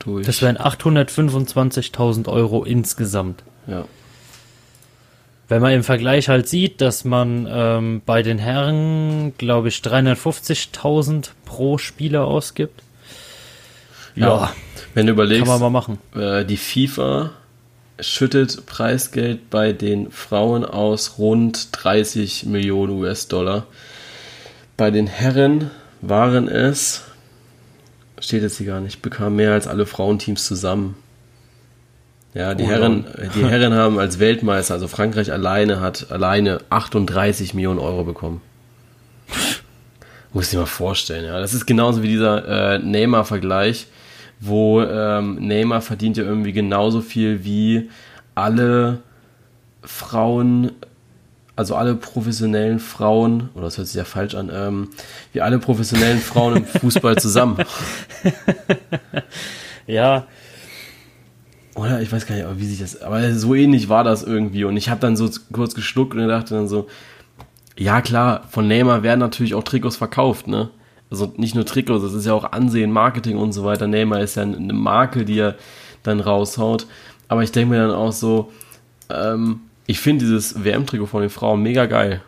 Durch. 0.00 0.26
Das 0.26 0.42
wären 0.42 0.58
825.000 0.58 2.28
Euro 2.28 2.64
insgesamt. 2.64 3.42
Ja. 3.66 3.84
Wenn 5.48 5.60
man 5.60 5.72
im 5.72 5.84
Vergleich 5.84 6.28
halt 6.28 6.48
sieht, 6.48 6.80
dass 6.80 7.04
man 7.04 7.46
ähm, 7.50 8.02
bei 8.06 8.22
den 8.22 8.38
Herren, 8.38 9.34
glaube 9.36 9.68
ich, 9.68 9.76
350.000 9.76 11.30
pro 11.44 11.76
Spieler 11.76 12.24
ausgibt. 12.24 12.82
Ja, 14.16 14.26
ja, 14.26 14.52
wenn 14.94 15.06
du 15.06 15.12
überlegst, 15.12 15.44
kann 15.44 15.60
man 15.60 15.72
mal 15.72 15.80
machen. 15.80 15.98
Äh, 16.14 16.44
die 16.44 16.56
FIFA 16.56 17.30
schüttet 18.00 18.66
Preisgeld 18.66 19.50
bei 19.50 19.72
den 19.72 20.10
Frauen 20.10 20.64
aus 20.64 21.18
rund 21.18 21.68
30 21.72 22.46
Millionen 22.46 23.00
US-Dollar. 23.00 23.66
Bei 24.76 24.90
den 24.90 25.06
Herren 25.06 25.70
waren 26.00 26.48
es, 26.48 27.02
steht 28.18 28.42
jetzt 28.42 28.58
hier 28.58 28.66
gar 28.66 28.80
nicht, 28.80 29.02
bekam 29.02 29.36
mehr 29.36 29.52
als 29.52 29.68
alle 29.68 29.86
Frauenteams 29.86 30.46
zusammen. 30.46 30.96
Ja, 32.34 32.54
die, 32.54 32.64
oh, 32.64 32.68
Herren, 32.68 33.04
die 33.34 33.44
Herren 33.48 33.74
haben 33.74 33.98
als 33.98 34.18
Weltmeister, 34.18 34.74
also 34.74 34.88
Frankreich 34.88 35.32
alleine 35.32 35.80
hat 35.80 36.10
alleine 36.10 36.58
38 36.70 37.54
Millionen 37.54 37.78
Euro 37.78 38.04
bekommen. 38.04 38.40
Muss 40.32 40.46
ich 40.46 40.50
dir 40.50 40.58
mal 40.58 40.66
vorstellen, 40.66 41.24
ja. 41.24 41.40
Das 41.40 41.54
ist 41.54 41.64
genauso 41.64 42.02
wie 42.02 42.08
dieser 42.08 42.74
äh, 42.74 42.78
Neymar-Vergleich 42.80 43.86
wo 44.46 44.82
ähm, 44.82 45.36
Neymar 45.36 45.80
verdient 45.80 46.16
ja 46.16 46.24
irgendwie 46.24 46.52
genauso 46.52 47.00
viel 47.00 47.44
wie 47.44 47.90
alle 48.34 48.98
Frauen, 49.82 50.72
also 51.56 51.76
alle 51.76 51.94
professionellen 51.94 52.78
Frauen, 52.78 53.50
oder 53.54 53.64
das 53.64 53.78
hört 53.78 53.86
sich 53.86 53.96
ja 53.96 54.04
falsch 54.04 54.34
an, 54.34 54.50
ähm, 54.52 54.90
wie 55.32 55.40
alle 55.40 55.58
professionellen 55.58 56.18
Frauen 56.18 56.56
im 56.56 56.66
Fußball 56.80 57.16
zusammen. 57.16 57.56
ja. 59.86 60.26
Oder 61.74 62.00
ich 62.00 62.12
weiß 62.12 62.26
gar 62.26 62.36
nicht, 62.36 62.46
wie 62.56 62.66
sich 62.66 62.78
das, 62.78 63.02
aber 63.02 63.32
so 63.34 63.54
ähnlich 63.54 63.88
war 63.88 64.04
das 64.04 64.22
irgendwie. 64.22 64.64
Und 64.64 64.76
ich 64.76 64.88
habe 64.88 65.00
dann 65.00 65.16
so 65.16 65.28
kurz 65.52 65.74
geschluckt 65.74 66.14
und 66.14 66.28
dachte 66.28 66.54
dann 66.54 66.68
so, 66.68 66.86
ja 67.76 68.00
klar, 68.00 68.44
von 68.48 68.68
Neymar 68.68 69.02
werden 69.02 69.20
natürlich 69.20 69.54
auch 69.54 69.64
Trikots 69.64 69.96
verkauft, 69.96 70.46
ne? 70.46 70.70
also 71.10 71.32
nicht 71.36 71.54
nur 71.54 71.64
Trikots, 71.64 72.02
das 72.02 72.12
ist 72.12 72.26
ja 72.26 72.32
auch 72.32 72.52
Ansehen, 72.52 72.90
Marketing 72.90 73.36
und 73.36 73.52
so 73.52 73.64
weiter. 73.64 73.86
Neymar 73.86 74.20
ist 74.20 74.36
ja 74.36 74.42
eine 74.42 74.72
Marke, 74.72 75.24
die 75.24 75.38
er 75.38 75.56
dann 76.02 76.20
raushaut. 76.20 76.86
Aber 77.28 77.42
ich 77.42 77.52
denke 77.52 77.70
mir 77.70 77.86
dann 77.86 77.96
auch 77.96 78.12
so, 78.12 78.52
ähm, 79.10 79.60
ich 79.86 80.00
finde 80.00 80.24
dieses 80.24 80.64
WM-Trikot 80.64 81.06
von 81.06 81.20
den 81.20 81.30
Frauen 81.30 81.62
mega 81.62 81.86
geil. 81.86 82.20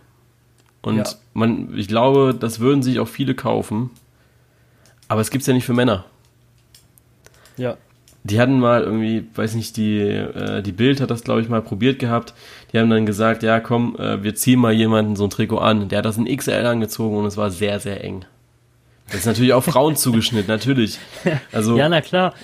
Und 0.83 0.99
ja. 0.99 1.05
man, 1.35 1.77
ich 1.77 1.89
glaube, 1.89 2.35
das 2.39 2.61
würden 2.61 2.83
sich 2.83 3.01
auch 3.01 3.09
viele 3.09 3.35
kaufen. 3.35 3.91
Aber 5.09 5.21
es 5.21 5.31
gibt 5.31 5.43
es 5.43 5.49
ja 5.49 5.55
nicht 5.55 5.65
für 5.65 5.75
Männer. 5.75 6.05
Ja. 7.57 7.77
Die 8.27 8.41
hatten 8.41 8.59
mal 8.59 8.83
irgendwie, 8.83 9.25
weiß 9.35 9.55
nicht, 9.55 9.77
die, 9.77 10.01
äh, 10.01 10.63
die 10.63 10.73
Bild 10.73 11.01
hat 11.01 11.11
das, 11.11 11.23
glaube 11.23 11.43
ich, 11.43 11.49
mal 11.49 11.63
probiert 11.63 11.99
gehabt. 11.99 12.35
Die 12.73 12.79
haben 12.79 12.91
dann 12.91 13.07
gesagt, 13.07 13.43
ja 13.43 13.61
komm, 13.61 13.97
äh, 13.99 14.23
wir 14.23 14.35
ziehen 14.35 14.59
mal 14.59 14.73
jemanden 14.73 15.15
so 15.15 15.25
ein 15.25 15.31
Trikot 15.31 15.59
an. 15.59 15.89
Der 15.89 15.99
hat 15.99 16.05
das 16.05 16.17
in 16.17 16.25
XL 16.25 16.67
angezogen 16.67 17.17
und 17.17 17.27
es 17.27 17.37
war 17.37 17.51
sehr, 17.51 17.79
sehr 17.79 18.03
eng. 18.03 18.25
Das 19.09 19.21
ist 19.21 19.27
natürlich 19.27 19.53
auch 19.53 19.63
Frauen 19.63 19.97
zugeschnitten, 19.97 20.49
natürlich. 20.49 20.99
Also, 21.53 21.77
ja, 21.77 21.89
na 21.89 22.01
klar. 22.01 22.35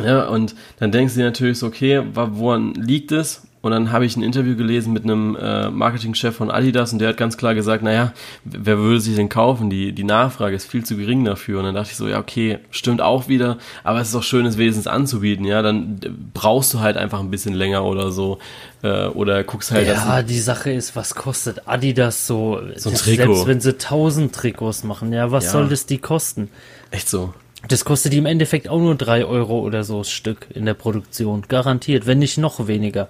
Ja, 0.00 0.28
und 0.28 0.54
dann 0.78 0.92
denkst 0.92 1.14
du 1.14 1.20
dir 1.20 1.26
natürlich 1.26 1.58
so, 1.58 1.66
okay, 1.66 2.02
woran 2.12 2.74
liegt 2.74 3.10
es? 3.10 3.47
Und 3.60 3.72
dann 3.72 3.90
habe 3.90 4.06
ich 4.06 4.16
ein 4.16 4.22
Interview 4.22 4.56
gelesen 4.56 4.92
mit 4.92 5.02
einem 5.02 5.36
äh, 5.36 5.68
Marketingchef 5.68 6.36
von 6.36 6.50
Adidas 6.50 6.92
und 6.92 7.00
der 7.00 7.08
hat 7.08 7.16
ganz 7.16 7.36
klar 7.36 7.54
gesagt, 7.54 7.82
naja, 7.82 8.12
wer 8.44 8.78
würde 8.78 9.00
sich 9.00 9.16
denn 9.16 9.28
kaufen? 9.28 9.68
Die, 9.68 9.92
die 9.92 10.04
Nachfrage 10.04 10.54
ist 10.54 10.70
viel 10.70 10.84
zu 10.84 10.96
gering 10.96 11.24
dafür. 11.24 11.58
Und 11.58 11.64
dann 11.64 11.74
dachte 11.74 11.90
ich 11.90 11.96
so, 11.96 12.06
ja, 12.06 12.20
okay, 12.20 12.58
stimmt 12.70 13.00
auch 13.00 13.26
wieder, 13.28 13.58
aber 13.82 14.00
es 14.00 14.08
ist 14.08 14.14
doch 14.14 14.22
schön, 14.22 14.46
es 14.46 14.58
wenigstens 14.58 14.86
anzubieten, 14.86 15.44
ja. 15.44 15.62
Dann 15.62 15.98
brauchst 16.34 16.72
du 16.72 16.80
halt 16.80 16.96
einfach 16.96 17.18
ein 17.18 17.30
bisschen 17.30 17.54
länger 17.54 17.84
oder 17.84 18.12
so. 18.12 18.38
Äh, 18.82 19.06
oder 19.06 19.42
guckst 19.42 19.72
halt. 19.72 19.88
Ja, 19.88 20.22
die 20.22 20.38
Sache 20.38 20.70
ist, 20.70 20.94
was 20.94 21.16
kostet 21.16 21.66
Adidas 21.66 22.28
so? 22.28 22.60
So 22.76 22.90
ein 22.90 22.94
Trikot. 22.96 23.24
Selbst 23.24 23.46
wenn 23.48 23.60
sie 23.60 23.76
tausend 23.76 24.34
Trikots 24.34 24.84
machen, 24.84 25.12
ja, 25.12 25.32
was 25.32 25.46
ja. 25.46 25.50
soll 25.50 25.68
das 25.68 25.86
die 25.86 25.98
kosten? 25.98 26.48
Echt 26.92 27.08
so. 27.08 27.34
Das 27.66 27.84
kostet 27.84 28.12
die 28.12 28.18
im 28.18 28.26
Endeffekt 28.26 28.68
auch 28.68 28.78
nur 28.78 28.94
drei 28.94 29.24
Euro 29.24 29.58
oder 29.58 29.82
so 29.82 29.98
das 29.98 30.10
Stück 30.10 30.46
in 30.54 30.64
der 30.64 30.74
Produktion. 30.74 31.42
Garantiert, 31.48 32.06
wenn 32.06 32.20
nicht 32.20 32.38
noch 32.38 32.68
weniger. 32.68 33.08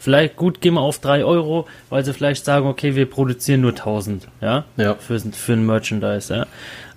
Vielleicht, 0.00 0.36
gut, 0.36 0.62
gehen 0.62 0.74
wir 0.74 0.80
auf 0.80 0.98
drei 0.98 1.26
Euro, 1.26 1.66
weil 1.90 2.06
sie 2.06 2.14
vielleicht 2.14 2.46
sagen, 2.46 2.66
okay, 2.66 2.96
wir 2.96 3.04
produzieren 3.04 3.60
nur 3.60 3.72
1000, 3.72 4.28
ja? 4.40 4.64
Ja. 4.78 4.94
Für, 4.94 5.20
für 5.20 5.52
ein 5.52 5.66
Merchandise, 5.66 6.34
ja? 6.34 6.46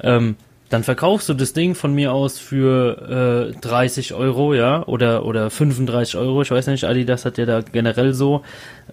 Ähm, 0.02 0.38
dann 0.70 0.84
verkaufst 0.84 1.28
du 1.28 1.34
das 1.34 1.52
Ding 1.52 1.76
von 1.76 1.94
mir 1.94 2.14
aus 2.14 2.40
für 2.40 3.52
äh, 3.54 3.60
30 3.60 4.14
Euro, 4.14 4.54
ja, 4.54 4.88
oder, 4.88 5.26
oder 5.26 5.50
35 5.50 6.16
Euro, 6.16 6.44
ich 6.44 6.52
weiß 6.52 6.68
nicht, 6.68 6.86
Adidas 6.86 7.26
hat 7.26 7.38
ja 7.38 7.46
da 7.46 7.60
generell 7.60 8.14
so, 8.14 8.42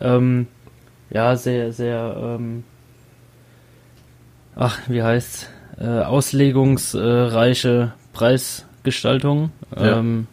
ähm, 0.00 0.48
ja, 1.10 1.36
sehr, 1.36 1.72
sehr, 1.72 2.16
ähm, 2.20 2.64
ach, 4.56 4.76
wie 4.88 5.04
heißt's, 5.04 5.48
äh, 5.78 5.86
auslegungsreiche 5.86 7.92
Preisgestaltung. 8.12 9.52
Ja. 9.76 9.98
Ähm, 9.98 10.26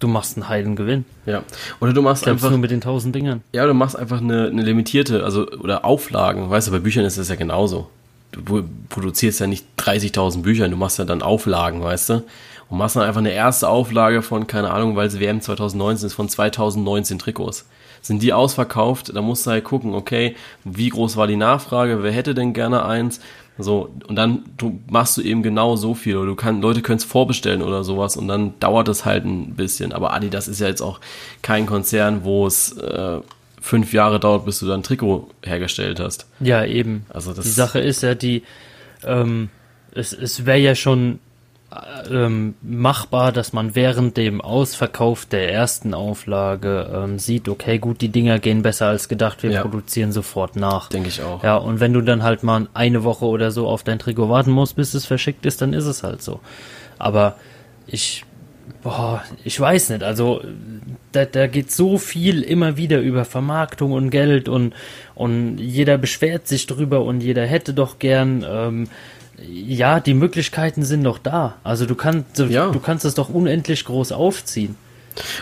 du 0.00 0.08
machst 0.08 0.36
einen 0.36 0.48
heilen 0.48 0.74
Gewinn. 0.74 1.04
Ja. 1.26 1.42
Oder 1.80 1.92
du 1.92 2.02
machst 2.02 2.24
Selbst 2.24 2.42
einfach 2.42 2.50
nur 2.50 2.58
mit 2.58 2.70
den 2.70 2.80
tausend 2.80 3.14
Dingern. 3.14 3.42
Ja, 3.52 3.66
du 3.66 3.74
machst 3.74 3.96
einfach 3.96 4.20
eine, 4.20 4.48
eine 4.48 4.62
limitierte, 4.62 5.22
also 5.22 5.46
oder 5.48 5.84
Auflagen. 5.84 6.50
Weißt 6.50 6.68
du, 6.68 6.72
bei 6.72 6.80
Büchern 6.80 7.04
ist 7.04 7.18
das 7.18 7.28
ja 7.28 7.36
genauso. 7.36 7.88
Du 8.32 8.64
produzierst 8.88 9.40
ja 9.40 9.46
nicht 9.46 9.66
30.000 9.78 10.42
Bücher, 10.42 10.68
du 10.68 10.76
machst 10.76 10.98
ja 10.98 11.04
dann 11.04 11.22
Auflagen, 11.22 11.82
weißt 11.82 12.08
du? 12.10 12.22
Und 12.68 12.78
machst 12.78 12.96
dann 12.96 13.02
einfach 13.02 13.20
eine 13.20 13.32
erste 13.32 13.68
Auflage 13.68 14.22
von, 14.22 14.46
keine 14.46 14.70
Ahnung, 14.70 14.94
weil 14.94 15.08
es 15.08 15.18
WM 15.18 15.40
2019 15.40 16.06
ist, 16.06 16.14
von 16.14 16.28
2019 16.28 17.18
Trikots. 17.18 17.66
Sind 18.02 18.22
die 18.22 18.32
ausverkauft, 18.32 19.14
da 19.14 19.20
musst 19.22 19.46
du 19.46 19.50
halt 19.50 19.64
gucken, 19.64 19.94
okay, 19.94 20.36
wie 20.64 20.88
groß 20.88 21.16
war 21.16 21.26
die 21.26 21.36
Nachfrage, 21.36 22.02
wer 22.02 22.12
hätte 22.12 22.34
denn 22.34 22.52
gerne 22.52 22.84
eins? 22.84 23.20
So, 23.58 23.90
und 24.06 24.16
dann 24.16 24.44
du, 24.56 24.80
machst 24.88 25.16
du 25.16 25.22
eben 25.22 25.42
genau 25.42 25.76
so 25.76 25.94
viel. 25.94 26.16
Oder 26.16 26.28
du 26.28 26.34
kannst, 26.34 26.62
Leute 26.62 26.82
können 26.82 26.98
es 26.98 27.04
vorbestellen 27.04 27.62
oder 27.62 27.84
sowas 27.84 28.16
und 28.16 28.28
dann 28.28 28.58
dauert 28.58 28.88
es 28.88 29.04
halt 29.04 29.24
ein 29.24 29.54
bisschen. 29.54 29.92
Aber 29.92 30.12
Adidas 30.14 30.48
ist 30.48 30.60
ja 30.60 30.68
jetzt 30.68 30.80
auch 30.80 31.00
kein 31.42 31.66
Konzern, 31.66 32.24
wo 32.24 32.46
es 32.46 32.72
äh, 32.78 33.20
fünf 33.60 33.92
Jahre 33.92 34.18
dauert, 34.18 34.46
bis 34.46 34.60
du 34.60 34.66
dann 34.66 34.82
Trikot 34.82 35.28
hergestellt 35.44 36.00
hast. 36.00 36.26
Ja, 36.40 36.64
eben. 36.64 37.04
Also 37.10 37.34
das 37.34 37.44
die 37.44 37.50
Sache 37.50 37.80
ist 37.80 38.02
ja, 38.02 38.14
die 38.14 38.42
ähm, 39.04 39.50
es, 39.92 40.12
es 40.12 40.46
wäre 40.46 40.58
ja 40.58 40.74
schon 40.74 41.18
ähm, 42.10 42.54
machbar, 42.62 43.30
dass 43.30 43.52
man 43.52 43.76
während 43.76 44.16
dem 44.16 44.40
Ausverkauf 44.40 45.26
der 45.26 45.52
ersten 45.52 45.94
Auflage 45.94 46.90
ähm, 46.92 47.18
sieht, 47.20 47.48
okay, 47.48 47.78
gut, 47.78 48.00
die 48.00 48.08
Dinger 48.08 48.40
gehen 48.40 48.62
besser 48.62 48.88
als 48.88 49.08
gedacht, 49.08 49.42
wir 49.44 49.50
ja. 49.52 49.62
produzieren 49.62 50.10
sofort 50.10 50.56
nach. 50.56 50.88
Denke 50.88 51.08
ich 51.08 51.22
auch. 51.22 51.44
Ja, 51.44 51.56
und 51.56 51.78
wenn 51.78 51.92
du 51.92 52.00
dann 52.00 52.24
halt 52.24 52.42
mal 52.42 52.66
eine 52.74 53.04
Woche 53.04 53.24
oder 53.24 53.52
so 53.52 53.68
auf 53.68 53.84
dein 53.84 54.00
Trikot 54.00 54.28
warten 54.28 54.50
musst, 54.50 54.74
bis 54.76 54.94
es 54.94 55.06
verschickt 55.06 55.46
ist, 55.46 55.62
dann 55.62 55.72
ist 55.72 55.86
es 55.86 56.02
halt 56.02 56.22
so. 56.22 56.40
Aber 56.98 57.36
ich, 57.86 58.24
boah, 58.82 59.22
ich 59.44 59.58
weiß 59.58 59.90
nicht, 59.90 60.02
also 60.02 60.42
da, 61.12 61.24
da 61.24 61.46
geht 61.46 61.70
so 61.70 61.98
viel 61.98 62.42
immer 62.42 62.76
wieder 62.76 62.98
über 62.98 63.24
Vermarktung 63.24 63.92
und 63.92 64.10
Geld 64.10 64.48
und, 64.48 64.74
und 65.14 65.58
jeder 65.58 65.98
beschwert 65.98 66.48
sich 66.48 66.66
drüber 66.66 67.04
und 67.04 67.20
jeder 67.20 67.46
hätte 67.46 67.74
doch 67.74 68.00
gern, 68.00 68.44
ähm, 68.48 68.88
ja, 69.48 70.00
die 70.00 70.14
Möglichkeiten 70.14 70.82
sind 70.82 71.04
doch 71.04 71.18
da. 71.18 71.56
Also 71.64 71.86
du 71.86 71.94
kannst, 71.94 72.38
ja. 72.38 72.70
du 72.70 72.80
kannst 72.80 73.04
das 73.04 73.14
doch 73.14 73.28
unendlich 73.28 73.84
groß 73.84 74.12
aufziehen. 74.12 74.76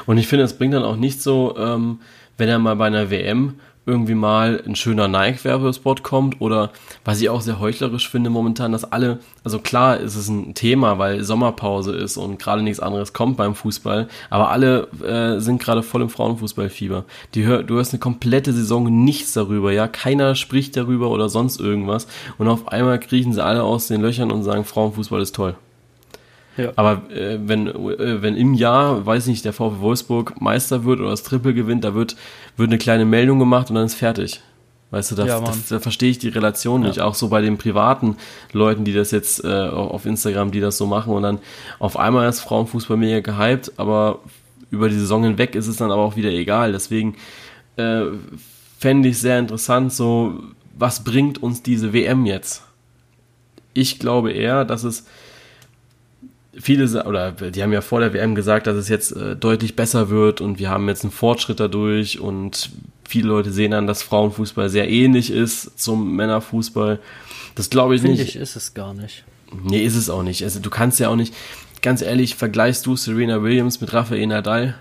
Und 0.07 0.19
ich 0.19 0.29
finde, 0.29 0.45
es 0.45 0.55
bringt 0.55 0.75
dann 0.75 0.85
auch 0.85 0.97
nicht 0.97 1.23
so, 1.23 1.57
ähm, 1.59 2.01
wenn 2.37 2.49
er 2.49 2.59
mal 2.59 2.77
bei 2.77 2.87
einer 2.87 3.11
WM 3.11 3.61
irgendwie 3.88 4.14
mal 4.14 4.62
ein 4.66 4.77
schöner 4.77 5.09
Nike-Werbespot 5.09 6.03
kommt 6.03 6.40
oder 6.40 6.70
was 7.05 7.20
ich 7.20 7.31
auch 7.31 7.40
sehr 7.40 7.59
heuchlerisch 7.59 8.09
finde 8.09 8.29
momentan, 8.31 8.70
dass 8.70 8.85
alle, 8.85 9.18
also 9.42 9.59
klar 9.59 9.96
ist 9.96 10.14
es 10.14 10.29
ein 10.29 10.55
Thema, 10.55 10.98
weil 10.98 11.24
Sommerpause 11.24 11.96
ist 11.96 12.18
und 12.18 12.38
gerade 12.38 12.62
nichts 12.62 12.81
anderes 12.81 13.14
kommt 13.14 13.38
beim 13.38 13.55
Fußball, 13.55 14.09
aber 14.29 14.51
alle 14.51 14.88
äh, 15.03 15.40
sind 15.40 15.61
gerade 15.61 15.83
voll 15.83 16.03
im 16.03 16.11
Frauenfußballfieber. 16.11 17.05
Die 17.35 17.44
hör, 17.46 17.62
du 17.62 17.77
hörst 17.77 17.92
eine 17.92 18.01
komplette 18.01 18.53
Saison 18.53 19.05
nichts 19.05 19.33
darüber, 19.33 19.72
ja, 19.72 19.88
keiner 19.88 20.35
spricht 20.35 20.77
darüber 20.77 21.11
oder 21.11 21.29
sonst 21.29 21.59
irgendwas 21.59 22.07
und 22.37 22.48
auf 22.48 22.68
einmal 22.68 23.01
kriechen 23.01 23.33
sie 23.33 23.42
alle 23.42 23.62
aus 23.62 23.88
den 23.88 24.03
Löchern 24.03 24.31
und 24.31 24.42
sagen, 24.42 24.64
Frauenfußball 24.64 25.22
ist 25.22 25.35
toll. 25.35 25.57
Ja. 26.59 26.73
Aber 26.77 27.03
äh, 27.11 27.38
wenn, 27.40 27.68
äh, 27.68 28.21
wenn 28.21 28.37
im 28.37 28.53
Jahr, 28.53 29.07
weiß 29.07 29.29
nicht, 29.29 29.44
der 29.44 29.53
VfW 29.53 29.81
Wolfsburg 29.81 30.40
Meister 30.40 30.85
wird 30.85 31.01
oder 31.01 31.11
das 31.11 31.23
Triple 31.23 31.55
gewinnt, 31.55 31.85
da 31.85 31.94
wird, 31.94 32.16
wird 32.57 32.68
eine 32.68 32.79
kleine 32.79 33.05
Meldung 33.05 33.38
gemacht 33.38 33.71
und 33.71 33.77
dann 33.77 33.87
ist 33.87 33.94
fertig. 33.94 34.42
Weißt 34.90 35.11
du, 35.11 35.14
da, 35.14 35.27
ja, 35.27 35.40
das, 35.40 35.68
da 35.68 35.81
verstehe 35.81 36.11
ich 36.11 36.18
die 36.18 36.29
Relation 36.29 36.83
ja. 36.83 36.88
nicht. 36.88 37.01
Auch 37.01 37.14
so 37.14 37.29
bei 37.29 37.40
den 37.40 37.59
privaten 37.59 38.16
Leuten, 38.53 38.85
die 38.85 38.92
das 38.92 39.11
jetzt 39.11 39.44
äh, 39.44 39.68
auf 39.68 40.05
Instagram, 40.05 40.51
die 40.51 40.61
das 40.61 40.79
so 40.79 40.87
machen 40.87 41.12
und 41.12 41.23
dann 41.23 41.38
auf 41.79 41.99
einmal 41.99 42.29
ist 42.29 42.40
Frauenfußball 42.40 42.97
mega 42.97 43.21
gehypt, 43.21 43.73
aber 43.77 44.21
über 44.71 44.88
die 44.88 44.99
Saison 44.99 45.23
hinweg 45.23 45.55
ist 45.55 45.68
es 45.68 45.77
dann 45.77 45.90
aber 45.90 46.03
auch 46.03 46.16
wieder 46.16 46.31
egal. 46.31 46.73
Deswegen 46.73 47.16
äh, 47.77 48.03
fände 48.79 49.09
ich 49.11 49.18
sehr 49.18 49.38
interessant, 49.38 49.92
so, 49.92 50.42
was 50.77 51.05
bringt 51.05 51.42
uns 51.42 51.62
diese 51.62 51.92
WM 51.92 52.27
jetzt? 52.27 52.62
Ich 53.75 53.99
glaube 53.99 54.33
eher, 54.33 54.64
dass 54.64 54.85
es 54.85 55.05
viele, 56.61 57.05
oder 57.05 57.33
die 57.33 57.62
haben 57.62 57.73
ja 57.73 57.81
vor 57.81 58.01
der 58.01 58.12
WM 58.12 58.35
gesagt, 58.35 58.66
dass 58.66 58.77
es 58.77 58.88
jetzt 58.88 59.12
äh, 59.12 59.37
deutlich 59.37 59.77
besser 59.77 60.11
wird 60.11 60.40
und 60.40 60.59
wir 60.59 60.71
haben 60.71 60.88
jetzt 60.88 61.05
einen 61.05 61.12
Fortschritt 61.12 61.61
dadurch 61.61 62.21
und 62.21 62.71
viele 63.09 63.29
Leute 63.29 63.53
sehen 63.53 63.73
an, 63.73 63.87
dass 63.87 64.03
Frauenfußball 64.03 64.68
sehr 64.68 64.88
ähnlich 64.88 65.31
ist 65.31 65.79
zum 65.79 66.14
Männerfußball. 66.16 66.99
Das 67.55 67.71
glaube 67.71 67.94
ich 67.94 68.03
Finde 68.03 68.18
nicht. 68.18 68.37
Ich, 68.37 68.40
ist 68.40 68.57
es 68.57 68.75
gar 68.75 68.94
nicht. 68.94 69.25
Nee, 69.64 69.83
ist 69.85 69.97
es 69.97 70.11
auch 70.11 70.23
nicht. 70.23 70.44
Also 70.44 70.61
du 70.61 70.71
kannst 70.71 71.01
ja 71.01 71.09
auch 71.09 71.16
nicht, 71.16 71.35
ganz 71.81 72.03
ehrlich, 72.03 72.37
vergleichst 72.37 72.85
du 72.87 72.97
Serena 72.97 73.42
Williams 73.42 73.81
mit 73.81 73.92
Rafael 73.92 74.27
Nadal? 74.27 74.75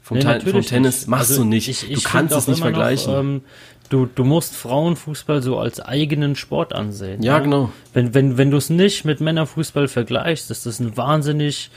Vom, 0.00 0.18
nee, 0.18 0.40
vom 0.40 0.62
Tennis 0.62 1.00
nicht. 1.00 1.08
machst 1.08 1.30
also 1.30 1.42
du 1.42 1.48
nicht. 1.48 1.68
Ich, 1.68 1.88
ich 1.88 2.02
du 2.02 2.08
kannst 2.08 2.34
es 2.34 2.48
nicht 2.48 2.60
vergleichen. 2.60 3.12
Noch, 3.12 3.20
ähm, 3.20 3.40
du, 3.88 4.06
du 4.06 4.24
musst 4.24 4.54
Frauenfußball 4.54 5.42
so 5.42 5.58
als 5.58 5.80
eigenen 5.80 6.36
Sport 6.36 6.74
ansehen. 6.74 7.22
Ja, 7.22 7.34
ja? 7.34 7.38
genau. 7.40 7.72
Wenn, 7.92 8.14
wenn, 8.14 8.38
wenn 8.38 8.50
du 8.50 8.56
es 8.56 8.70
nicht 8.70 9.04
mit 9.04 9.20
Männerfußball 9.20 9.88
vergleichst, 9.88 10.50
ist 10.50 10.66
das 10.66 10.80
ein 10.80 10.96
wahnsinnig 10.96 11.70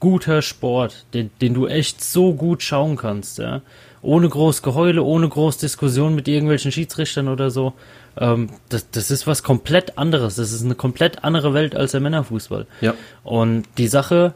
guter 0.00 0.42
Sport, 0.42 1.06
den, 1.14 1.30
den 1.40 1.54
du 1.54 1.66
echt 1.66 2.02
so 2.02 2.34
gut 2.34 2.62
schauen 2.62 2.96
kannst, 2.96 3.38
ja. 3.38 3.62
Ohne 4.00 4.28
groß 4.28 4.62
Geheule, 4.62 5.02
ohne 5.02 5.28
groß 5.28 5.58
Diskussion 5.58 6.14
mit 6.14 6.28
irgendwelchen 6.28 6.70
Schiedsrichtern 6.70 7.26
oder 7.26 7.50
so. 7.50 7.72
Ähm, 8.16 8.50
das, 8.68 8.90
das 8.90 9.10
ist 9.10 9.26
was 9.26 9.42
komplett 9.42 9.98
anderes. 9.98 10.36
Das 10.36 10.52
ist 10.52 10.64
eine 10.64 10.76
komplett 10.76 11.24
andere 11.24 11.52
Welt 11.52 11.74
als 11.74 11.92
der 11.92 12.00
Männerfußball. 12.00 12.66
Ja. 12.80 12.94
Und 13.24 13.64
die 13.76 13.88
Sache 13.88 14.34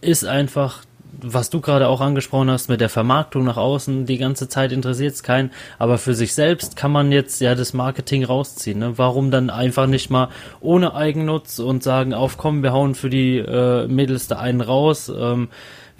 ist 0.00 0.24
einfach, 0.24 0.82
was 1.20 1.50
du 1.50 1.60
gerade 1.60 1.88
auch 1.88 2.00
angesprochen 2.00 2.50
hast 2.50 2.68
mit 2.68 2.80
der 2.80 2.88
Vermarktung 2.88 3.44
nach 3.44 3.56
außen, 3.56 4.06
die 4.06 4.18
ganze 4.18 4.48
Zeit 4.48 4.72
interessiert 4.72 5.14
es 5.14 5.22
keinen, 5.22 5.50
aber 5.78 5.98
für 5.98 6.14
sich 6.14 6.34
selbst 6.34 6.76
kann 6.76 6.92
man 6.92 7.12
jetzt 7.12 7.40
ja 7.40 7.54
das 7.54 7.72
Marketing 7.72 8.24
rausziehen. 8.24 8.78
Ne? 8.78 8.98
Warum 8.98 9.30
dann 9.30 9.50
einfach 9.50 9.86
nicht 9.86 10.10
mal 10.10 10.28
ohne 10.60 10.94
Eigennutz 10.94 11.58
und 11.58 11.82
sagen, 11.82 12.14
aufkommen, 12.14 12.62
wir 12.62 12.72
hauen 12.72 12.94
für 12.94 13.10
die 13.10 13.38
äh, 13.38 13.86
Mädels 13.88 14.28
da 14.28 14.38
einen 14.38 14.60
raus, 14.60 15.12
ähm, 15.14 15.48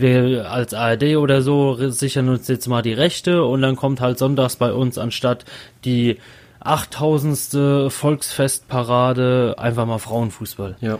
wir 0.01 0.51
als 0.51 0.75
ARD 0.75 1.17
oder 1.17 1.43
so 1.43 1.91
sichern 1.91 2.29
uns 2.29 2.49
jetzt 2.49 2.67
mal 2.67 2.83
die 2.83 2.93
Rechte 2.93 3.45
und 3.45 3.63
dann 3.63 3.77
kommt 3.77 4.01
halt 4.01 4.19
sonntags 4.19 4.57
bei 4.57 4.73
uns 4.73 4.99
anstatt 4.99 5.45
die 5.85 6.19
achttausendste 6.61 7.91
Volksfestparade 7.91 9.55
einfach 9.59 9.87
mal 9.87 9.99
Frauenfußball. 9.99 10.77
Ja, 10.81 10.99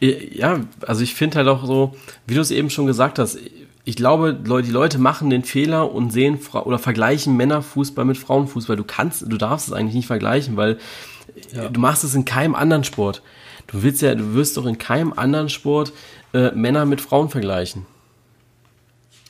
ja 0.00 0.60
also 0.86 1.02
ich 1.02 1.14
finde 1.14 1.38
halt 1.38 1.48
auch 1.48 1.64
so, 1.66 1.94
wie 2.26 2.34
du 2.34 2.40
es 2.40 2.50
eben 2.50 2.70
schon 2.70 2.86
gesagt 2.86 3.18
hast, 3.18 3.38
ich 3.84 3.96
glaube, 3.96 4.34
die 4.34 4.70
Leute 4.70 4.98
machen 4.98 5.28
den 5.28 5.42
Fehler 5.42 5.92
und 5.92 6.10
sehen 6.12 6.38
oder 6.52 6.78
vergleichen 6.78 7.36
Männerfußball 7.36 8.04
mit 8.04 8.16
Frauenfußball. 8.16 8.76
Du 8.76 8.84
kannst, 8.84 9.22
du 9.22 9.36
darfst 9.36 9.66
es 9.66 9.72
eigentlich 9.72 9.96
nicht 9.96 10.06
vergleichen, 10.06 10.56
weil 10.56 10.78
ja. 11.52 11.68
du 11.68 11.80
machst 11.80 12.04
es 12.04 12.14
in 12.14 12.24
keinem 12.24 12.54
anderen 12.54 12.84
Sport. 12.84 13.22
Du 13.66 13.82
willst 13.82 14.02
ja, 14.02 14.14
du 14.14 14.34
wirst 14.34 14.56
doch 14.56 14.66
in 14.66 14.78
keinem 14.78 15.12
anderen 15.12 15.48
Sport 15.48 15.92
äh, 16.32 16.52
Männer 16.52 16.84
mit 16.84 17.00
Frauen 17.00 17.28
vergleichen. 17.28 17.86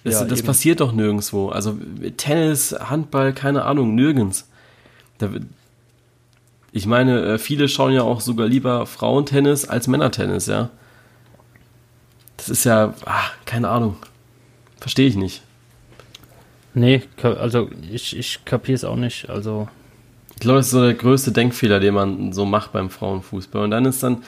Das, 0.05 0.15
ja, 0.15 0.25
das 0.25 0.43
passiert 0.43 0.81
doch 0.81 0.93
nirgendwo. 0.93 1.49
Also 1.49 1.79
Tennis, 2.17 2.73
Handball, 2.73 3.33
keine 3.33 3.65
Ahnung, 3.65 3.95
nirgends. 3.95 4.49
Da, 5.19 5.31
ich 6.73 6.87
meine, 6.87 7.23
äh, 7.35 7.39
viele 7.39 7.69
schauen 7.69 7.93
ja 7.93 8.03
auch 8.03 8.21
sogar 8.21 8.49
lieber 8.49 8.87
Frauentennis 8.87 9.67
als 9.67 9.89
Männertennis, 9.89 10.47
ja. 10.47 10.71
Das 12.39 12.49
ist 12.49 12.65
ja, 12.65 12.95
ah, 13.05 13.25
keine 13.45 13.69
Ahnung. 13.69 13.97
Verstehe 14.81 15.07
ich 15.07 15.17
nicht. 15.17 15.43
Nee, 16.75 17.03
also 17.23 17.69
ich, 17.93 18.17
ich 18.17 18.45
kapiere 18.45 18.75
es 18.75 18.85
auch 18.85 18.97
nicht. 18.97 19.29
Also. 19.29 19.69
Ich 20.35 20.41
glaube, 20.41 20.59
das 20.59 20.67
ist 20.67 20.73
so 20.73 20.83
der 20.83 20.95
größte 20.95 21.31
Denkfehler, 21.31 21.79
den 21.79 21.95
man 21.95 22.33
so 22.33 22.45
macht 22.47 22.73
beim 22.73 22.91
Frauenfußball. 22.91 23.63
Und 23.63 23.71
dann 23.71 23.85
ist 23.85 24.03
dann, 24.03 24.25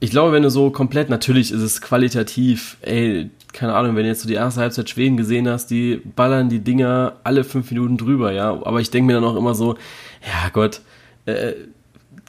ich 0.00 0.10
glaube, 0.10 0.32
wenn 0.32 0.42
du 0.42 0.50
so 0.50 0.70
komplett, 0.70 1.10
natürlich 1.10 1.52
ist 1.52 1.60
es 1.60 1.80
qualitativ, 1.80 2.78
ey, 2.80 3.30
keine 3.52 3.74
Ahnung, 3.74 3.94
wenn 3.94 4.02
du 4.02 4.08
jetzt 4.08 4.22
so 4.22 4.28
die 4.28 4.34
erste 4.34 4.62
Halbzeit 4.62 4.88
Schweden 4.88 5.18
gesehen 5.18 5.46
hast, 5.46 5.66
die 5.66 6.00
ballern 6.16 6.48
die 6.48 6.60
Dinger 6.60 7.16
alle 7.22 7.44
fünf 7.44 7.70
Minuten 7.70 7.98
drüber, 7.98 8.32
ja. 8.32 8.50
Aber 8.50 8.80
ich 8.80 8.90
denke 8.90 9.06
mir 9.06 9.12
dann 9.12 9.24
auch 9.24 9.36
immer 9.36 9.54
so, 9.54 9.74
ja 10.22 10.48
Gott, 10.52 10.80
äh, 11.26 11.54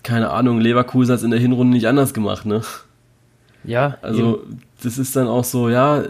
keine 0.03 0.31
Ahnung, 0.31 0.59
Leverkusen 0.59 1.11
hat 1.11 1.19
es 1.19 1.23
in 1.23 1.31
der 1.31 1.39
Hinrunde 1.39 1.73
nicht 1.73 1.87
anders 1.87 2.13
gemacht, 2.13 2.45
ne? 2.45 2.61
Ja. 3.63 3.97
Also, 4.01 4.41
eben. 4.43 4.61
das 4.83 4.97
ist 4.97 5.15
dann 5.15 5.27
auch 5.27 5.43
so, 5.43 5.69
ja, 5.69 6.03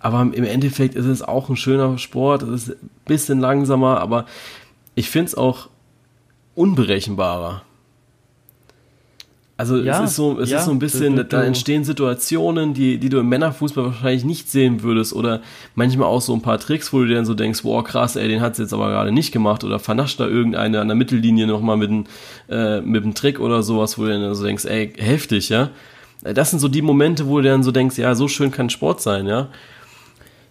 aber 0.00 0.20
im 0.20 0.44
Endeffekt 0.44 0.94
ist 0.94 1.06
es 1.06 1.22
auch 1.22 1.48
ein 1.48 1.56
schöner 1.56 1.96
Sport, 1.98 2.42
es 2.42 2.68
ist 2.68 2.82
ein 2.82 2.90
bisschen 3.06 3.40
langsamer, 3.40 4.00
aber 4.00 4.26
ich 4.94 5.10
finde 5.10 5.28
es 5.28 5.34
auch 5.34 5.68
unberechenbarer. 6.54 7.62
Also 9.56 9.76
ja, 9.76 10.02
es 10.02 10.10
ist 10.10 10.16
so, 10.16 10.40
es 10.40 10.50
ja, 10.50 10.58
ist 10.58 10.64
so 10.64 10.72
ein 10.72 10.80
bisschen, 10.80 11.14
du, 11.14 11.22
du, 11.22 11.28
da 11.28 11.44
entstehen 11.44 11.84
Situationen, 11.84 12.74
die, 12.74 12.98
die 12.98 13.08
du 13.08 13.18
im 13.20 13.28
Männerfußball 13.28 13.84
wahrscheinlich 13.84 14.24
nicht 14.24 14.50
sehen 14.50 14.82
würdest 14.82 15.12
oder 15.12 15.42
manchmal 15.76 16.08
auch 16.08 16.20
so 16.20 16.34
ein 16.34 16.42
paar 16.42 16.58
Tricks, 16.58 16.92
wo 16.92 16.98
du 16.98 17.06
dir 17.06 17.14
dann 17.14 17.24
so 17.24 17.34
denkst, 17.34 17.62
wow 17.62 17.84
krass, 17.84 18.16
ey, 18.16 18.26
den 18.26 18.40
hat 18.40 18.54
es 18.54 18.58
jetzt 18.58 18.72
aber 18.72 18.88
gerade 18.88 19.12
nicht 19.12 19.30
gemacht 19.30 19.62
oder 19.62 19.78
vernascht 19.78 20.18
da 20.18 20.26
irgendeine 20.26 20.80
an 20.80 20.88
der 20.88 20.96
Mittellinie 20.96 21.46
nochmal 21.46 21.76
mit 21.76 21.90
einem 21.90 22.04
äh, 22.48 22.80
mit 22.80 23.04
einem 23.04 23.14
Trick 23.14 23.38
oder 23.38 23.62
sowas, 23.62 23.96
wo 23.96 24.04
du 24.04 24.18
dann 24.18 24.34
so 24.34 24.44
denkst, 24.44 24.64
ey, 24.64 24.92
heftig, 24.96 25.50
ja. 25.50 25.70
Das 26.22 26.50
sind 26.50 26.58
so 26.58 26.68
die 26.68 26.82
Momente, 26.82 27.28
wo 27.28 27.40
du 27.40 27.48
dann 27.48 27.62
so 27.62 27.70
denkst, 27.70 27.96
ja, 27.96 28.16
so 28.16 28.26
schön 28.26 28.50
kann 28.50 28.70
Sport 28.70 29.02
sein, 29.02 29.26
ja. 29.26 29.50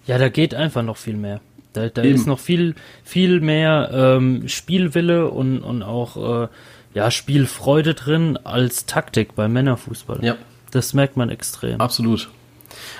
Ja, 0.05 0.17
da 0.17 0.29
geht 0.29 0.55
einfach 0.55 0.83
noch 0.83 0.97
viel 0.97 1.17
mehr. 1.17 1.41
Da, 1.73 1.89
da 1.89 2.03
ist 2.03 2.27
noch 2.27 2.39
viel, 2.39 2.75
viel 3.03 3.41
mehr 3.41 3.89
ähm, 3.91 4.47
Spielwille 4.47 5.29
und, 5.29 5.61
und 5.61 5.81
auch 5.81 6.43
äh, 6.43 6.47
ja, 6.93 7.11
Spielfreude 7.11 7.93
drin 7.93 8.37
als 8.43 8.85
Taktik 8.85 9.35
beim 9.35 9.53
Männerfußball. 9.53 10.19
Ja. 10.23 10.35
Das 10.71 10.93
merkt 10.93 11.17
man 11.17 11.29
extrem. 11.29 11.79
Absolut. 11.79 12.29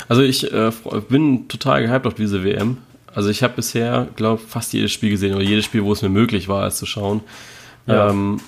Also 0.08 0.22
ich 0.22 0.52
äh, 0.52 0.72
bin 1.10 1.48
total 1.48 1.84
gehypt 1.84 2.06
auf 2.06 2.14
diese 2.14 2.44
WM. 2.44 2.78
Also 3.14 3.30
ich 3.30 3.44
habe 3.44 3.54
bisher, 3.56 4.08
glaube 4.16 4.42
fast 4.42 4.74
jedes 4.74 4.92
Spiel 4.92 5.10
gesehen 5.10 5.36
oder 5.36 5.44
jedes 5.44 5.66
Spiel, 5.66 5.84
wo 5.84 5.94
es 5.94 6.02
mir 6.02 6.10
möglich 6.10 6.48
war, 6.48 6.66
es 6.68 6.78
zu 6.78 6.86
schauen. 6.86 7.22
Ja. 7.86 8.10
Ähm, 8.10 8.40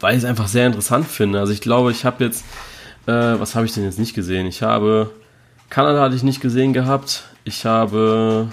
weil 0.00 0.16
ich 0.16 0.22
es 0.22 0.28
einfach 0.28 0.48
sehr 0.48 0.66
interessant 0.66 1.06
finde. 1.06 1.40
Also 1.40 1.52
ich 1.52 1.60
glaube, 1.60 1.90
ich 1.90 2.04
habe 2.04 2.24
jetzt, 2.24 2.44
äh, 3.06 3.12
was 3.12 3.54
habe 3.54 3.66
ich 3.66 3.72
denn 3.72 3.84
jetzt 3.84 3.98
nicht 3.98 4.14
gesehen? 4.14 4.46
Ich 4.46 4.62
habe, 4.62 5.10
Kanada 5.70 6.00
hatte 6.00 6.14
ich 6.14 6.22
nicht 6.22 6.40
gesehen 6.40 6.72
gehabt. 6.72 7.24
Ich 7.44 7.64
habe 7.64 8.48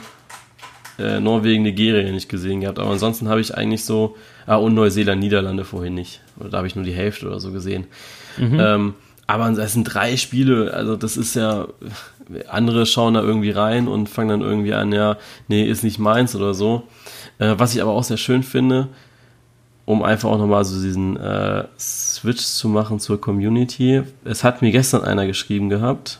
äh, 0.97 1.19
Norwegen, 1.19 1.63
Nigeria 1.63 2.11
nicht 2.11 2.29
gesehen 2.29 2.61
gehabt. 2.61 2.79
Aber 2.79 2.91
ansonsten 2.91 3.29
habe 3.29 3.41
ich 3.41 3.55
eigentlich 3.55 3.85
so, 3.85 4.15
ah, 4.49 4.55
und 4.55 4.73
Neuseeland, 4.73 5.21
Niederlande 5.21 5.63
vorhin 5.63 5.93
nicht. 5.93 6.21
Oder 6.39 6.49
da 6.49 6.57
habe 6.57 6.67
ich 6.67 6.75
nur 6.75 6.85
die 6.85 6.93
Hälfte 6.93 7.27
oder 7.27 7.39
so 7.39 7.51
gesehen. 7.51 7.85
Mhm. 8.37 8.59
Ähm, 8.59 8.93
aber 9.27 9.47
es 9.49 9.73
sind 9.73 9.83
drei 9.83 10.17
Spiele, 10.17 10.73
also 10.73 10.95
das 10.95 11.15
ist 11.15 11.35
ja, 11.35 11.67
andere 12.47 12.87
schauen 12.87 13.13
da 13.13 13.21
irgendwie 13.21 13.51
rein 13.51 13.87
und 13.87 14.09
fangen 14.09 14.29
dann 14.29 14.41
irgendwie 14.41 14.73
an, 14.73 14.91
ja, 14.91 15.17
nee, 15.47 15.63
ist 15.63 15.83
nicht 15.83 15.99
meins 15.99 16.35
oder 16.35 16.55
so. 16.55 16.83
Äh, 17.37 17.53
was 17.57 17.75
ich 17.75 17.81
aber 17.81 17.91
auch 17.91 18.03
sehr 18.03 18.17
schön 18.17 18.41
finde, 18.41 18.87
um 19.85 20.01
einfach 20.01 20.29
auch 20.29 20.39
nochmal 20.39 20.65
so 20.65 20.81
diesen 20.81 21.15
äh, 21.17 21.65
Switch 21.77 22.43
zu 22.43 22.69
machen 22.69 22.99
zur 22.99 23.21
Community. 23.21 24.01
Es 24.25 24.43
hat 24.43 24.63
mir 24.63 24.71
gestern 24.71 25.03
einer 25.03 25.27
geschrieben 25.27 25.69
gehabt. 25.69 26.19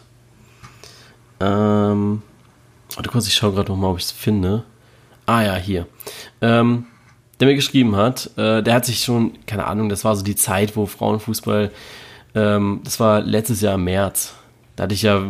Ähm, 1.39 2.21
warte 2.93 3.09
kurz, 3.09 3.25
ich 3.25 3.33
schaue 3.33 3.53
gerade 3.53 3.71
nochmal, 3.71 3.89
ob 3.89 3.97
ich 3.97 4.05
es 4.05 4.11
finde. 4.11 4.65
Ah 5.25 5.41
ja, 5.41 5.55
hier. 5.55 5.87
Ähm, 6.41 6.85
der 7.39 7.47
mir 7.47 7.55
geschrieben 7.55 7.95
hat, 7.95 8.31
äh, 8.37 8.61
der 8.61 8.73
hat 8.73 8.85
sich 8.85 9.03
schon, 9.03 9.33
keine 9.45 9.65
Ahnung, 9.65 9.89
das 9.89 10.03
war 10.03 10.15
so 10.15 10.23
die 10.23 10.35
Zeit, 10.35 10.75
wo 10.75 10.85
Frauenfußball, 10.85 11.71
ähm, 12.35 12.81
das 12.83 12.99
war 12.99 13.21
letztes 13.21 13.61
Jahr 13.61 13.75
im 13.75 13.85
März. 13.85 14.35
Da 14.75 14.83
hatte 14.83 14.93
ich 14.93 15.03
ja 15.03 15.23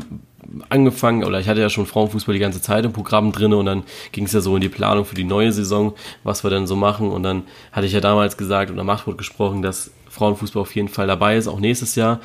angefangen, 0.70 1.24
oder 1.24 1.40
ich 1.40 1.48
hatte 1.48 1.62
ja 1.62 1.70
schon 1.70 1.86
Frauenfußball 1.86 2.34
die 2.34 2.40
ganze 2.40 2.62
Zeit 2.62 2.86
im 2.86 2.94
Programm 2.94 3.32
drin 3.32 3.54
und 3.54 3.66
dann 3.66 3.84
ging 4.12 4.26
es 4.26 4.34
ja 4.34 4.42
so 4.42 4.56
in 4.56 4.62
die 4.62 4.70
Planung 4.70 5.06
für 5.06 5.16
die 5.16 5.24
neue 5.24 5.52
Saison, 5.52 5.94
was 6.24 6.44
wir 6.44 6.50
dann 6.50 6.68
so 6.68 6.76
machen. 6.76 7.12
Und 7.12 7.24
dann 7.24 7.44
hatte 7.72 7.86
ich 7.86 7.94
ja 7.94 8.02
damals 8.02 8.38
gesagt 8.38 8.72
und 8.72 8.80
am 8.80 8.88
Machtwort 8.88 9.18
gesprochen, 9.18 9.62
dass 9.62 9.92
Frauenfußball 10.10 10.62
auf 10.62 10.76
jeden 10.76 10.88
Fall 10.88 11.08
dabei 11.08 11.38
ist, 11.38 11.48
auch 11.48 11.60
nächstes 11.60 11.96
Jahr. 11.96 12.20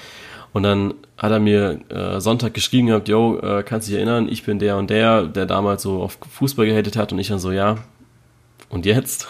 Und 0.52 0.62
dann 0.62 0.94
hat 1.18 1.32
er 1.32 1.40
mir 1.40 1.80
äh, 1.90 2.20
Sonntag 2.20 2.54
geschrieben 2.54 2.86
gehabt, 2.86 3.08
yo, 3.08 3.38
äh, 3.38 3.62
kannst 3.64 3.88
dich 3.88 3.96
erinnern, 3.96 4.28
ich 4.28 4.44
bin 4.44 4.58
der 4.58 4.76
und 4.76 4.88
der, 4.88 5.24
der 5.24 5.46
damals 5.46 5.82
so 5.82 6.00
auf 6.00 6.16
Fußball 6.30 6.66
gehatet 6.66 6.96
hat 6.96 7.12
und 7.12 7.18
ich 7.18 7.28
dann 7.28 7.40
so, 7.40 7.50
ja, 7.50 7.78
und 8.68 8.86
jetzt? 8.86 9.26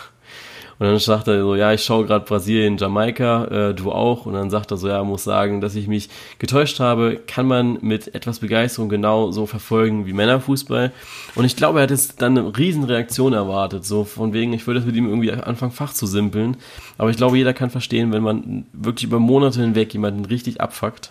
Und 0.78 0.86
dann 0.86 0.98
sagt 0.98 1.28
er 1.28 1.40
so, 1.40 1.54
ja, 1.54 1.72
ich 1.72 1.84
schaue 1.84 2.04
gerade 2.04 2.24
Brasilien, 2.24 2.76
Jamaika, 2.76 3.44
äh, 3.44 3.74
du 3.74 3.92
auch. 3.92 4.26
Und 4.26 4.34
dann 4.34 4.50
sagt 4.50 4.72
er 4.72 4.76
so, 4.76 4.88
ja, 4.88 5.04
muss 5.04 5.22
sagen, 5.22 5.60
dass 5.60 5.76
ich 5.76 5.86
mich 5.86 6.08
getäuscht 6.38 6.80
habe, 6.80 7.20
kann 7.26 7.46
man 7.46 7.78
mit 7.80 8.14
etwas 8.14 8.40
Begeisterung 8.40 8.88
genau 8.88 9.30
so 9.30 9.46
verfolgen 9.46 10.06
wie 10.06 10.12
Männerfußball. 10.12 10.90
Und 11.36 11.44
ich 11.44 11.54
glaube, 11.54 11.78
er 11.78 11.84
hat 11.84 11.90
jetzt 11.90 12.20
dann 12.20 12.36
eine 12.36 12.56
Riesenreaktion 12.56 13.32
erwartet, 13.32 13.84
so 13.84 14.04
von 14.04 14.32
wegen, 14.32 14.52
ich 14.52 14.66
würde 14.66 14.80
das 14.80 14.86
mit 14.86 14.96
ihm 14.96 15.08
irgendwie 15.08 15.30
anfangen, 15.30 15.72
Fach 15.72 15.92
zu 15.92 16.06
simpeln. 16.06 16.56
Aber 16.98 17.10
ich 17.10 17.16
glaube, 17.16 17.36
jeder 17.36 17.54
kann 17.54 17.70
verstehen, 17.70 18.12
wenn 18.12 18.22
man 18.22 18.66
wirklich 18.72 19.04
über 19.04 19.20
Monate 19.20 19.60
hinweg 19.60 19.92
jemanden 19.92 20.24
richtig 20.24 20.60
abfuckt, 20.60 21.10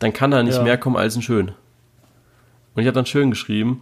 dann 0.00 0.12
kann 0.12 0.32
da 0.32 0.42
nicht 0.42 0.56
ja. 0.56 0.62
mehr 0.62 0.76
kommen 0.76 0.96
als 0.96 1.14
ein 1.16 1.22
Schön. 1.22 1.52
Und 2.74 2.82
ich 2.82 2.86
habe 2.86 2.94
dann 2.94 3.06
schön 3.06 3.30
geschrieben. 3.30 3.80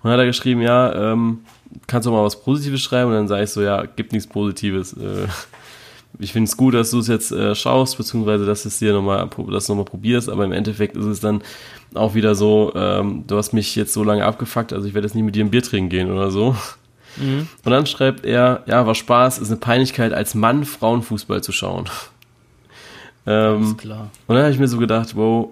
Und 0.00 0.04
dann 0.04 0.12
hat 0.12 0.20
er 0.20 0.26
geschrieben, 0.26 0.60
ja, 0.60 1.12
ähm, 1.12 1.40
kannst 1.86 2.06
du 2.06 2.12
mal 2.12 2.24
was 2.24 2.40
Positives 2.40 2.80
schreiben? 2.80 3.10
Und 3.10 3.16
dann 3.16 3.28
sage 3.28 3.44
ich 3.44 3.50
so, 3.50 3.62
ja, 3.62 3.84
gibt 3.84 4.12
nichts 4.12 4.28
Positives. 4.28 4.92
Äh, 4.94 5.26
ich 6.18 6.32
finde 6.32 6.48
es 6.48 6.56
gut, 6.56 6.74
dass 6.74 6.90
du 6.90 6.98
es 6.98 7.06
jetzt 7.06 7.32
äh, 7.32 7.54
schaust, 7.54 7.96
beziehungsweise 7.96 8.46
dass 8.46 8.62
du 8.62 8.68
es 8.68 8.78
dir 8.78 8.92
nochmal, 8.92 9.28
das 9.50 9.68
nochmal 9.68 9.84
probierst, 9.84 10.28
aber 10.28 10.44
im 10.44 10.52
Endeffekt 10.52 10.96
ist 10.96 11.04
es 11.04 11.20
dann 11.20 11.42
auch 11.94 12.14
wieder 12.14 12.34
so, 12.34 12.72
ähm, 12.74 13.24
du 13.26 13.36
hast 13.36 13.52
mich 13.52 13.76
jetzt 13.76 13.92
so 13.92 14.02
lange 14.02 14.24
abgefuckt, 14.24 14.72
also 14.72 14.86
ich 14.86 14.94
werde 14.94 15.06
jetzt 15.06 15.14
nicht 15.14 15.24
mit 15.24 15.34
dir 15.34 15.44
ein 15.44 15.50
Bier 15.50 15.62
trinken 15.62 15.90
gehen 15.90 16.10
oder 16.10 16.30
so. 16.30 16.56
Mhm. 17.16 17.48
Und 17.64 17.70
dann 17.70 17.86
schreibt 17.86 18.24
er, 18.24 18.62
ja, 18.66 18.86
war 18.86 18.94
Spaß, 18.94 19.38
ist 19.38 19.48
eine 19.48 19.58
Peinlichkeit, 19.58 20.12
als 20.12 20.34
Mann 20.34 20.64
Frauenfußball 20.64 21.42
zu 21.42 21.52
schauen. 21.52 21.88
ähm, 23.26 23.76
klar. 23.76 24.10
Und 24.26 24.34
dann 24.34 24.44
habe 24.44 24.52
ich 24.52 24.58
mir 24.58 24.68
so 24.68 24.78
gedacht, 24.78 25.14
wow, 25.14 25.50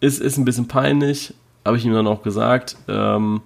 ist, 0.00 0.20
ist 0.20 0.36
ein 0.36 0.44
bisschen 0.44 0.68
peinlich, 0.68 1.34
habe 1.64 1.76
ich 1.76 1.84
ihm 1.84 1.92
dann 1.92 2.06
auch 2.06 2.22
gesagt. 2.22 2.76
Ähm, 2.86 3.40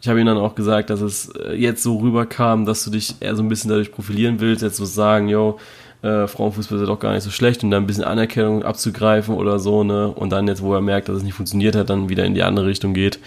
ich 0.00 0.08
habe 0.08 0.20
ihm 0.20 0.26
dann 0.26 0.38
auch 0.38 0.54
gesagt, 0.54 0.90
dass 0.90 1.00
es 1.00 1.28
äh, 1.30 1.54
jetzt 1.54 1.82
so 1.82 1.98
rüberkam, 1.98 2.64
dass 2.64 2.84
du 2.84 2.90
dich 2.90 3.16
eher 3.20 3.36
so 3.36 3.42
ein 3.42 3.48
bisschen 3.48 3.68
dadurch 3.68 3.92
profilieren 3.92 4.40
willst, 4.40 4.62
jetzt 4.62 4.76
so 4.76 4.84
sagen, 4.84 5.28
yo, 5.28 5.58
äh, 6.02 6.26
Frauenfußball 6.26 6.78
ist 6.78 6.82
ja 6.82 6.86
doch 6.86 6.98
gar 6.98 7.12
nicht 7.12 7.22
so 7.22 7.30
schlecht 7.30 7.62
und 7.62 7.70
dann 7.70 7.84
ein 7.84 7.86
bisschen 7.86 8.04
Anerkennung 8.04 8.62
abzugreifen 8.62 9.34
oder 9.34 9.58
so, 9.58 9.84
ne? 9.84 10.08
Und 10.08 10.30
dann 10.30 10.48
jetzt, 10.48 10.62
wo 10.62 10.74
er 10.74 10.80
merkt, 10.80 11.08
dass 11.08 11.18
es 11.18 11.22
nicht 11.22 11.34
funktioniert 11.34 11.76
hat, 11.76 11.90
dann 11.90 12.08
wieder 12.08 12.24
in 12.24 12.34
die 12.34 12.42
andere 12.42 12.66
Richtung 12.66 12.94
geht. 12.94 13.18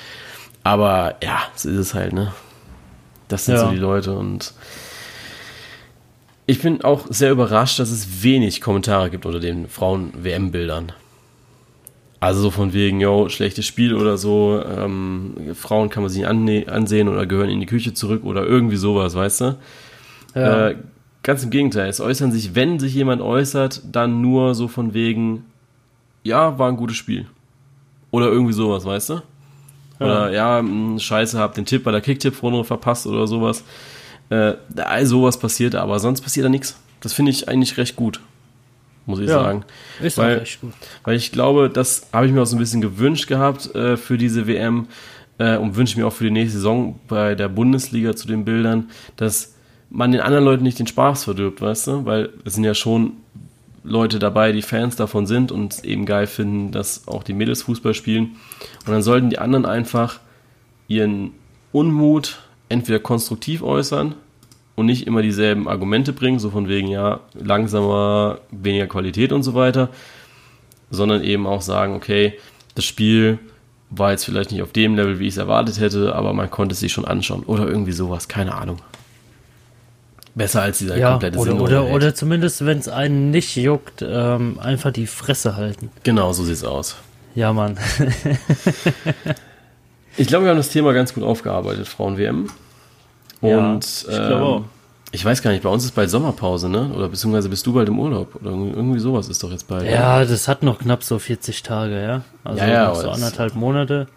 Aber 0.63 1.15
ja, 1.21 1.39
so 1.55 1.69
ist 1.69 1.77
es 1.77 1.93
halt, 1.93 2.13
ne? 2.13 2.33
Das 3.27 3.45
sind 3.45 3.55
ja. 3.55 3.65
so 3.65 3.71
die 3.71 3.77
Leute 3.77 4.13
und 4.13 4.53
ich 6.45 6.61
bin 6.61 6.83
auch 6.83 7.05
sehr 7.09 7.31
überrascht, 7.31 7.79
dass 7.79 7.89
es 7.89 8.23
wenig 8.23 8.61
Kommentare 8.61 9.09
gibt 9.09 9.25
unter 9.25 9.39
den 9.39 9.69
Frauen-WM-Bildern. 9.69 10.91
Also 12.23 12.39
so 12.39 12.51
von 12.51 12.71
wegen, 12.71 13.01
yo, 13.01 13.27
schlechtes 13.27 13.65
Spiel 13.65 13.93
oder 13.93 14.17
so, 14.17 14.63
ähm, 14.65 15.33
Frauen 15.55 15.89
kann 15.89 16.03
man 16.03 16.09
sich 16.09 16.25
nicht 16.25 16.69
ansehen 16.69 17.09
oder 17.09 17.25
gehören 17.25 17.49
in 17.49 17.59
die 17.59 17.65
Küche 17.65 17.93
zurück 17.93 18.23
oder 18.23 18.45
irgendwie 18.45 18.77
sowas, 18.77 19.13
weißt 19.13 19.41
du? 19.41 19.57
Ja. 20.33 20.69
Äh, 20.69 20.75
Ganz 21.21 21.43
im 21.43 21.49
Gegenteil, 21.49 21.89
es 21.89 21.99
äußern 21.99 22.31
sich, 22.31 22.55
wenn 22.55 22.79
sich 22.79 22.93
jemand 22.93 23.21
äußert, 23.21 23.81
dann 23.91 24.21
nur 24.21 24.55
so 24.55 24.69
von 24.69 24.93
wegen, 24.93 25.43
ja, 26.23 26.57
war 26.57 26.69
ein 26.69 26.77
gutes 26.77 26.95
Spiel. 26.95 27.25
Oder 28.09 28.27
irgendwie 28.27 28.53
sowas, 28.53 28.85
weißt 28.85 29.09
du? 29.09 29.21
Oder 29.99 30.31
ja, 30.31 30.59
ja 30.59 30.59
hm, 30.59 30.99
scheiße, 30.99 31.37
hab 31.37 31.55
den 31.55 31.65
Tipp 31.65 31.83
bei 31.83 31.91
der 31.91 31.99
Kicktipp-Runde 31.99 32.63
verpasst 32.63 33.05
oder 33.05 33.27
sowas. 33.27 33.65
Äh, 34.29 34.53
all 34.77 35.05
sowas 35.05 35.37
passiert, 35.37 35.75
aber 35.75 35.99
sonst 35.99 36.21
passiert 36.21 36.45
da 36.45 36.49
nichts. 36.49 36.79
Das 37.01 37.11
finde 37.11 37.31
ich 37.31 37.49
eigentlich 37.49 37.75
recht 37.75 37.97
gut, 37.97 38.21
muss 39.05 39.19
ich 39.19 39.27
ja, 39.27 39.41
sagen. 39.41 39.63
Ist 40.01 40.17
weil, 40.17 40.39
recht 40.39 40.61
gut. 40.61 40.73
Weil 41.03 41.15
ich 41.15 41.31
glaube, 41.31 41.69
das 41.69 42.07
habe 42.13 42.25
ich 42.25 42.31
mir 42.31 42.41
auch 42.41 42.45
so 42.45 42.55
ein 42.55 42.59
bisschen 42.59 42.81
gewünscht 42.81 43.27
gehabt 43.27 43.73
äh, 43.75 43.97
für 43.97 44.17
diese 44.17 44.47
WM 44.47 44.87
äh, 45.37 45.57
und 45.57 45.75
wünsche 45.75 45.99
mir 45.99 46.07
auch 46.07 46.13
für 46.13 46.23
die 46.23 46.31
nächste 46.31 46.57
Saison 46.57 46.99
bei 47.07 47.35
der 47.35 47.49
Bundesliga 47.49 48.15
zu 48.15 48.27
den 48.27 48.45
Bildern, 48.45 48.89
dass 49.15 49.55
man 49.89 50.11
den 50.11 50.21
anderen 50.21 50.45
Leuten 50.45 50.63
nicht 50.63 50.79
den 50.79 50.87
Spaß 50.87 51.25
verdirbt, 51.25 51.61
weißt 51.61 51.87
du? 51.87 52.05
Weil 52.05 52.29
es 52.45 52.55
sind 52.55 52.63
ja 52.63 52.73
schon 52.73 53.13
Leute 53.83 54.17
dabei, 54.17 54.51
die 54.51 54.61
Fans 54.61 54.95
davon 54.95 55.27
sind 55.27 55.51
und 55.51 55.83
eben 55.83 56.05
geil 56.05 56.25
finden, 56.25 56.71
dass 56.71 57.07
auch 57.07 57.23
die 57.23 57.33
Mädels 57.33 57.63
Fußball 57.63 57.93
spielen. 57.93 58.37
Und 58.85 58.93
dann 58.93 59.03
sollten 59.03 59.29
die 59.29 59.39
anderen 59.39 59.65
einfach 59.65 60.19
ihren 60.87 61.31
Unmut 61.71 62.39
entweder 62.69 62.99
konstruktiv 62.99 63.61
äußern 63.61 64.15
und 64.75 64.85
nicht 64.85 65.07
immer 65.07 65.21
dieselben 65.21 65.67
Argumente 65.67 66.13
bringen, 66.13 66.39
so 66.39 66.49
von 66.49 66.67
wegen, 66.67 66.87
ja, 66.87 67.19
langsamer, 67.33 68.39
weniger 68.51 68.87
Qualität 68.87 69.31
und 69.31 69.43
so 69.43 69.53
weiter, 69.53 69.89
sondern 70.89 71.23
eben 71.23 71.47
auch 71.47 71.61
sagen, 71.61 71.95
okay, 71.95 72.33
das 72.75 72.85
Spiel 72.85 73.39
war 73.89 74.11
jetzt 74.11 74.25
vielleicht 74.25 74.51
nicht 74.51 74.61
auf 74.61 74.71
dem 74.71 74.95
Level, 74.95 75.19
wie 75.19 75.27
ich 75.27 75.33
es 75.33 75.37
erwartet 75.37 75.79
hätte, 75.79 76.15
aber 76.15 76.33
man 76.33 76.49
konnte 76.49 76.73
es 76.73 76.79
sich 76.79 76.91
schon 76.91 77.05
anschauen 77.05 77.43
oder 77.43 77.67
irgendwie 77.67 77.91
sowas, 77.91 78.27
keine 78.27 78.55
Ahnung. 78.55 78.79
Besser 80.35 80.63
als 80.63 80.79
dieser 80.79 80.97
ja, 80.97 81.11
komplette 81.11 81.37
oder, 81.37 81.61
oder, 81.61 81.85
oder 81.91 82.15
zumindest, 82.15 82.65
wenn 82.65 82.79
es 82.79 82.87
einen 82.87 83.29
nicht 83.29 83.55
juckt, 83.55 84.03
ähm, 84.07 84.57
einfach 84.59 84.91
die 84.91 85.05
Fresse 85.05 85.55
halten. 85.55 85.91
Genau, 86.03 86.33
so 86.33 86.43
sieht's 86.43 86.63
aus. 86.63 86.95
Ja, 87.35 87.53
Mann. 87.53 87.77
ich 90.17 90.27
glaube, 90.27 90.45
wir 90.45 90.49
haben 90.49 90.57
das 90.57 90.69
Thema 90.69 90.93
ganz 90.93 91.13
gut 91.13 91.23
aufgearbeitet, 91.23 91.87
Frauen-WM. 91.87 92.49
Und 93.43 94.05
ja, 94.07 94.09
ich, 94.09 94.31
ähm, 94.31 94.65
ich 95.11 95.23
weiß 95.23 95.41
gar 95.41 95.51
nicht, 95.51 95.63
bei 95.63 95.69
uns 95.69 95.83
ist 95.83 95.93
bald 95.93 96.09
Sommerpause, 96.09 96.69
ne? 96.69 96.89
Oder 96.95 97.09
beziehungsweise 97.09 97.49
bist 97.49 97.67
du 97.67 97.73
bald 97.73 97.89
im 97.89 97.99
Urlaub? 97.99 98.35
Oder 98.35 98.51
irgendwie 98.51 98.99
sowas 98.99 99.27
ist 99.27 99.43
doch 99.43 99.51
jetzt 99.51 99.67
bald. 99.67 99.83
Ja, 99.83 100.21
ja? 100.21 100.25
das 100.25 100.47
hat 100.47 100.63
noch 100.63 100.79
knapp 100.79 101.03
so 101.03 101.19
40 101.19 101.61
Tage, 101.61 102.01
ja. 102.01 102.21
Also 102.45 102.63
ja, 102.63 102.87
noch 102.87 102.95
so 102.95 103.09
anderthalb 103.09 103.55
Monate. 103.55 104.07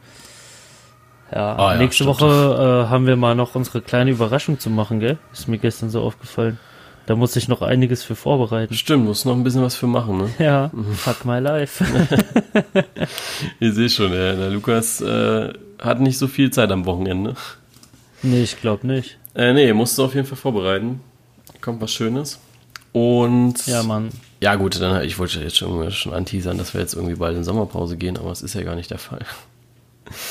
Ja, 1.35 1.57
ah, 1.57 1.75
nächste 1.75 2.05
stimmt. 2.05 2.21
Woche 2.21 2.85
äh, 2.87 2.89
haben 2.89 3.07
wir 3.07 3.17
mal 3.17 3.35
noch 3.35 3.57
unsere 3.57 3.81
kleine 3.81 4.13
Überraschung 4.13 4.61
zu 4.61 4.71
machen, 4.71 5.01
gell? 5.01 5.19
Ist 5.33 5.49
mir 5.49 5.59
gestern 5.59 5.91
so 5.91 6.03
aufgefallen. 6.03 6.59
Da 7.07 7.17
muss 7.17 7.35
ich 7.35 7.49
noch 7.49 7.63
einiges 7.63 8.05
für 8.05 8.15
vorbereiten. 8.15 8.75
Stimmt, 8.75 9.07
muss 9.07 9.25
noch 9.25 9.35
ein 9.35 9.43
bisschen 9.43 9.63
was 9.63 9.75
für 9.75 9.89
machen, 9.89 10.19
ne? 10.19 10.31
Ja, 10.39 10.71
fuck 10.95 11.25
my 11.25 11.41
life. 11.41 11.85
ich 13.61 13.75
sehe 13.75 13.89
schon, 13.89 14.13
ja, 14.13 14.35
der 14.35 14.51
Lukas 14.51 15.01
äh, 15.01 15.53
hat 15.81 16.01
nicht 16.01 16.17
so 16.17 16.29
viel 16.29 16.51
Zeit 16.51 16.71
am 16.71 16.87
Wochenende. 16.87 17.35
Nee, 18.27 18.43
ich 18.43 18.61
glaube 18.61 18.87
nicht. 18.87 19.19
Äh, 19.35 19.53
nee, 19.53 19.73
musst 19.73 19.97
du 19.99 20.05
auf 20.05 20.15
jeden 20.15 20.27
Fall 20.27 20.37
vorbereiten. 20.37 21.01
Kommt 21.61 21.81
was 21.81 21.93
Schönes. 21.93 22.41
Und. 22.93 23.67
Ja, 23.67 23.83
Mann. 23.83 24.11
Ja, 24.41 24.57
gut, 24.57 24.81
dann 24.81 25.05
ich 25.05 25.19
wollte 25.19 25.41
jetzt 25.41 25.57
schon, 25.57 25.91
schon 25.93 26.13
anteasern, 26.13 26.59
dass 26.59 26.75
wir 26.75 26.81
jetzt 26.81 26.95
irgendwie 26.95 27.15
bald 27.15 27.37
in 27.37 27.45
Sommerpause 27.45 27.97
gehen, 27.97 28.19
aber 28.19 28.31
es 28.33 28.43
ist 28.43 28.55
ja 28.55 28.63
gar 28.63 28.75
nicht 28.75 28.91
der 28.91 28.99
Fall. 28.99 29.25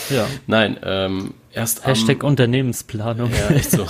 Ja. 0.09 0.27
Nein, 0.47 0.77
ähm, 0.83 1.33
erst 1.51 1.85
Hashtag 1.85 2.23
am, 2.23 2.31
Unternehmensplanung. 2.31 3.31
Ja, 3.31 3.55
echt 3.55 3.71
so. 3.71 3.85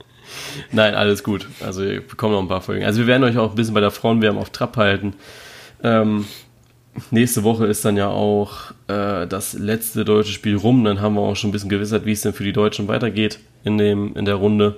Nein, 0.72 0.94
alles 0.94 1.22
gut. 1.22 1.46
Also 1.60 1.82
wir 1.82 2.06
bekommen 2.06 2.34
noch 2.34 2.42
ein 2.42 2.48
paar 2.48 2.62
Folgen. 2.62 2.84
Also 2.84 3.00
wir 3.00 3.06
werden 3.06 3.24
euch 3.24 3.38
auch 3.38 3.50
ein 3.50 3.56
bisschen 3.56 3.74
bei 3.74 3.80
der 3.80 3.90
Frauenwärme 3.90 4.40
auf 4.40 4.50
Trab 4.50 4.76
halten. 4.76 5.14
Ähm, 5.82 6.26
nächste 7.10 7.44
Woche 7.44 7.66
ist 7.66 7.84
dann 7.84 7.96
ja 7.96 8.08
auch 8.08 8.72
äh, 8.88 9.26
das 9.26 9.54
letzte 9.54 10.04
deutsche 10.04 10.32
Spiel 10.32 10.56
rum. 10.56 10.84
Dann 10.84 11.00
haben 11.00 11.14
wir 11.14 11.22
auch 11.22 11.36
schon 11.36 11.50
ein 11.50 11.52
bisschen 11.52 11.70
gewissert, 11.70 12.06
wie 12.06 12.12
es 12.12 12.22
denn 12.22 12.32
für 12.32 12.44
die 12.44 12.52
Deutschen 12.52 12.88
weitergeht 12.88 13.38
in, 13.64 13.78
dem, 13.78 14.14
in 14.16 14.24
der 14.24 14.36
Runde. 14.36 14.76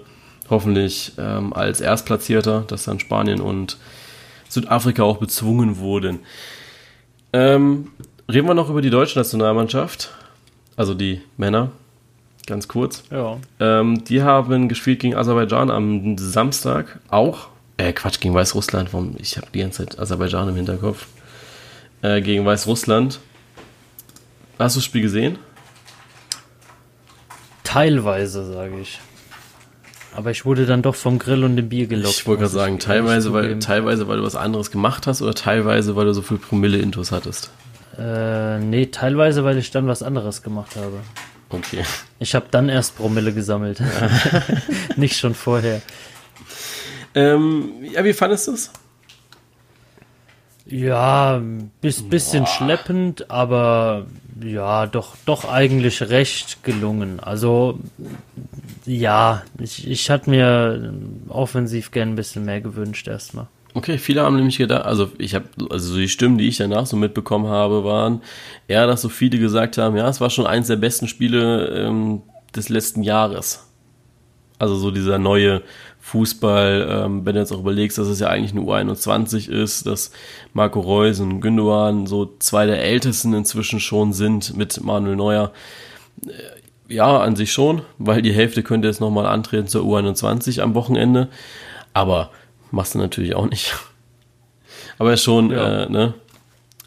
Hoffentlich 0.50 1.12
ähm, 1.18 1.52
als 1.52 1.81
Erstplatzierter, 1.81 2.64
dass 2.66 2.85
dann 2.85 3.00
Spanien 3.00 3.40
und 3.40 3.76
Südafrika 4.48 5.02
auch 5.02 5.18
bezwungen 5.18 5.78
wurden. 5.78 6.20
Ähm, 7.33 7.88
reden 8.31 8.46
wir 8.46 8.54
noch 8.54 8.70
über 8.70 8.81
die 8.81 8.90
deutsche 8.90 9.18
Nationalmannschaft 9.18 10.11
also 10.78 10.94
die 10.94 11.20
Männer, 11.37 11.72
ganz 12.46 12.68
kurz. 12.68 13.02
Ja. 13.11 13.38
Ähm, 13.59 14.04
die 14.04 14.22
haben 14.22 14.68
gespielt 14.68 15.00
gegen 15.00 15.16
Aserbaidschan 15.16 15.70
am 15.70 16.16
Samstag 16.16 17.00
auch. 17.09 17.48
Äh, 17.76 17.92
Quatsch, 17.92 18.20
gegen 18.20 18.33
Weißrussland. 18.33 18.90
Ich 19.18 19.37
habe 19.37 19.48
die 19.52 19.59
ganze 19.59 19.85
Zeit 19.85 19.98
Aserbaidschan 19.98 20.48
im 20.48 20.54
Hinterkopf. 20.54 21.09
Äh, 22.02 22.20
gegen 22.20 22.44
Weißrussland. 22.44 23.20
Hast 24.58 24.76
du 24.76 24.80
das 24.80 24.84
Spiel 24.84 25.02
gesehen? 25.02 25.38
Teilweise, 27.64 28.44
sage 28.52 28.80
ich. 28.80 29.00
Aber 30.16 30.30
ich 30.30 30.44
wurde 30.44 30.66
dann 30.66 30.82
doch 30.82 30.94
vom 30.94 31.18
Grill 31.18 31.44
und 31.44 31.56
dem 31.56 31.68
Bier 31.68 31.87
gelockt. 31.87 32.16
Ich 32.16 32.26
wollte 32.26 32.40
gerade 32.40 32.52
sagen, 32.52 32.78
teilweise 32.78 33.32
weil, 33.32 33.58
teilweise, 33.58 34.08
weil 34.08 34.16
du 34.16 34.24
was 34.24 34.37
anderes 34.37 34.70
gemacht 34.70 35.06
hast 35.06 35.22
oder 35.22 35.34
teilweise, 35.34 35.94
weil 35.94 36.06
du 36.06 36.12
so 36.12 36.22
viel 36.22 36.38
Promille-Intos 36.38 37.12
hattest. 37.12 37.50
Äh, 37.98 38.58
nee, 38.58 38.87
teilweise, 38.87 39.44
weil 39.44 39.58
ich 39.58 39.70
dann 39.70 39.87
was 39.87 40.02
anderes 40.02 40.42
gemacht 40.42 40.76
habe. 40.76 41.00
Okay. 41.50 41.84
Ich 42.18 42.34
habe 42.34 42.46
dann 42.50 42.68
erst 42.68 42.96
Promille 42.96 43.32
gesammelt. 43.32 43.80
Nicht 44.96 45.16
schon 45.18 45.34
vorher. 45.34 45.82
Ähm, 47.14 47.72
ja, 47.92 48.04
wie 48.04 48.12
fandest 48.12 48.48
du 48.48 48.52
es? 48.52 48.70
Ja, 50.68 51.40
bis, 51.81 52.02
bisschen 52.02 52.44
Boah. 52.44 52.50
schleppend, 52.50 53.31
aber 53.31 54.07
ja, 54.42 54.87
doch, 54.87 55.16
doch 55.24 55.50
eigentlich 55.50 56.02
recht 56.02 56.62
gelungen. 56.62 57.20
Also, 57.20 57.78
ja, 58.85 59.42
ich, 59.59 59.88
ich 59.88 60.11
hatte 60.11 60.28
mir 60.31 60.92
offensiv 61.28 61.90
gern 61.90 62.11
ein 62.11 62.16
bisschen 62.16 62.44
mehr 62.44 62.61
gewünscht 62.61 63.09
erstmal. 63.09 63.46
Okay, 63.74 63.98
viele 63.98 64.22
haben 64.22 64.37
nämlich 64.37 64.59
gedacht, 64.59 64.85
also 64.85 65.11
ich 65.18 65.35
habe, 65.35 65.46
also 65.70 65.96
die 65.96 66.09
Stimmen, 66.09 66.38
die 66.38 66.48
ich 66.48 66.57
danach 66.57 66.87
so 66.87 66.96
mitbekommen 66.96 67.47
habe, 67.47 67.84
waren 67.84 68.22
eher, 68.66 68.86
dass 68.86 69.03
so 69.03 69.09
viele 69.09 69.38
gesagt 69.38 69.78
haben, 69.78 69.97
ja, 69.97 70.09
es 70.09 70.20
war 70.20 70.30
schon 70.30 70.47
eins 70.47 70.66
der 70.66 70.76
besten 70.76 71.07
Spiele 71.07 71.68
ähm, 71.68 72.22
des 72.55 72.68
letzten 72.68 73.03
Jahres. 73.03 73.64
Also 74.59 74.74
so 74.76 74.90
dieser 74.90 75.18
neue 75.18 75.62
Fußball, 76.09 76.88
ähm, 76.90 77.26
wenn 77.26 77.34
du 77.34 77.40
jetzt 77.40 77.52
auch 77.52 77.61
überlegst, 77.61 77.98
dass 77.98 78.09
es 78.09 78.20
ja 78.20 78.28
eigentlich 78.28 78.52
eine 78.52 78.62
U21 78.62 79.48
ist, 79.50 79.86
dass 79.86 80.11
Marco 80.52 80.80
Reus 80.80 81.20
und 81.20 81.40
Gündogan 81.40 82.06
so 82.06 82.34
zwei 82.38 82.66
der 82.66 82.82
ältesten 82.82 83.34
inzwischen 83.34 83.80
schon 83.80 84.12
sind 84.12 84.56
mit 84.56 84.82
Manuel 84.82 85.16
Neuer. 85.16 85.52
Äh, 86.26 86.94
ja, 86.94 87.18
an 87.18 87.36
sich 87.36 87.52
schon, 87.52 87.82
weil 87.98 88.22
die 88.22 88.32
Hälfte 88.32 88.62
könnte 88.62 88.88
jetzt 88.88 89.00
nochmal 89.00 89.26
antreten 89.26 89.68
zur 89.68 89.84
U21 89.84 90.62
am 90.62 90.74
Wochenende. 90.74 91.28
Aber 91.92 92.30
Machst 92.70 92.94
du 92.94 92.98
natürlich 92.98 93.34
auch 93.34 93.48
nicht. 93.48 93.74
Aber 94.98 95.16
schon, 95.16 95.50
ja. 95.50 95.84
äh, 95.84 95.90
ne? 95.90 96.14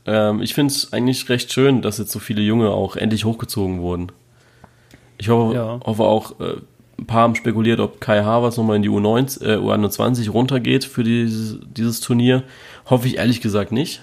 Ähm, 0.05 0.41
ich 0.41 0.53
finde 0.53 0.73
es 0.73 0.93
eigentlich 0.93 1.29
recht 1.29 1.51
schön, 1.51 1.81
dass 1.81 1.97
jetzt 1.97 2.11
so 2.11 2.19
viele 2.19 2.41
Junge 2.41 2.71
auch 2.71 2.95
endlich 2.95 3.25
hochgezogen 3.25 3.81
wurden. 3.81 4.11
Ich 5.17 5.29
hoffe, 5.29 5.55
ja. 5.55 5.79
hoffe 5.85 6.03
auch, 6.03 6.39
äh, 6.39 6.55
ein 7.01 7.07
paar 7.07 7.23
haben 7.23 7.35
spekuliert, 7.35 7.79
ob 7.79 7.99
Kai 7.99 8.23
Havertz 8.23 8.57
nochmal 8.57 8.75
in 8.75 8.83
die 8.83 8.89
U19, 8.89 9.43
äh, 9.43 9.57
U21 9.57 10.29
runtergeht 10.29 10.85
für 10.85 11.03
dieses, 11.03 11.57
dieses 11.75 11.99
Turnier. 11.99 12.43
Hoffe 12.85 13.07
ich 13.07 13.17
ehrlich 13.17 13.41
gesagt 13.41 13.71
nicht. 13.71 14.01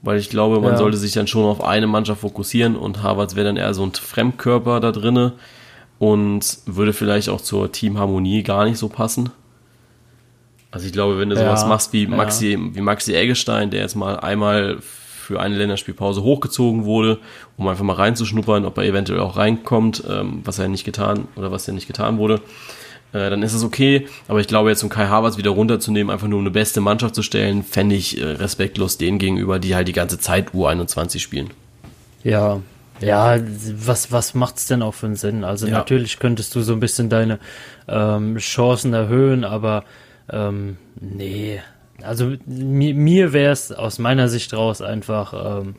Weil 0.00 0.18
ich 0.18 0.30
glaube, 0.30 0.60
man 0.60 0.72
ja. 0.72 0.78
sollte 0.78 0.96
sich 0.96 1.12
dann 1.12 1.26
schon 1.26 1.44
auf 1.44 1.62
eine 1.62 1.86
Mannschaft 1.86 2.20
fokussieren 2.20 2.76
und 2.76 3.02
Havertz 3.02 3.34
wäre 3.34 3.46
dann 3.46 3.56
eher 3.56 3.74
so 3.74 3.82
ein 3.82 3.92
Fremdkörper 3.92 4.80
da 4.80 4.92
drinne 4.92 5.32
und 5.98 6.58
würde 6.66 6.92
vielleicht 6.92 7.28
auch 7.28 7.40
zur 7.40 7.70
Teamharmonie 7.70 8.44
gar 8.44 8.64
nicht 8.64 8.78
so 8.78 8.88
passen. 8.88 9.30
Also 10.70 10.86
ich 10.86 10.92
glaube, 10.92 11.18
wenn 11.18 11.30
du 11.30 11.36
sowas 11.36 11.62
ja, 11.62 11.68
machst 11.68 11.92
wie 11.92 12.06
Maxi, 12.06 12.52
ja. 12.52 12.58
wie 12.74 12.80
Maxi 12.80 13.14
Eggestein, 13.14 13.70
der 13.70 13.80
jetzt 13.80 13.96
mal 13.96 14.20
einmal 14.20 14.78
für 15.28 15.40
eine 15.40 15.56
Länderspielpause 15.56 16.22
hochgezogen 16.22 16.86
wurde, 16.86 17.18
um 17.58 17.68
einfach 17.68 17.84
mal 17.84 17.92
reinzuschnuppern, 17.92 18.64
ob 18.64 18.78
er 18.78 18.84
eventuell 18.84 19.20
auch 19.20 19.36
reinkommt, 19.36 20.02
ähm, 20.08 20.40
was 20.42 20.58
er 20.58 20.68
nicht 20.68 20.84
getan 20.84 21.28
oder 21.36 21.52
was 21.52 21.66
ja 21.66 21.74
nicht 21.74 21.86
getan 21.86 22.16
wurde, 22.16 22.36
äh, 23.12 23.28
dann 23.28 23.42
ist 23.42 23.52
es 23.52 23.62
okay. 23.62 24.08
Aber 24.26 24.40
ich 24.40 24.48
glaube, 24.48 24.70
jetzt 24.70 24.82
um 24.82 24.88
Kai 24.88 25.06
Havertz 25.06 25.36
wieder 25.36 25.50
runterzunehmen, 25.50 26.10
einfach 26.10 26.28
nur 26.28 26.38
um 26.38 26.44
eine 26.44 26.50
beste 26.50 26.80
Mannschaft 26.80 27.14
zu 27.14 27.22
stellen, 27.22 27.62
fände 27.62 27.94
ich 27.94 28.18
äh, 28.18 28.24
respektlos 28.24 28.96
denen 28.96 29.18
gegenüber, 29.18 29.58
die 29.58 29.74
halt 29.74 29.86
die 29.86 29.92
ganze 29.92 30.18
Zeit 30.18 30.52
U21 30.52 31.18
spielen. 31.18 31.50
Ja, 32.24 32.62
ja, 33.00 33.36
was, 33.76 34.10
was 34.10 34.32
macht's 34.32 34.66
denn 34.66 34.80
auch 34.80 34.94
für 34.94 35.06
einen 35.06 35.16
Sinn? 35.16 35.44
Also 35.44 35.66
ja. 35.66 35.74
natürlich 35.74 36.18
könntest 36.18 36.54
du 36.54 36.62
so 36.62 36.72
ein 36.72 36.80
bisschen 36.80 37.10
deine 37.10 37.38
ähm, 37.86 38.38
Chancen 38.38 38.94
erhöhen, 38.94 39.44
aber 39.44 39.84
ähm, 40.30 40.78
nee, 40.98 41.60
also 42.02 42.32
mir, 42.46 42.94
mir 42.94 43.32
wäre 43.32 43.52
es 43.52 43.72
aus 43.72 43.98
meiner 43.98 44.28
Sicht 44.28 44.54
raus 44.54 44.82
einfach 44.82 45.62
ähm, 45.62 45.74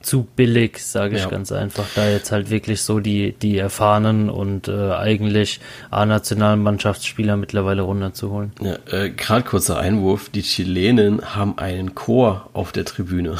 zu 0.00 0.26
billig, 0.36 0.78
sage 0.84 1.16
ich 1.16 1.22
ja. 1.22 1.30
ganz 1.30 1.50
einfach, 1.50 1.86
da 1.94 2.08
jetzt 2.08 2.30
halt 2.30 2.50
wirklich 2.50 2.82
so 2.82 3.00
die, 3.00 3.32
die 3.32 3.56
erfahrenen 3.56 4.28
und 4.28 4.68
äh, 4.68 4.92
eigentlich 4.92 5.60
A-nationalen 5.90 6.62
Mannschaftsspieler 6.62 7.36
mittlerweile 7.36 7.82
runterzuholen. 7.82 8.52
Ja, 8.60 8.76
äh, 8.90 9.10
Gerade 9.10 9.44
kurzer 9.44 9.78
Einwurf, 9.78 10.28
die 10.28 10.42
Chilenen 10.42 11.34
haben 11.34 11.58
einen 11.58 11.94
Chor 11.94 12.50
auf 12.52 12.72
der 12.72 12.84
Tribüne. 12.84 13.38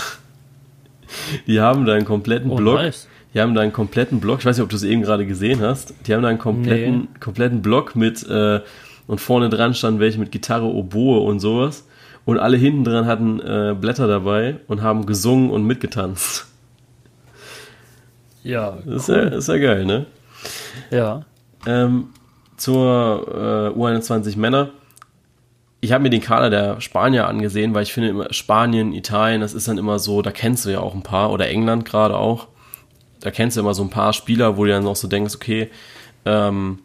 Die 1.47 1.61
haben 1.61 1.85
da 1.85 1.93
einen 1.93 2.07
kompletten 2.07 2.51
oh, 2.51 2.57
Block. 2.57 2.77
Nice. 2.77 3.09
Die 3.35 3.41
haben 3.41 3.55
da 3.55 3.61
einen 3.61 3.73
kompletten 3.73 4.21
Block, 4.21 4.39
ich 4.41 4.47
weiß 4.47 4.57
nicht, 4.57 4.63
ob 4.65 4.71
du 4.71 4.77
es 4.77 4.85
eben 4.85 5.03
gerade 5.03 5.27
gesehen 5.27 5.61
hast, 5.61 5.93
die 6.07 6.15
haben 6.15 6.23
da 6.23 6.29
einen 6.29 6.39
kompletten, 6.39 7.01
nee. 7.01 7.09
kompletten 7.19 7.63
Block 7.63 7.97
mit, 7.97 8.23
äh, 8.29 8.61
und 9.07 9.21
vorne 9.21 9.51
dran 9.51 9.75
standen 9.75 10.01
welche 10.01 10.19
mit 10.21 10.31
Gitarre, 10.31 10.67
Oboe 10.67 11.19
und 11.21 11.41
sowas 11.41 11.85
und 12.25 12.39
alle 12.39 12.57
hinten 12.57 12.85
dran 12.85 13.07
hatten 13.07 13.41
äh, 13.41 13.75
Blätter 13.79 14.07
dabei 14.07 14.57
und 14.67 14.83
haben 14.83 15.07
gesungen 15.07 15.51
und 15.51 15.65
mitgetanzt. 15.65 16.47
Ja. 18.43 18.79
Das 18.85 19.03
ist, 19.03 19.09
ja, 19.09 19.23
ist 19.23 19.49
ja 19.49 19.59
geil, 19.59 19.85
ne? 19.85 20.07
Ja. 20.91 21.23
Ähm, 21.67 22.09
zur 22.57 23.73
äh, 23.75 23.79
U21 23.79 24.39
Männer. 24.39 24.71
Ich 25.81 25.93
habe 25.93 26.03
mir 26.03 26.11
den 26.11 26.23
Kader 26.23 26.49
der 26.49 26.81
Spanier 26.81 27.27
angesehen, 27.29 27.75
weil 27.75 27.83
ich 27.83 27.93
finde 27.93 28.11
immer 28.11 28.33
Spanien, 28.33 28.93
Italien, 28.93 29.41
das 29.41 29.53
ist 29.53 29.69
dann 29.69 29.77
immer 29.77 29.99
so, 29.99 30.23
da 30.23 30.31
kennst 30.31 30.65
du 30.65 30.71
ja 30.71 30.81
auch 30.81 30.95
ein 30.95 31.03
paar 31.03 31.31
oder 31.31 31.49
England 31.49 31.85
gerade 31.85 32.17
auch. 32.17 32.49
Da 33.21 33.31
kennst 33.31 33.57
du 33.57 33.61
immer 33.61 33.75
so 33.75 33.83
ein 33.83 33.91
paar 33.91 34.13
Spieler, 34.13 34.57
wo 34.57 34.65
du 34.65 34.71
dann 34.71 34.87
auch 34.87 34.97
so 34.97 35.09
denkst, 35.09 35.35
okay, 35.35 35.71
ähm, 36.25 36.79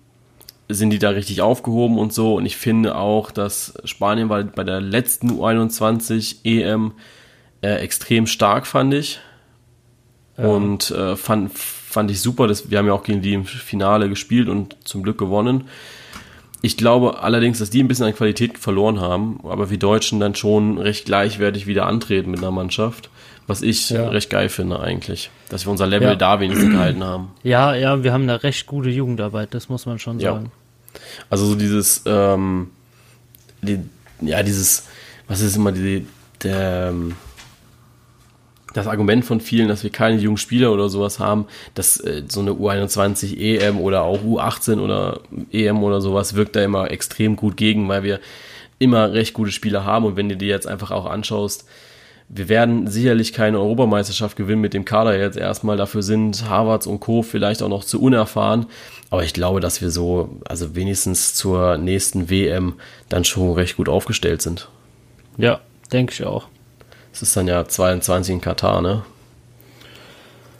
sind 0.70 0.92
die 0.92 1.00
da 1.00 1.10
richtig 1.10 1.42
aufgehoben 1.42 1.98
und 1.98 2.14
so. 2.14 2.36
Und 2.36 2.46
ich 2.46 2.56
finde 2.56 2.96
auch, 2.96 3.32
dass 3.32 3.74
Spanien 3.84 4.30
war 4.30 4.44
bei 4.44 4.64
der 4.64 4.80
letzten 4.80 5.32
U21 5.32 6.38
EM 6.44 6.94
äh, 7.62 7.76
extrem 7.76 8.28
stark, 8.28 8.68
fand 8.68 8.94
ich. 8.94 9.20
Ja. 10.38 10.46
Und 10.46 10.92
äh, 10.92 11.16
fand, 11.16 11.58
fand 11.58 12.12
ich 12.12 12.22
super. 12.22 12.48
Dass, 12.48 12.70
wir 12.70 12.78
haben 12.78 12.86
ja 12.86 12.94
auch 12.94 13.04
gegen 13.04 13.22
die 13.22 13.34
im 13.34 13.46
Finale 13.46 14.08
gespielt 14.10 14.48
und 14.48 14.78
zum 14.84 15.02
Glück 15.02 15.18
gewonnen. 15.18 15.66
Ich 16.62 16.78
glaube 16.78 17.24
allerdings, 17.24 17.60
dass 17.60 17.70
die 17.70 17.82
ein 17.82 17.88
bisschen 17.88 18.06
an 18.06 18.16
Qualität 18.16 18.58
verloren 18.58 19.00
haben, 19.00 19.40
aber 19.44 19.70
wir 19.70 19.80
Deutschen 19.80 20.20
dann 20.20 20.36
schon 20.36 20.78
recht 20.78 21.06
gleichwertig 21.06 21.68
wieder 21.68 21.86
antreten 21.86 22.32
mit 22.32 22.42
einer 22.42 22.52
Mannschaft, 22.52 23.10
was 23.50 23.64
ich 23.64 23.90
ja. 23.90 24.08
recht 24.10 24.30
geil 24.30 24.48
finde 24.48 24.80
eigentlich, 24.80 25.32
dass 25.50 25.66
wir 25.66 25.72
unser 25.72 25.88
Level 25.88 26.10
ja. 26.10 26.16
da 26.16 26.40
wenigstens 26.40 26.70
gehalten 26.72 27.04
haben. 27.04 27.32
Ja, 27.42 27.74
ja, 27.74 28.04
wir 28.04 28.14
haben 28.14 28.28
da 28.28 28.36
recht 28.36 28.68
gute 28.68 28.90
Jugendarbeit, 28.90 29.56
das 29.56 29.70
muss 29.70 29.88
man 29.88 29.98
schon 29.98 30.20
sagen. 30.20 30.52
Also 31.32 31.48
so 31.48 31.56
dieses, 31.56 32.04
ähm, 32.06 32.70
die, 33.64 33.80
ja, 34.22 34.44
dieses, 34.44 34.88
was 35.28 35.42
ist 35.42 35.56
immer 35.56 35.72
die, 35.72 36.06
der, 36.44 36.90
ähm, 36.90 37.16
das 38.76 38.86
Argument 38.86 39.26
von 39.26 39.42
vielen, 39.42 39.68
dass 39.68 39.84
wir 39.84 39.90
keine 39.90 40.20
jungen 40.20 40.38
Spieler 40.38 40.72
oder 40.72 40.88
sowas 40.88 41.18
haben, 41.18 41.48
dass 41.74 42.00
äh, 42.00 42.24
so 42.28 42.42
eine 42.42 42.52
U21 42.52 43.36
EM 43.36 43.80
oder 43.80 44.04
auch 44.04 44.22
U18 44.22 44.80
oder 44.80 45.22
EM 45.52 45.82
oder 45.82 46.02
sowas 46.02 46.36
wirkt 46.36 46.56
da 46.56 46.64
immer 46.64 46.92
extrem 46.92 47.36
gut 47.36 47.58
gegen, 47.58 47.90
weil 47.90 48.04
wir 48.04 48.20
immer 48.78 49.12
recht 49.12 49.34
gute 49.34 49.52
Spieler 49.52 49.86
haben 49.86 50.06
und 50.06 50.18
wenn 50.18 50.30
du 50.30 50.38
dir 50.38 50.50
jetzt 50.50 50.68
einfach 50.68 50.92
auch 50.92 51.08
anschaust, 51.08 51.66
wir 52.30 52.48
werden 52.48 52.86
sicherlich 52.86 53.34
keine 53.34 53.60
Europameisterschaft 53.60 54.38
gewinnen 54.38 54.62
mit 54.62 54.76
dem 54.76 54.86
Kader 54.86 55.18
jetzt 55.18 55.36
erstmal. 55.36 55.78
Dafür 55.78 56.04
sind 56.04 56.48
Harvards 56.48 56.86
und 56.86 57.00
Co. 57.00 57.24
vielleicht 57.24 57.64
auch 57.64 57.70
noch 57.70 57.84
zu 57.84 58.00
unerfahren. 58.00 58.68
Aber 59.10 59.24
ich 59.24 59.34
glaube, 59.34 59.60
dass 59.60 59.82
wir 59.82 59.90
so, 59.90 60.38
also 60.48 60.76
wenigstens 60.76 61.34
zur 61.34 61.78
nächsten 61.78 62.30
WM 62.30 62.76
dann 63.10 63.26
schon 63.26 63.54
recht 63.54 63.78
gut 63.78 63.90
aufgestellt 63.90 64.44
sind. 64.44 64.70
Ja, 65.38 65.60
denke 65.92 66.14
ich 66.14 66.24
auch. 66.24 66.46
Es 67.12 67.24
ist 67.24 67.36
dann 67.36 67.48
ja 67.48 67.68
22 67.68 68.36
in 68.36 68.42
Katar, 68.42 68.84
ne? 68.84 69.04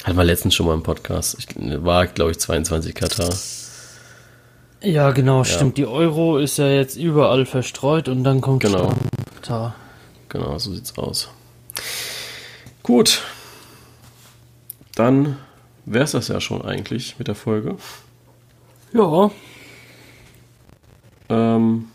Hatten 0.04 0.18
wir 0.18 0.24
letztens 0.24 0.56
schon 0.56 0.66
mal 0.66 0.74
im 0.74 0.82
Podcast. 0.82 1.38
Ich, 1.38 1.48
war, 1.84 2.08
glaube 2.08 2.32
ich, 2.32 2.40
22 2.40 2.96
Katar. 2.96 3.30
Ja, 4.82 5.12
genau, 5.12 5.40
ja. 5.40 5.46
stimmt. 5.46 5.78
Die 5.78 5.86
Euro 5.86 6.40
ist 6.40 6.58
ja 6.58 6.68
jetzt 6.68 6.96
überall 6.96 7.46
verstreut 7.46 8.08
und 8.08 8.24
dann 8.24 8.42
kommt 8.42 8.64
genau. 8.64 8.94
Katar. 9.36 9.76
Genau, 10.30 10.58
so 10.58 10.74
sieht's 10.74 10.98
aus. 10.98 11.30
Gut. 12.84 13.22
Dann 14.96 15.38
wäre 15.86 16.04
es 16.04 16.12
das 16.12 16.28
ja 16.28 16.42
schon 16.42 16.62
eigentlich 16.62 17.18
mit 17.20 17.28
der 17.28 17.36
Folge. 17.36 17.78
Ja. 18.94 19.32
Ähm, 21.30 21.88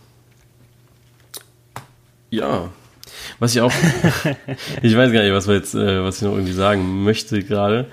ja. 2.31 2.71
Was 3.39 3.55
ich 3.55 3.61
auch. 3.61 3.73
ich 4.83 4.97
weiß 4.97 5.13
gar 5.13 5.23
nicht, 5.23 5.33
was, 5.33 5.49
wir 5.49 5.55
jetzt, 5.55 5.75
äh, 5.75 6.03
was 6.03 6.17
ich 6.17 6.23
noch 6.23 6.33
irgendwie 6.33 6.53
sagen 6.53 7.03
möchte 7.05 7.43
gerade. 7.43 7.91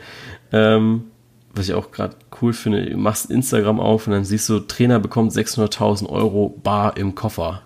Ähm, 0.51 1.05
was 1.53 1.67
ich 1.67 1.73
auch 1.73 1.91
gerade 1.91 2.15
cool 2.41 2.53
finde, 2.53 2.85
du 2.85 2.97
machst 2.97 3.29
Instagram 3.29 3.79
auf 3.79 4.07
und 4.07 4.13
dann 4.13 4.23
siehst 4.23 4.47
du, 4.49 4.59
Trainer 4.59 4.99
bekommt 4.99 5.33
600.000 5.33 6.07
Euro 6.07 6.49
bar 6.63 6.97
im 6.97 7.15
Koffer. 7.15 7.63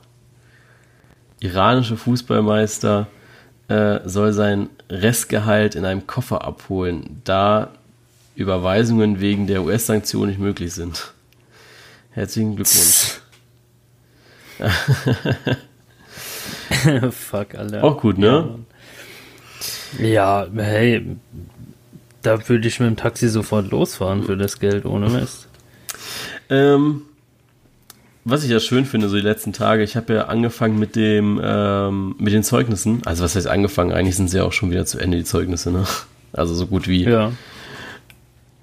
Iranische 1.40 1.98
Fußballmeister 1.98 3.08
äh, 3.68 4.00
soll 4.06 4.34
sein 4.34 4.70
Restgehalt 4.90 5.76
in 5.76 5.86
einem 5.86 6.08
Koffer 6.08 6.44
abholen, 6.44 7.22
da 7.24 7.70
Überweisungen 8.36 9.22
wegen 9.22 9.48
der 9.48 9.64
US-Sanktionen 9.64 10.30
nicht 10.30 10.40
möglich 10.40 10.74
sind. 10.74 11.14
Herzlichen 12.12 12.56
Glückwunsch. 12.56 13.22
Fuck, 17.12 17.56
Alter. 17.56 17.84
Auch 17.84 18.00
gut, 18.00 18.18
ne? 18.18 18.60
Ja, 20.00 20.00
ja, 20.00 20.48
hey, 20.56 21.18
da 22.22 22.48
würde 22.48 22.68
ich 22.68 22.80
mit 22.80 22.90
dem 22.90 22.98
Taxi 22.98 23.30
sofort 23.30 23.72
losfahren 23.72 24.24
für 24.24 24.38
das 24.38 24.60
Geld, 24.60 24.86
ohne 24.86 25.10
Mist. 25.10 25.48
Ähm, 26.50 27.04
was 28.26 28.44
ich 28.44 28.50
ja 28.50 28.60
schön 28.60 28.86
finde, 28.86 29.08
so 29.08 29.16
die 29.16 29.22
letzten 29.22 29.54
Tage, 29.54 29.84
ich 29.84 29.96
habe 29.96 30.14
ja 30.14 30.26
angefangen 30.26 30.78
mit 30.78 30.96
dem, 30.96 31.40
ähm, 31.42 32.16
mit 32.20 32.34
den 32.34 32.44
Zeugnissen. 32.44 33.02
Also 33.06 33.24
was 33.24 33.36
heißt 33.36 33.48
angefangen? 33.48 33.92
Eigentlich 33.94 34.18
sind 34.18 34.30
sie 34.30 34.38
ja 34.38 34.44
auch 34.44 34.54
schon 34.54 34.72
wieder 34.72 34.86
zu 34.86 35.00
Ende, 35.00 35.18
die 35.18 35.24
Zeugnisse, 35.24 35.72
ne? 35.72 35.86
Also 36.34 36.54
so 36.54 36.68
gut 36.68 36.90
wie. 36.90 37.04
Ja 37.04 37.32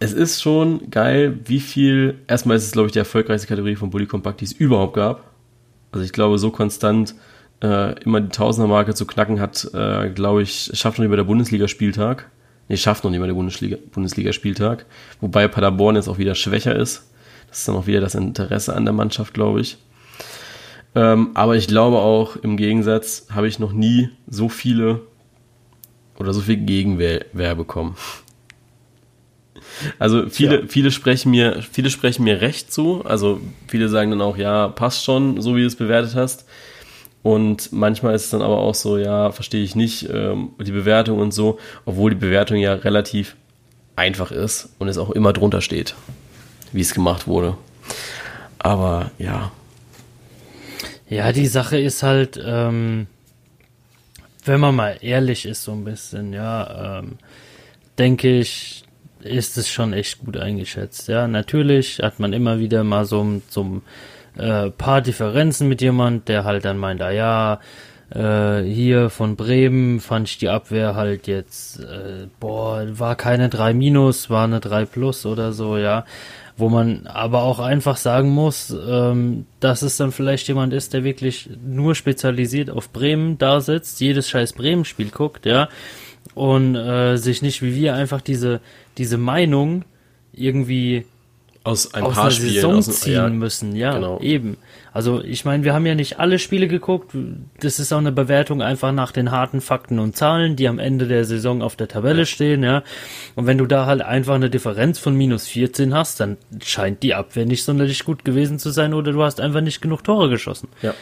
es 0.02 0.12
ist 0.12 0.42
schon 0.42 0.90
geil, 0.90 1.38
wie 1.44 1.60
viel. 1.60 2.18
Erstmal 2.26 2.56
ist 2.56 2.64
es, 2.64 2.72
glaube 2.72 2.86
ich, 2.86 2.92
die 2.92 2.98
erfolgreichste 2.98 3.46
Kategorie 3.46 3.76
von 3.76 3.90
Bully 3.90 4.06
Compact, 4.06 4.40
die 4.40 4.46
es 4.46 4.52
überhaupt 4.52 4.94
gab. 4.94 5.30
Also 5.92 6.04
ich 6.04 6.12
glaube, 6.12 6.38
so 6.38 6.50
konstant 6.50 7.14
äh, 7.62 8.00
immer 8.02 8.20
die 8.20 8.30
Tausendermarke 8.30 8.94
zu 8.94 9.06
knacken 9.06 9.38
hat, 9.38 9.70
äh, 9.74 10.10
glaube 10.10 10.42
ich, 10.42 10.72
schafft 10.74 10.98
noch 10.98 11.02
nicht 11.02 11.10
mehr 11.10 11.18
der 11.18 11.24
Bundesligaspieltag. 11.24 12.28
Nee, 12.68 12.78
schafft 12.78 13.04
noch 13.04 13.12
nicht 13.12 13.20
mehr 13.20 13.28
der 13.28 13.34
Bundesliga, 13.34 13.76
Bundesligaspieltag. 13.92 14.86
Wobei 15.20 15.46
Paderborn 15.46 15.94
jetzt 15.94 16.08
auch 16.08 16.18
wieder 16.18 16.34
schwächer 16.34 16.74
ist. 16.74 17.11
Das 17.52 17.58
ist 17.58 17.68
dann 17.68 17.76
auch 17.76 17.86
wieder 17.86 18.00
das 18.00 18.14
Interesse 18.14 18.74
an 18.74 18.86
der 18.86 18.94
Mannschaft, 18.94 19.34
glaube 19.34 19.60
ich. 19.60 19.76
Ähm, 20.94 21.32
aber 21.34 21.54
ich 21.54 21.68
glaube 21.68 21.98
auch, 21.98 22.36
im 22.36 22.56
Gegensatz 22.56 23.26
habe 23.30 23.46
ich 23.46 23.58
noch 23.58 23.72
nie 23.72 24.08
so 24.26 24.48
viele 24.48 25.02
oder 26.18 26.32
so 26.32 26.40
viel 26.40 26.56
Gegenwehr 26.56 27.54
bekommen. 27.54 27.94
Also 29.98 30.30
viele, 30.30 30.62
ja. 30.62 30.66
viele 30.66 30.90
sprechen 30.90 31.30
mir, 31.30 31.60
viele 31.60 31.90
sprechen 31.90 32.24
mir 32.24 32.40
recht 32.40 32.72
zu. 32.72 33.04
Also 33.04 33.38
viele 33.68 33.90
sagen 33.90 34.12
dann 34.12 34.22
auch, 34.22 34.38
ja, 34.38 34.68
passt 34.68 35.04
schon, 35.04 35.38
so 35.42 35.54
wie 35.54 35.60
du 35.60 35.66
es 35.66 35.76
bewertet 35.76 36.14
hast. 36.14 36.46
Und 37.22 37.70
manchmal 37.70 38.14
ist 38.14 38.24
es 38.24 38.30
dann 38.30 38.40
aber 38.40 38.56
auch 38.60 38.74
so, 38.74 38.96
ja, 38.96 39.30
verstehe 39.30 39.62
ich 39.62 39.76
nicht, 39.76 40.08
ähm, 40.10 40.52
die 40.58 40.72
Bewertung 40.72 41.18
und 41.18 41.34
so, 41.34 41.58
obwohl 41.84 42.12
die 42.12 42.16
Bewertung 42.16 42.56
ja 42.56 42.72
relativ 42.72 43.36
einfach 43.94 44.30
ist 44.30 44.70
und 44.78 44.88
es 44.88 44.96
auch 44.96 45.10
immer 45.10 45.34
drunter 45.34 45.60
steht, 45.60 45.94
wie 46.72 46.80
es 46.80 46.94
gemacht 46.94 47.26
wurde. 47.26 47.56
Aber 48.58 49.10
ja. 49.18 49.50
Ja, 51.08 51.32
die 51.32 51.46
Sache 51.46 51.78
ist 51.78 52.02
halt, 52.02 52.40
ähm, 52.44 53.06
wenn 54.44 54.60
man 54.60 54.74
mal 54.74 54.96
ehrlich 55.00 55.46
ist, 55.46 55.64
so 55.64 55.72
ein 55.72 55.84
bisschen, 55.84 56.32
ja, 56.32 56.98
ähm, 57.00 57.18
denke 57.98 58.38
ich, 58.38 58.84
ist 59.20 59.56
es 59.56 59.70
schon 59.70 59.92
echt 59.92 60.20
gut 60.20 60.36
eingeschätzt. 60.36 61.08
Ja, 61.08 61.28
natürlich 61.28 62.00
hat 62.00 62.18
man 62.18 62.32
immer 62.32 62.58
wieder 62.58 62.82
mal 62.82 63.04
so, 63.04 63.40
so 63.48 63.82
äh, 64.36 64.70
paar 64.70 65.00
Differenzen 65.00 65.68
mit 65.68 65.80
jemand, 65.80 66.28
der 66.28 66.44
halt 66.44 66.64
dann 66.64 66.78
meint, 66.78 67.02
ah 67.02 67.10
ja, 67.10 67.60
äh, 68.14 68.62
hier 68.62 69.10
von 69.10 69.36
Bremen 69.36 70.00
fand 70.00 70.28
ich 70.28 70.38
die 70.38 70.48
Abwehr 70.48 70.94
halt 70.94 71.26
jetzt, 71.26 71.80
äh, 71.80 72.26
boah, 72.40 72.84
war 72.98 73.16
keine 73.16 73.48
3 73.48 73.74
minus, 73.74 74.28
war 74.28 74.44
eine 74.44 74.60
3 74.60 74.84
plus 74.86 75.26
oder 75.26 75.52
so, 75.52 75.76
ja. 75.76 76.04
Wo 76.56 76.68
man 76.68 77.06
aber 77.06 77.42
auch 77.42 77.58
einfach 77.58 77.96
sagen 77.96 78.30
muss, 78.30 78.74
ähm, 78.86 79.46
dass 79.60 79.82
es 79.82 79.96
dann 79.96 80.12
vielleicht 80.12 80.48
jemand 80.48 80.72
ist, 80.72 80.92
der 80.92 81.02
wirklich 81.02 81.48
nur 81.64 81.94
spezialisiert 81.94 82.68
auf 82.68 82.90
Bremen 82.90 83.38
da 83.38 83.60
sitzt, 83.60 84.00
jedes 84.00 84.28
scheiß 84.28 84.52
Bremen-Spiel 84.52 85.10
guckt, 85.10 85.46
ja, 85.46 85.68
und 86.34 86.76
äh, 86.76 87.16
sich 87.16 87.42
nicht 87.42 87.62
wie 87.62 87.74
wir 87.74 87.94
einfach 87.94 88.20
diese, 88.20 88.60
diese 88.98 89.18
Meinung 89.18 89.84
irgendwie 90.32 91.06
aus 91.64 91.94
ein 91.94 92.02
aus 92.02 92.14
paar 92.14 92.24
einer 92.24 92.30
Spielen 92.32 92.54
Saison 92.54 92.76
aus 92.76 93.00
ziehen 93.00 93.12
ja, 93.14 93.28
müssen, 93.28 93.76
ja, 93.76 93.94
genau. 93.94 94.20
eben. 94.20 94.56
Also 94.92 95.22
ich 95.22 95.44
meine, 95.44 95.64
wir 95.64 95.72
haben 95.72 95.86
ja 95.86 95.94
nicht 95.94 96.18
alle 96.18 96.38
Spiele 96.38 96.68
geguckt. 96.68 97.12
Das 97.60 97.78
ist 97.78 97.92
auch 97.92 97.98
eine 97.98 98.12
Bewertung 98.12 98.60
einfach 98.60 98.92
nach 98.92 99.10
den 99.10 99.30
harten 99.30 99.60
Fakten 99.60 99.98
und 99.98 100.16
Zahlen, 100.16 100.54
die 100.54 100.68
am 100.68 100.78
Ende 100.78 101.06
der 101.06 101.24
Saison 101.24 101.62
auf 101.62 101.76
der 101.76 101.88
Tabelle 101.88 102.26
stehen, 102.26 102.62
ja. 102.62 102.82
Und 103.34 103.46
wenn 103.46 103.58
du 103.58 103.66
da 103.66 103.86
halt 103.86 104.02
einfach 104.02 104.34
eine 104.34 104.50
Differenz 104.50 104.98
von 104.98 105.16
minus 105.16 105.46
14 105.46 105.94
hast, 105.94 106.20
dann 106.20 106.36
scheint 106.62 107.02
die 107.02 107.14
Abwehr 107.14 107.46
nicht 107.46 107.64
sonderlich 107.64 108.04
gut 108.04 108.24
gewesen 108.24 108.58
zu 108.58 108.70
sein 108.70 108.92
oder 108.92 109.12
du 109.12 109.22
hast 109.22 109.40
einfach 109.40 109.62
nicht 109.62 109.80
genug 109.80 110.04
Tore 110.04 110.28
geschossen. 110.28 110.68
Ja. 110.82 110.94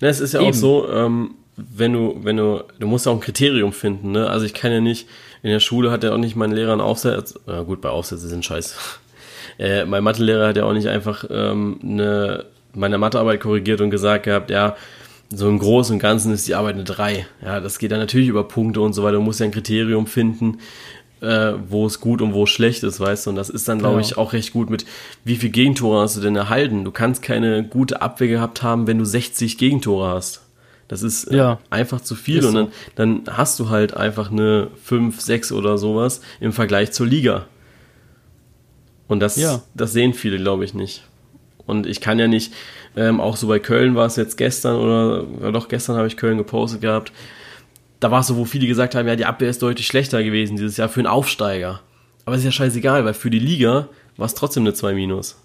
Na, 0.00 0.08
es 0.08 0.20
ist 0.20 0.34
ja 0.34 0.40
auch 0.40 0.48
Eben. 0.48 0.56
so, 0.56 0.88
ähm, 0.88 1.34
wenn 1.56 1.92
du, 1.92 2.20
wenn 2.22 2.36
du, 2.36 2.62
du 2.78 2.86
musst 2.86 3.06
ja 3.06 3.12
auch 3.12 3.16
ein 3.16 3.20
Kriterium 3.20 3.72
finden, 3.72 4.12
ne? 4.12 4.30
Also 4.30 4.46
ich 4.46 4.54
kann 4.54 4.70
ja 4.70 4.80
nicht, 4.80 5.08
in 5.42 5.50
der 5.50 5.60
Schule 5.60 5.90
hat 5.90 6.04
ja 6.04 6.12
auch 6.12 6.18
nicht 6.18 6.36
mein 6.36 6.52
Lehrer 6.52 6.72
einen 6.72 6.80
Aufsatz, 6.80 7.34
ja 7.46 7.62
gut, 7.62 7.80
bei 7.80 7.88
Aufsätze 7.88 8.28
sind 8.28 8.44
scheiße. 8.44 8.76
Äh, 9.60 9.86
mein 9.86 10.04
Mathelehrer 10.04 10.46
hat 10.46 10.56
ja 10.56 10.62
auch 10.62 10.72
nicht 10.72 10.86
einfach 10.86 11.24
ähm, 11.28 11.80
eine, 11.82 12.44
meine 12.74 12.98
Mathearbeit 12.98 13.40
korrigiert 13.40 13.80
und 13.80 13.90
gesagt 13.90 14.24
gehabt, 14.24 14.50
ja, 14.50 14.76
so 15.30 15.48
im 15.48 15.58
Großen 15.58 15.94
und 15.94 15.98
Ganzen 15.98 16.32
ist 16.32 16.48
die 16.48 16.54
Arbeit 16.54 16.74
eine 16.76 16.84
3. 16.84 17.26
Ja, 17.44 17.60
das 17.60 17.78
geht 17.78 17.92
dann 17.92 17.98
natürlich 17.98 18.28
über 18.28 18.44
Punkte 18.48 18.80
und 18.80 18.94
so 18.94 19.02
weiter. 19.02 19.16
Du 19.16 19.22
musst 19.22 19.40
ja 19.40 19.46
ein 19.46 19.52
Kriterium 19.52 20.06
finden, 20.06 20.58
äh, 21.20 21.52
wo 21.68 21.84
es 21.86 22.00
gut 22.00 22.22
und 22.22 22.32
wo 22.32 22.44
es 22.44 22.50
schlecht 22.50 22.82
ist, 22.82 22.98
weißt 23.00 23.26
du. 23.26 23.30
Und 23.30 23.36
das 23.36 23.50
ist 23.50 23.68
dann, 23.68 23.78
glaube 23.78 23.96
Ja. 23.96 24.00
ich, 24.00 24.16
auch 24.16 24.32
recht 24.32 24.52
gut 24.52 24.70
mit, 24.70 24.86
wie 25.24 25.36
viel 25.36 25.50
Gegentore 25.50 26.00
hast 26.02 26.16
du 26.16 26.20
denn 26.20 26.36
erhalten? 26.36 26.84
Du 26.84 26.92
kannst 26.92 27.20
keine 27.22 27.62
gute 27.64 28.00
Abwehr 28.00 28.28
gehabt 28.28 28.62
haben, 28.62 28.86
wenn 28.86 28.98
du 28.98 29.04
60 29.04 29.58
Gegentore 29.58 30.08
hast. 30.08 30.42
Das 30.86 31.02
ist 31.02 31.24
äh, 31.24 31.36
Ja. 31.36 31.58
einfach 31.68 32.00
zu 32.00 32.14
viel 32.14 32.38
Ist 32.38 32.46
und 32.46 32.52
so. 32.52 32.70
dann, 32.94 33.22
dann 33.26 33.36
hast 33.36 33.58
du 33.60 33.68
halt 33.68 33.94
einfach 33.94 34.30
eine 34.30 34.68
5, 34.82 35.20
6 35.20 35.52
oder 35.52 35.76
sowas 35.76 36.22
im 36.40 36.52
Vergleich 36.54 36.92
zur 36.92 37.06
Liga. 37.06 37.44
Und 39.08 39.20
das, 39.20 39.36
Ja. 39.36 39.60
das 39.74 39.92
sehen 39.92 40.14
viele, 40.14 40.38
glaube 40.38 40.64
ich, 40.64 40.72
nicht. 40.72 41.04
Und 41.68 41.86
ich 41.86 42.00
kann 42.00 42.18
ja 42.18 42.26
nicht, 42.26 42.52
ähm, 42.96 43.20
auch 43.20 43.36
so 43.36 43.46
bei 43.46 43.58
Köln 43.58 43.94
war 43.94 44.06
es 44.06 44.16
jetzt 44.16 44.38
gestern 44.38 44.76
oder 44.76 45.24
ja 45.42 45.50
doch 45.52 45.68
gestern 45.68 45.96
habe 45.96 46.06
ich 46.06 46.16
Köln 46.16 46.38
gepostet 46.38 46.80
gehabt. 46.80 47.12
Da 48.00 48.10
war 48.10 48.20
es 48.20 48.26
so, 48.26 48.36
wo 48.36 48.46
viele 48.46 48.66
gesagt 48.66 48.94
haben, 48.94 49.06
ja, 49.06 49.16
die 49.16 49.26
Abwehr 49.26 49.50
ist 49.50 49.60
deutlich 49.60 49.86
schlechter 49.86 50.24
gewesen 50.24 50.56
dieses 50.56 50.78
Jahr 50.78 50.88
für 50.88 51.00
einen 51.00 51.06
Aufsteiger. 51.06 51.80
Aber 52.24 52.36
ist 52.36 52.44
ja 52.44 52.50
scheißegal, 52.50 53.04
weil 53.04 53.14
für 53.14 53.28
die 53.28 53.38
Liga 53.38 53.88
war 54.16 54.26
es 54.26 54.34
trotzdem 54.34 54.62
eine 54.62 54.72
2 54.72 54.94
minus. 54.94 55.36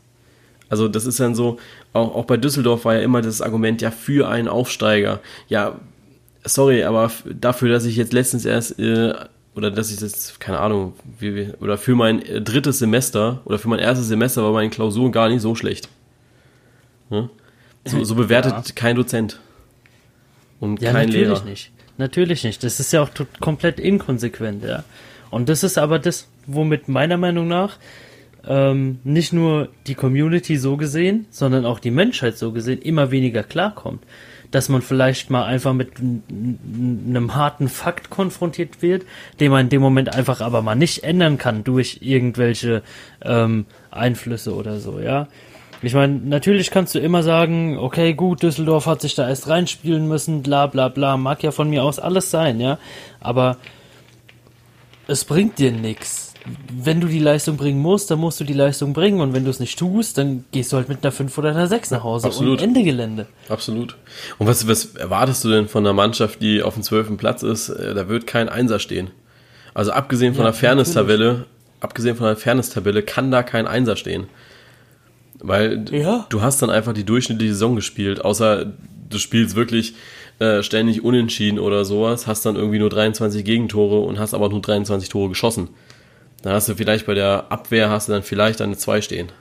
Also 0.70 0.88
das 0.88 1.06
ist 1.06 1.20
dann 1.20 1.36
so, 1.36 1.60
auch, 1.92 2.16
auch 2.16 2.26
bei 2.26 2.38
Düsseldorf 2.38 2.86
war 2.86 2.96
ja 2.96 3.02
immer 3.02 3.22
das 3.22 3.42
Argument, 3.42 3.82
ja, 3.82 3.92
für 3.92 4.30
einen 4.30 4.48
Aufsteiger. 4.48 5.20
Ja, 5.50 5.76
sorry, 6.46 6.84
aber 6.84 7.12
dafür, 7.26 7.70
dass 7.70 7.86
ich 7.86 7.98
jetzt 7.98 8.14
letztens 8.14 8.46
erst, 8.46 8.80
äh, 8.80 9.14
oder 9.56 9.72
dass 9.72 9.92
ich 9.92 9.98
das, 9.98 10.40
keine 10.40 10.60
Ahnung, 10.60 10.94
wie, 11.20 11.50
oder 11.60 11.78
für 11.78 11.96
mein 11.96 12.22
äh, 12.22 12.42
drittes 12.42 12.80
Semester 12.80 13.42
oder 13.44 13.60
für 13.60 13.68
mein 13.68 13.80
erstes 13.80 14.08
Semester 14.08 14.42
war 14.42 14.54
meine 14.54 14.70
Klausur 14.70 15.12
gar 15.12 15.28
nicht 15.28 15.42
so 15.42 15.54
schlecht. 15.54 15.90
Ne? 17.10 17.30
So, 17.86 18.04
so 18.04 18.16
bewertet 18.16 18.52
Ja. 18.54 18.64
kein 18.76 18.96
Dozent. 18.96 19.40
Und 20.60 20.82
Ja, 20.82 20.92
kein 20.92 21.08
natürlich 21.08 21.28
Lehrer. 21.28 21.44
nicht. 21.46 21.72
Natürlich 21.98 22.44
nicht. 22.44 22.64
Das 22.64 22.80
ist 22.80 22.92
ja 22.94 23.02
auch 23.02 23.10
komplett 23.40 23.80
inkonsequent, 23.80 24.64
ja. 24.64 24.84
Und 25.30 25.50
das 25.50 25.64
ist 25.64 25.78
aber 25.78 26.00
das, 26.00 26.28
womit 26.48 26.88
meiner 26.88 27.18
Meinung 27.18 27.48
nach 27.48 27.78
ähm, 28.46 29.00
nicht 29.04 29.32
nur 29.32 29.70
die 29.88 29.96
Community 29.96 30.58
so 30.58 30.76
gesehen, 30.78 31.26
sondern 31.30 31.66
auch 31.66 31.80
die 31.80 31.92
Menschheit 31.92 32.38
so 32.38 32.52
gesehen 32.52 32.82
immer 32.82 33.10
weniger 33.12 33.42
klarkommt. 33.44 34.04
Dass 34.52 34.70
man 34.70 34.82
vielleicht 34.82 35.30
mal 35.30 35.46
einfach 35.46 35.74
mit 35.74 35.94
einem 36.00 37.36
harten 37.36 37.70
Fakt 37.70 38.10
konfrontiert 38.10 38.82
wird, 38.82 39.04
den 39.40 39.50
man 39.52 39.62
in 39.62 39.70
dem 39.70 39.82
Moment 39.82 40.14
einfach 40.16 40.42
aber 40.42 40.62
mal 40.62 40.76
nicht 40.76 41.04
ändern 41.04 41.38
kann 41.38 41.64
durch 41.64 42.00
irgendwelche 42.02 42.84
ähm, 43.22 43.66
Einflüsse 43.92 44.54
oder 44.54 44.80
so, 44.80 45.00
ja. 45.00 45.28
Ich 45.84 45.94
meine, 45.94 46.14
natürlich 46.16 46.72
kannst 46.72 46.96
du 46.96 47.00
immer 47.00 47.24
sagen, 47.24 47.78
okay, 47.78 48.14
gut, 48.14 48.42
Düsseldorf 48.42 48.86
hat 48.86 49.02
sich 49.02 49.16
da 49.16 49.28
erst 49.28 49.50
reinspielen 49.50 50.08
müssen, 50.08 50.42
bla 50.42 50.68
bla 50.68 50.88
bla, 50.88 51.18
mag 51.18 51.44
ja 51.44 51.52
von 51.52 51.70
mir 51.70 51.84
aus 51.84 52.00
alles 52.00 52.32
sein, 52.32 52.62
ja. 52.62 52.80
Aber 53.20 53.58
es 55.08 55.26
bringt 55.26 55.60
dir 55.60 55.72
nix. 55.72 56.34
Wenn 56.74 57.00
du 57.00 57.08
die 57.08 57.20
Leistung 57.20 57.56
bringen 57.58 57.80
musst, 57.82 58.12
dann 58.12 58.20
musst 58.20 58.40
du 58.40 58.44
die 58.44 58.54
Leistung 58.54 58.94
bringen 58.94 59.22
und 59.22 59.34
wenn 59.34 59.44
du 59.44 59.50
es 59.50 59.60
nicht 59.60 59.78
tust, 59.78 60.18
dann 60.18 60.46
gehst 60.52 60.72
du 60.72 60.78
halt 60.78 60.90
mit 60.90 61.04
einer 61.04 61.12
5 61.12 61.38
oder 61.38 61.50
einer 61.50 61.68
6 61.68 61.92
nach 61.92 62.04
Hause 62.04 62.28
Absolut. 62.28 62.60
und 62.60 62.64
Ende 62.64 62.84
Gelände. 62.84 63.28
Absolut. 63.48 63.96
Und 64.40 64.48
was, 64.48 64.68
was 64.68 64.96
erwartest 64.96 65.44
du 65.44 65.50
denn 65.50 65.68
von 65.68 65.86
einer 65.86 65.94
Mannschaft, 65.94 66.42
die 66.42 66.62
auf 66.62 66.74
dem 66.74 66.84
zwölften 66.84 67.18
Platz 67.18 67.44
ist? 67.44 67.70
Äh, 67.70 67.94
Da 67.94 68.10
wird 68.10 68.28
kein 68.28 68.50
Einser 68.50 68.80
stehen. 68.80 69.12
Also 69.74 69.92
abgesehen 69.92 70.34
von 70.34 70.44
Ja, 70.44 70.52
der 70.52 70.60
Fairness-Tabelle, 70.60 71.46
abgesehen 71.80 72.16
von 72.16 72.28
der 72.28 72.36
Fairness-Tabelle 72.36 73.04
kann 73.04 73.32
da 73.32 73.42
kein 73.44 73.66
Einser 73.68 73.96
stehen. 73.96 74.28
Weil 75.44 75.86
Ja. 75.92 76.26
du 76.30 76.42
hast 76.42 76.62
dann 76.62 76.70
einfach 76.70 76.94
die 76.94 77.04
durchschnittliche 77.04 77.54
Saison 77.54 77.76
gespielt, 77.76 78.24
außer 78.24 78.66
du 79.10 79.18
spielst 79.20 79.56
wirklich 79.56 79.94
äh, 80.40 80.64
ständig 80.64 81.04
unentschieden 81.04 81.60
oder 81.60 81.86
sowas, 81.86 82.26
hast 82.26 82.46
dann 82.46 82.56
irgendwie 82.56 82.80
nur 82.80 82.90
23 82.90 83.44
Gegentore 83.46 84.00
und 84.00 84.18
hast 84.18 84.34
aber 84.34 84.50
nur 84.50 84.62
23 84.62 85.10
Tore 85.10 85.30
geschossen. 85.30 85.70
Dann 86.42 86.54
hast 86.54 86.68
du 86.70 86.76
vielleicht 86.76 87.06
bei 87.06 87.14
der 87.14 87.52
Abwehr 87.52 87.90
hast 87.90 88.08
du 88.08 88.14
dann 88.14 88.24
vielleicht 88.24 88.62
eine 88.62 88.76
2 88.78 89.02
stehen. 89.02 89.32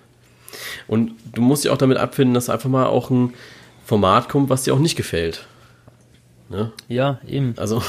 Und 0.89 1.13
du 1.35 1.41
musst 1.41 1.65
dich 1.65 1.71
auch 1.71 1.79
damit 1.79 1.97
abfinden, 1.99 2.35
dass 2.35 2.51
einfach 2.51 2.69
mal 2.69 2.87
auch 2.87 3.09
ein 3.11 3.33
Format 3.85 4.29
kommt, 4.29 4.51
was 4.51 4.65
dir 4.65 4.75
auch 4.75 4.79
nicht 4.79 4.97
gefällt. 4.97 5.47
Ne? 6.51 6.73
Ja, 6.89 7.19
eben. 7.27 7.55
Also, 7.57 7.83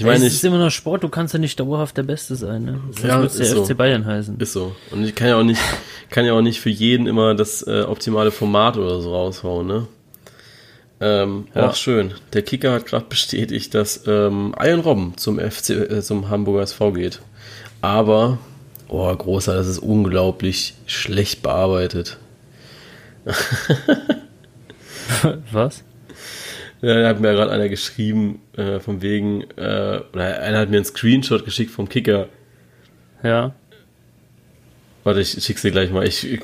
ich 0.00 0.06
meine, 0.06 0.26
es 0.26 0.34
ist 0.34 0.44
immer 0.44 0.58
noch 0.58 0.70
Sport, 0.70 1.02
du 1.02 1.08
kannst 1.08 1.34
ja 1.34 1.40
nicht 1.40 1.58
dauerhaft 1.60 1.96
der 1.96 2.02
Beste 2.02 2.34
sein, 2.36 2.64
ne? 2.64 2.80
Das 2.92 3.02
Ja, 3.02 3.20
wird 3.22 3.38
der 3.38 3.46
so. 3.46 3.64
FC 3.64 3.76
Bayern 3.76 4.04
heißen. 4.06 4.38
ist 4.38 4.52
so. 4.52 4.74
Und 4.90 5.04
ich 5.04 5.14
kann 5.14 5.28
ja 5.28 5.36
auch 5.36 5.42
nicht, 5.44 5.60
kann 6.10 6.24
ja 6.24 6.32
auch 6.32 6.40
nicht 6.42 6.60
für 6.60 6.70
jeden 6.70 7.06
immer 7.06 7.34
das 7.34 7.62
äh, 7.66 7.82
optimale 7.82 8.30
Format 8.30 8.76
oder 8.76 9.00
so 9.00 9.14
raushauen, 9.14 9.66
ne? 9.66 9.86
Ähm, 11.00 11.46
Ja. 11.54 11.68
Auch 11.68 11.74
schön. 11.74 12.12
Der 12.32 12.42
Kicker 12.42 12.72
hat 12.72 12.86
gerade 12.86 13.04
bestätigt, 13.08 13.74
dass 13.74 14.06
ähm, 14.06 14.54
Iron 14.60 14.80
Robben 14.80 15.16
zum 15.16 15.38
FC, 15.38 15.70
äh, 15.70 16.02
zum 16.02 16.28
Hamburger 16.28 16.62
SV 16.62 16.92
geht. 16.92 17.20
Aber, 17.82 18.38
oh, 18.88 19.14
großer, 19.14 19.54
das 19.54 19.66
ist 19.66 19.78
unglaublich 19.78 20.74
schlecht 20.86 21.42
bearbeitet. 21.42 22.18
Was? 25.52 25.82
Ja, 26.82 27.02
da 27.02 27.08
hat 27.08 27.20
mir 27.20 27.32
gerade 27.32 27.52
einer 27.52 27.68
geschrieben, 27.68 28.40
äh, 28.56 28.80
von 28.80 29.02
wegen, 29.02 29.42
äh, 29.56 30.00
oder 30.12 30.40
einer 30.42 30.58
hat 30.58 30.70
mir 30.70 30.76
einen 30.76 30.84
Screenshot 30.84 31.44
geschickt 31.44 31.70
vom 31.70 31.88
Kicker. 31.88 32.28
Ja. 33.22 33.54
Warte, 35.04 35.20
ich 35.20 35.30
schick's 35.30 35.62
dir 35.62 35.70
gleich 35.70 35.90
mal. 35.90 36.06
Ich, 36.06 36.26
ich, 36.26 36.40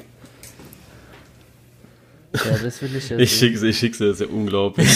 Ja, 2.34 2.59
das 2.59 2.82
will 2.82 2.95
ich 2.97 3.09
ja 3.09 3.18
ich 3.18 3.32
schick's, 3.37 3.62
ich 3.62 3.78
schick's 3.78 3.99
dir, 3.99 4.09
das 4.09 4.20
ist 4.20 4.28
ja 4.28 4.34
unglaublich. 4.34 4.89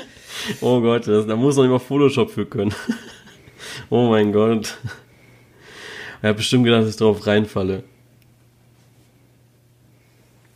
oh 0.60 0.80
Gott, 0.80 1.06
das, 1.06 1.26
da 1.26 1.36
muss 1.36 1.56
man 1.56 1.68
mal 1.68 1.78
Photoshop 1.78 2.30
für 2.30 2.46
können. 2.46 2.74
oh 3.90 4.08
mein 4.08 4.32
Gott. 4.32 4.78
Er 6.22 6.30
hat 6.30 6.36
bestimmt 6.36 6.64
gedacht, 6.64 6.82
dass 6.82 6.90
ich 6.90 6.96
drauf 6.96 7.26
reinfalle. 7.26 7.84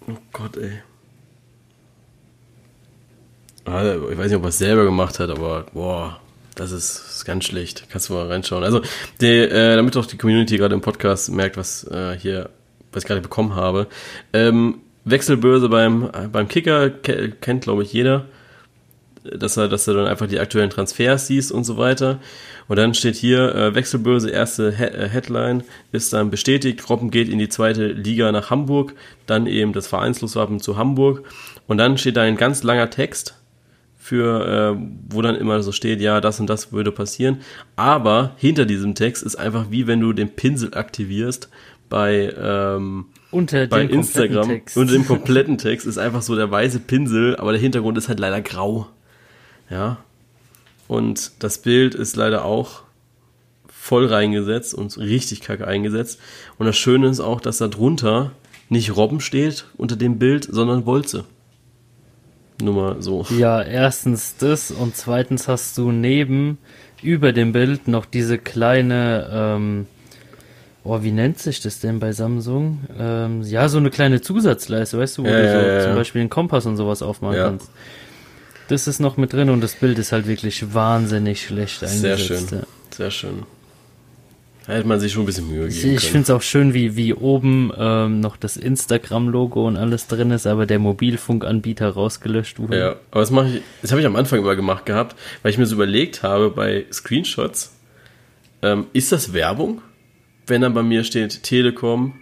Oh 0.08 0.16
Gott, 0.32 0.56
ey. 0.56 0.80
Ich 3.64 4.18
weiß 4.18 4.26
nicht, 4.26 4.36
ob 4.36 4.42
er 4.42 4.48
es 4.48 4.58
selber 4.58 4.84
gemacht 4.84 5.18
hat, 5.18 5.30
aber 5.30 5.66
boah, 5.72 6.20
das 6.54 6.72
ist, 6.72 6.96
ist 7.08 7.24
ganz 7.24 7.44
schlecht. 7.44 7.84
Kannst 7.90 8.08
du 8.08 8.14
mal 8.14 8.26
reinschauen. 8.26 8.64
Also, 8.64 8.82
die, 9.20 9.26
äh, 9.26 9.76
damit 9.76 9.96
auch 9.96 10.06
die 10.06 10.18
Community 10.18 10.56
gerade 10.56 10.74
im 10.74 10.80
Podcast 10.80 11.30
merkt, 11.30 11.56
was 11.56 11.84
äh, 11.84 12.18
hier, 12.18 12.50
was 12.92 13.04
ich 13.04 13.08
gerade 13.08 13.20
bekommen 13.20 13.54
habe. 13.54 13.86
Ähm, 14.32 14.80
Wechselbörse 15.04 15.68
beim, 15.68 16.10
beim 16.30 16.48
Kicker 16.48 16.90
ke 16.90 17.30
kennt, 17.40 17.64
glaube 17.64 17.82
ich, 17.82 17.92
jeder. 17.92 18.26
dass 19.24 19.56
er, 19.56 19.68
dass 19.68 19.84
du 19.84 19.92
dann 19.92 20.06
einfach 20.06 20.26
die 20.26 20.40
aktuellen 20.40 20.70
Transfers 20.70 21.26
siehst 21.28 21.52
und 21.52 21.64
so 21.64 21.76
weiter. 21.78 22.18
Und 22.68 22.76
dann 22.76 22.94
steht 22.94 23.16
hier, 23.16 23.54
äh, 23.54 23.74
Wechselbörse, 23.74 24.30
erste 24.30 24.72
He 24.76 24.84
äh, 24.84 25.08
Headline 25.08 25.64
ist 25.92 26.12
dann 26.12 26.30
bestätigt, 26.30 26.88
Robben 26.88 27.10
geht 27.10 27.28
in 27.28 27.38
die 27.38 27.48
zweite 27.48 27.86
Liga 27.86 28.32
nach 28.32 28.50
Hamburg, 28.50 28.94
dann 29.26 29.46
eben 29.46 29.72
das 29.72 29.86
Vereinsloswappen 29.86 30.60
zu 30.60 30.76
Hamburg. 30.76 31.24
Und 31.68 31.78
dann 31.78 31.98
steht 31.98 32.16
da 32.16 32.22
ein 32.22 32.36
ganz 32.36 32.62
langer 32.62 32.90
Text 32.90 33.36
für, 34.02 34.74
äh, 34.74 34.86
wo 35.10 35.22
dann 35.22 35.36
immer 35.36 35.62
so 35.62 35.70
steht, 35.70 36.00
ja, 36.00 36.20
das 36.20 36.40
und 36.40 36.50
das 36.50 36.72
würde 36.72 36.90
passieren. 36.90 37.38
Aber 37.76 38.32
hinter 38.36 38.66
diesem 38.66 38.96
Text 38.96 39.22
ist 39.22 39.36
einfach 39.36 39.66
wie 39.70 39.86
wenn 39.86 40.00
du 40.00 40.12
den 40.12 40.30
Pinsel 40.30 40.74
aktivierst 40.74 41.48
bei, 41.88 42.34
ähm, 42.36 43.06
unter 43.30 43.68
bei 43.68 43.86
dem 43.86 44.00
Instagram. 44.00 44.48
Text. 44.48 44.76
Unter 44.76 44.94
dem 44.94 45.06
kompletten 45.06 45.56
Text 45.56 45.86
ist 45.86 45.98
einfach 45.98 46.22
so 46.22 46.34
der 46.34 46.50
weiße 46.50 46.80
Pinsel, 46.80 47.36
aber 47.36 47.52
der 47.52 47.60
Hintergrund 47.60 47.96
ist 47.96 48.08
halt 48.08 48.18
leider 48.18 48.40
grau. 48.40 48.88
Ja. 49.70 49.98
Und 50.88 51.30
das 51.38 51.58
Bild 51.58 51.94
ist 51.94 52.16
leider 52.16 52.44
auch 52.44 52.82
voll 53.68 54.06
reingesetzt 54.06 54.74
und 54.74 54.98
richtig 54.98 55.42
kacke 55.42 55.68
eingesetzt. 55.68 56.18
Und 56.58 56.66
das 56.66 56.76
Schöne 56.76 57.08
ist 57.08 57.20
auch, 57.20 57.40
dass 57.40 57.58
da 57.58 57.68
drunter 57.68 58.32
nicht 58.68 58.96
Robben 58.96 59.20
steht 59.20 59.66
unter 59.76 59.94
dem 59.94 60.18
Bild, 60.18 60.48
sondern 60.50 60.84
Bolze. 60.84 61.24
Nur 62.62 62.74
mal 62.74 63.02
so. 63.02 63.26
Ja, 63.36 63.60
erstens 63.60 64.36
das 64.38 64.70
und 64.70 64.96
zweitens 64.96 65.48
hast 65.48 65.76
du 65.78 65.90
neben 65.92 66.58
über 67.02 67.32
dem 67.32 67.52
Bild 67.52 67.88
noch 67.88 68.06
diese 68.06 68.38
kleine, 68.38 69.28
ähm, 69.32 69.86
oh, 70.84 71.02
wie 71.02 71.10
nennt 71.10 71.38
sich 71.40 71.60
das 71.60 71.80
denn 71.80 71.98
bei 71.98 72.12
Samsung? 72.12 72.80
Ähm, 72.98 73.42
ja, 73.42 73.68
so 73.68 73.78
eine 73.78 73.90
kleine 73.90 74.20
Zusatzleiste, 74.20 74.98
weißt 74.98 75.18
du, 75.18 75.24
wo 75.24 75.28
Ja, 75.28 75.36
du 75.40 75.48
so 75.48 75.58
ja, 75.58 75.72
ja. 75.74 75.80
zum 75.80 75.94
Beispiel 75.96 76.22
den 76.22 76.30
Kompass 76.30 76.64
und 76.66 76.76
sowas 76.76 77.02
aufmachen 77.02 77.36
Ja. 77.36 77.44
kannst. 77.48 77.70
Das 78.68 78.86
ist 78.86 79.00
noch 79.00 79.16
mit 79.16 79.32
drin 79.32 79.50
und 79.50 79.60
das 79.60 79.74
Bild 79.74 79.98
ist 79.98 80.12
halt 80.12 80.26
wirklich 80.28 80.72
wahnsinnig 80.72 81.42
schlecht 81.44 81.82
eingesetzt. 81.82 82.28
Sehr 82.28 82.38
schön. 82.38 82.62
Sehr 82.96 83.10
schön. 83.10 83.42
Da 84.66 84.74
hätte 84.74 84.86
man 84.86 85.00
sich 85.00 85.12
schon 85.12 85.24
ein 85.24 85.26
bisschen 85.26 85.48
Mühe 85.48 85.66
Ich, 85.66 85.76
gegeben 85.78 85.94
ich 85.96 86.04
finde 86.04 86.22
es 86.22 86.30
auch 86.30 86.42
schön, 86.42 86.72
wie, 86.72 86.94
wie 86.96 87.14
oben 87.14 87.72
ähm, 87.76 88.20
noch 88.20 88.36
das 88.36 88.56
Instagram-Logo 88.56 89.66
und 89.66 89.76
alles 89.76 90.06
drin 90.06 90.30
ist, 90.30 90.46
aber 90.46 90.66
der 90.66 90.78
Mobilfunkanbieter 90.78 91.88
rausgelöscht 91.90 92.60
wurde. 92.60 92.78
Ja, 92.78 92.96
aber 93.10 93.20
das 93.20 93.30
mache 93.32 93.48
ich, 93.48 93.62
das 93.82 93.90
habe 93.90 94.00
ich 94.00 94.06
am 94.06 94.14
Anfang 94.14 94.38
immer 94.38 94.54
gemacht 94.54 94.86
gehabt, 94.86 95.16
weil 95.42 95.50
ich 95.50 95.58
mir 95.58 95.66
so 95.66 95.74
überlegt 95.74 96.22
habe 96.22 96.50
bei 96.50 96.84
Screenshots, 96.92 97.76
ähm, 98.62 98.86
ist 98.92 99.10
das 99.10 99.32
Werbung, 99.32 99.82
wenn 100.46 100.60
dann 100.60 100.74
bei 100.74 100.84
mir 100.84 101.02
steht 101.02 101.42
Telekom 101.42 102.14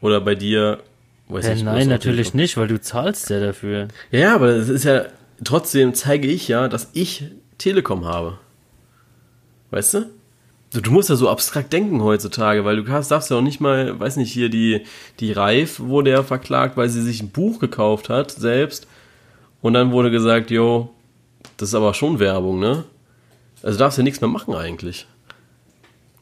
oder 0.00 0.20
bei 0.20 0.34
dir, 0.34 0.80
weiß 1.28 1.46
Äh, 1.46 1.54
nicht, 1.54 1.64
nein, 1.64 1.86
natürlich 1.88 2.30
Telekom. 2.32 2.40
nicht, 2.40 2.56
weil 2.56 2.66
du 2.68 2.80
zahlst 2.80 3.30
ja 3.30 3.38
dafür. 3.38 3.86
Ja, 4.10 4.18
ja, 4.18 4.34
aber 4.34 4.56
das 4.58 4.68
ist 4.68 4.84
ja, 4.84 5.04
trotzdem 5.44 5.94
zeige 5.94 6.26
ich 6.26 6.48
ja, 6.48 6.66
dass 6.66 6.90
ich 6.92 7.24
Telekom 7.58 8.04
habe. 8.04 8.38
Weißt 9.70 9.94
du? 9.94 10.06
Du, 10.74 10.80
du 10.80 10.90
musst 10.90 11.08
ja 11.08 11.14
so 11.14 11.28
abstrakt 11.28 11.72
denken 11.72 12.02
heutzutage, 12.02 12.64
weil 12.64 12.82
du 12.82 12.90
hast, 12.90 13.10
darfst 13.10 13.30
ja 13.30 13.36
auch 13.36 13.42
nicht 13.42 13.60
mal, 13.60 13.98
weiß 13.98 14.16
nicht, 14.16 14.32
hier 14.32 14.48
die, 14.48 14.82
die 15.20 15.30
Reif 15.30 15.78
wurde 15.78 16.10
ja 16.10 16.22
verklagt, 16.24 16.76
weil 16.76 16.88
sie 16.88 17.00
sich 17.02 17.22
ein 17.22 17.30
Buch 17.30 17.60
gekauft 17.60 18.08
hat, 18.08 18.32
selbst. 18.32 18.88
Und 19.62 19.74
dann 19.74 19.92
wurde 19.92 20.10
gesagt, 20.10 20.50
jo, 20.50 20.90
das 21.56 21.68
ist 21.68 21.74
aber 21.74 21.94
schon 21.94 22.18
Werbung, 22.18 22.58
ne? 22.58 22.84
Also 23.62 23.78
darfst 23.78 23.98
ja 23.98 24.04
nichts 24.04 24.20
mehr 24.20 24.28
machen 24.28 24.54
eigentlich. 24.54 25.06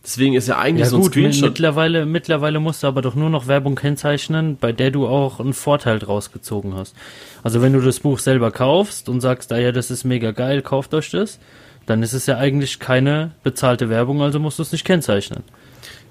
Deswegen 0.05 0.34
ist 0.34 0.48
ja 0.48 0.59
eigentlich 0.59 0.84
Ja 0.84 0.90
so 0.90 0.96
ein 0.96 1.03
gut, 1.03 1.12
Screenshot. 1.12 1.50
mittlerweile, 1.50 2.07
mittlerweile 2.07 2.61
musst 2.61 2.82
du 2.82 2.88
aber 2.88 3.03
doch 3.03 3.14
nur 3.14 3.30
noch 3.30 3.46
Werbung 3.46 3.76
kennzeichnen, 3.76 4.59
bei 4.61 4.72
der 4.72 4.90
du 4.90 5.07
auch 5.07 5.40
einen 5.40 5.55
Vorteil 5.55 5.98
draus 5.98 6.32
gezogen 6.32 6.74
hast. 6.74 6.94
Also 7.42 7.62
wenn 7.62 7.72
du 7.72 7.80
das 7.80 8.00
Buch 8.00 8.18
selber 8.18 8.50
kaufst 8.50 9.09
und 9.09 9.20
sagst, 9.20 9.53
ah 9.53 9.59
ja, 9.59 9.72
das 9.72 9.90
ist 9.90 10.05
mega 10.05 10.32
geil, 10.32 10.61
kauft 10.61 10.92
euch 10.92 11.11
das, 11.11 11.38
dann 11.86 12.02
ist 12.02 12.12
es 12.12 12.26
ja 12.26 12.36
eigentlich 12.38 12.78
keine 12.78 13.32
bezahlte 13.42 13.88
Werbung, 13.88 14.22
also 14.22 14.38
musst 14.38 14.58
du 14.58 14.62
es 14.62 14.72
nicht 14.72 14.84
kennzeichnen. 14.84 15.42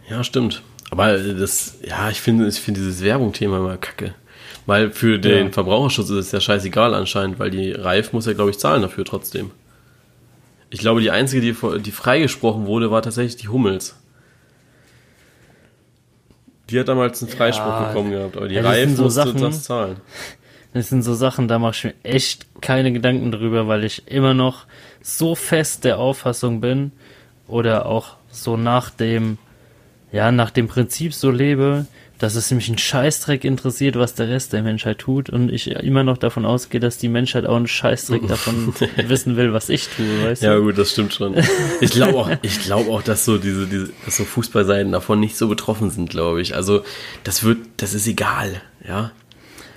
Ja, 0.10 0.24
stimmt. 0.24 0.62
Aber 0.90 1.18
das, 1.18 1.78
ja, 1.88 2.10
ich 2.10 2.20
finde, 2.20 2.48
ich 2.48 2.60
finde 2.60 2.82
dieses 2.82 3.02
Werbung-Thema 3.04 3.58
immer 3.60 3.78
kacke. 3.78 4.14
Weil 4.66 4.92
für 4.92 5.18
den 5.20 5.48
Ja. 5.48 5.52
Verbraucherschutz 5.54 6.10
ist 6.10 6.18
es 6.28 6.32
ja 6.34 6.40
scheißegal 6.42 6.94
anscheinend, 6.94 7.40
weil 7.40 7.50
die 7.50 7.72
Reif 7.72 8.14
muss 8.14 8.26
ja, 8.26 8.34
glaube 8.34 8.52
ich, 8.52 8.60
zahlen 8.60 8.82
dafür 8.82 9.06
trotzdem. 9.06 9.52
Ich 10.70 10.80
glaube, 10.80 11.02
die 11.02 11.12
einzige, 11.12 11.42
die, 11.42 11.56
die 11.82 11.92
freigesprochen 11.92 12.66
wurde, 12.66 12.92
war 12.92 13.02
tatsächlich 13.02 13.38
die 13.38 13.48
Hummels. 13.48 13.96
Die 16.70 16.80
hat 16.80 16.88
damals 16.88 17.22
einen 17.22 17.32
Freispruch 17.32 17.66
Ja, 17.66 17.88
bekommen 17.88 18.12
gehabt, 18.12 18.38
aber 18.38 18.48
die 18.48 18.56
ja, 18.56 18.62
Reif 18.62 18.96
so 18.96 19.04
musste 19.04 19.24
Sachen- 19.26 19.42
das 19.42 19.64
zahlen. 19.64 19.98
Das 20.74 20.88
sind 20.88 21.02
so 21.04 21.14
Sachen, 21.16 21.50
da 21.50 21.60
mache 21.60 21.72
ich 21.76 21.84
mir 21.84 21.94
echt 22.04 22.46
keine 22.62 22.94
Gedanken 22.94 23.32
drüber, 23.34 23.68
weil 23.68 23.84
ich 23.84 24.08
immer 24.08 24.34
noch 24.34 24.66
so 25.02 25.36
fest 25.36 25.84
der 25.84 25.98
Auffassung 26.00 26.62
bin 26.62 26.92
oder 27.48 27.86
auch 27.86 28.16
so 28.32 28.58
nach 28.58 28.90
dem, 28.90 29.38
ja, 30.12 30.32
nach 30.32 30.52
dem 30.52 30.68
Prinzip 30.68 31.14
so 31.14 31.32
lebe, 31.32 31.86
dass 32.20 32.36
es 32.36 32.52
mich 32.52 32.68
einen 32.68 32.78
Scheißdreck 32.78 33.44
interessiert, 33.44 33.96
was 33.98 34.14
der 34.14 34.30
Rest 34.30 34.54
der 34.54 34.62
Menschheit 34.62 35.00
tut 35.00 35.32
und 35.32 35.52
ich 35.52 35.72
immer 35.72 36.04
noch 36.04 36.20
davon 36.20 36.46
ausgehe, 36.46 36.80
dass 36.80 37.00
die 37.00 37.08
Menschheit 37.10 37.48
auch 37.48 37.56
einen 37.56 37.68
Scheißdreck 37.68 38.28
davon 38.28 38.74
wissen 39.08 39.38
will, 39.38 39.54
was 39.54 39.70
ich 39.70 39.88
tue, 39.88 40.24
weißt 40.26 40.44
Ja, 40.44 40.54
du? 40.56 40.62
gut, 40.62 40.78
das 40.78 40.92
stimmt 40.92 41.14
schon. 41.14 41.36
Ich 41.82 41.90
glaube 41.92 42.16
auch, 42.20 42.30
ich 42.44 42.60
glaube 42.62 42.92
auch, 42.92 43.02
dass 43.02 43.26
so 43.26 43.40
diese, 43.40 43.66
diese, 43.66 43.90
dass 44.06 44.18
so 44.18 44.24
Fußballseiten 44.24 44.92
davon 44.92 45.20
nicht 45.20 45.36
so 45.36 45.48
betroffen 45.48 45.90
sind, 45.90 46.12
glaube 46.12 46.42
ich. 46.44 46.56
Also, 46.56 46.84
das 47.24 47.44
wird, 47.44 47.58
das 47.78 47.96
ist 47.96 48.06
egal, 48.08 48.62
ja. 48.88 49.12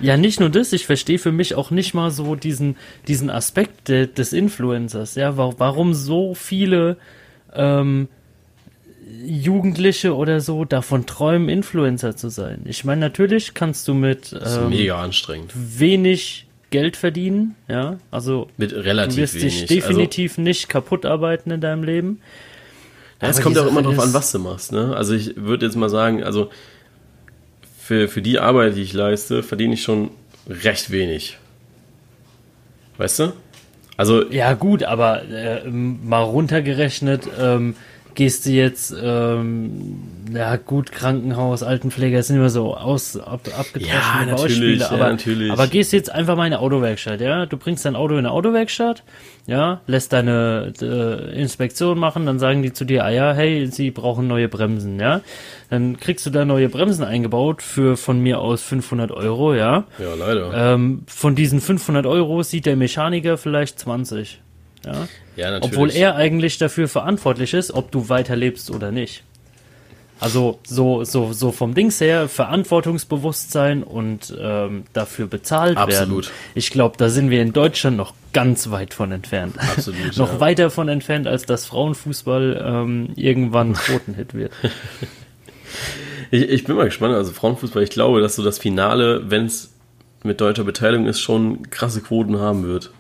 Ja, 0.01 0.17
nicht 0.17 0.41
nur 0.41 0.51
das, 0.51 0.73
ich 0.73 0.87
verstehe 0.87 1.19
für 1.19 1.33
mich 1.33 1.55
auch 1.55 1.71
nicht 1.71 1.95
mal 1.95 2.11
so 2.11 2.35
diesen, 2.35 2.77
diesen 3.07 3.31
Aspekt 3.31 3.89
de, 3.89 4.07
des 4.07 4.33
Influencers, 4.33 5.15
ja, 5.15 5.37
wa 5.37 5.55
warum 5.59 5.95
so 5.95 6.35
viele 6.35 6.97
ähm, 7.55 8.09
Jugendliche 9.25 10.17
oder 10.17 10.41
so 10.41 10.65
davon 10.65 11.07
träumen, 11.07 11.49
Influencer 11.49 12.17
zu 12.17 12.29
sein. 12.29 12.63
Ich 12.65 12.85
meine, 12.85 13.01
natürlich 13.03 13.55
kannst 13.55 13.87
du 13.87 13.95
mit 13.95 14.35
ähm, 14.45 14.71
mega 14.71 15.01
anstrengend. 15.01 15.53
wenig 15.55 16.47
Geld 16.71 16.97
verdienen, 16.97 17.55
ja, 17.69 17.99
also 18.11 18.49
Mit 18.57 18.73
du 18.73 18.85
relativ 18.85 19.17
wirst 19.19 19.35
wenig. 19.35 19.67
dich 19.67 19.67
definitiv 19.67 20.39
nicht 20.39 20.69
kaputt 20.69 21.07
arbeiten 21.07 21.53
in 21.53 21.61
deinem 21.61 21.85
Leben. 21.85 22.21
Also, 23.21 23.27
ja, 23.27 23.39
es 23.39 23.43
kommt 23.43 23.57
die 23.57 23.61
auch 23.61 23.67
immer 23.69 23.83
Sache 23.83 23.95
drauf 23.95 24.05
an, 24.05 24.15
was 24.15 24.33
du 24.33 24.39
machst. 24.41 24.73
Ne? 24.73 24.95
Also 24.97 25.15
ich 25.15 25.37
würde 25.37 25.67
jetzt 25.67 25.77
mal 25.77 25.89
sagen, 25.89 26.25
also 26.25 26.51
für, 27.85 28.09
für 28.09 28.23
die 28.23 28.39
Arbeit, 28.39 28.77
die 28.77 28.83
ich 28.83 28.95
leiste, 28.95 29.43
verdiene 29.43 29.75
ich 29.75 29.83
schon 29.83 30.11
recht 30.49 30.91
wenig. 30.91 31.37
Weißt 32.97 33.19
du? 33.19 33.33
Also 33.99 34.31
Ja, 34.31 34.55
gut, 34.55 34.85
aber 34.85 35.23
äh, 35.29 35.69
mal 35.69 36.23
runtergerechnet, 36.23 37.29
ähm, 37.39 37.77
gehst 38.15 38.47
du 38.47 38.51
jetzt, 38.51 38.95
ähm, 39.03 39.99
ja 40.33 40.57
gut, 40.57 40.93
Krankenhaus, 40.93 41.63
Altenpfleger, 41.63 42.23
sind 42.23 42.37
immer 42.37 42.49
so 42.51 42.77
aus, 42.77 43.17
ab, 43.17 43.41
abgedroschene 43.59 44.31
Ja, 44.31 44.37
Beispiele, 44.37 44.77
ja, 44.77 44.91
aber, 44.91 45.11
natürlich. 45.11 45.51
aber 45.53 45.67
gehst 45.67 45.93
jetzt 45.93 46.11
einfach 46.11 46.37
mal 46.37 46.47
in 46.47 46.53
eine 46.53 46.61
Autowerkstatt, 46.63 47.21
ja, 47.21 47.47
du 47.47 47.57
bringst 47.57 47.85
dein 47.85 47.97
Auto 47.97 48.15
in 48.15 48.21
eine 48.21 48.31
Autowerkstatt, 48.31 49.03
ja, 49.47 49.81
lässt 49.87 50.13
deine 50.13 50.73
äh, 50.81 51.41
Inspektion 51.41 51.99
machen, 51.99 52.27
dann 52.27 52.39
sagen 52.39 52.63
die 52.63 52.73
zu 52.73 52.85
dir, 52.85 53.05
ah 53.05 53.11
ja, 53.11 53.33
hey, 53.35 53.67
sie 53.67 53.91
brauchen 53.91 54.27
neue 54.27 54.49
Bremsen, 54.49 54.99
ja, 55.01 55.21
dann 55.71 55.99
kriegst 55.99 56.25
du 56.27 56.31
da 56.31 56.45
neue 56.45 56.69
Bremsen 56.69 57.05
eingebaut 57.05 57.63
für 57.63 57.97
von 57.97 58.21
mir 58.21 58.41
aus 58.41 58.63
500 58.63 59.11
Euro, 59.11 59.55
ja, 59.55 59.85
ja, 59.99 60.15
leider. 60.19 60.75
ähm, 60.75 61.03
von 61.07 61.35
diesen 61.35 61.61
500 61.61 62.07
Euro 62.07 62.43
sieht 62.43 62.67
der 62.67 62.77
Mechaniker 62.77 63.37
vielleicht 63.37 63.79
20. 63.81 64.41
Ja? 64.85 65.09
ja, 65.37 65.51
natürlich. 65.51 65.73
Obwohl 65.73 65.91
er 65.91 66.17
eigentlich 66.17 66.59
dafür 66.59 66.89
verantwortlich 66.89 67.55
ist, 67.55 67.73
ob 67.73 67.91
du 67.91 68.09
weiterlebst 68.09 68.71
oder 68.71 68.93
nicht. 68.93 69.23
Also 70.21 70.61
so, 70.65 71.05
so, 71.05 71.33
so 71.33 71.51
vom 71.53 71.75
Dings 71.75 72.01
her, 72.01 72.29
Verantwortungsbewusstsein 72.29 73.83
und 73.83 74.35
ähm, 74.41 74.85
dafür 74.93 75.27
bezahlt 75.27 75.77
Absolut. 75.77 76.27
werden. 76.27 76.37
Ich 76.55 76.71
glaube, 76.71 76.97
da 76.97 77.09
sind 77.09 77.31
wir 77.31 77.43
in 77.43 77.53
Deutschland 77.53 77.97
noch 77.97 78.15
ganz 78.33 78.71
weit 78.71 78.95
von 78.95 79.11
entfernt. 79.13 79.57
Absolut, 79.59 80.17
noch 80.17 80.35
ja. 80.35 80.41
weiter 80.41 80.71
von 80.71 80.89
entfernt, 80.89 81.27
als 81.27 81.47
dass 81.47 81.67
Frauenfußball 81.67 82.65
ähm, 82.65 83.11
irgendwann 83.17 83.73
Quotenhit 83.75 84.35
wird. 84.35 84.53
Ich, 86.31 86.43
ich 86.43 86.65
bin 86.65 86.77
mal 86.77 86.85
gespannt, 86.85 87.15
also 87.15 87.33
Frauenfußball, 87.33 87.83
ich 87.83 87.91
glaube, 87.91 88.21
dass 88.21 88.37
so 88.37 88.45
das 88.45 88.59
Finale, 88.59 89.31
wenn 89.31 89.47
es 89.47 89.75
mit 90.23 90.41
deutscher 90.41 90.65
Beteiligung 90.65 91.07
ist, 91.07 91.21
schon 91.21 91.69
krasse 91.71 92.01
Quoten 92.01 92.39
haben 92.39 92.65
wird. 92.65 92.93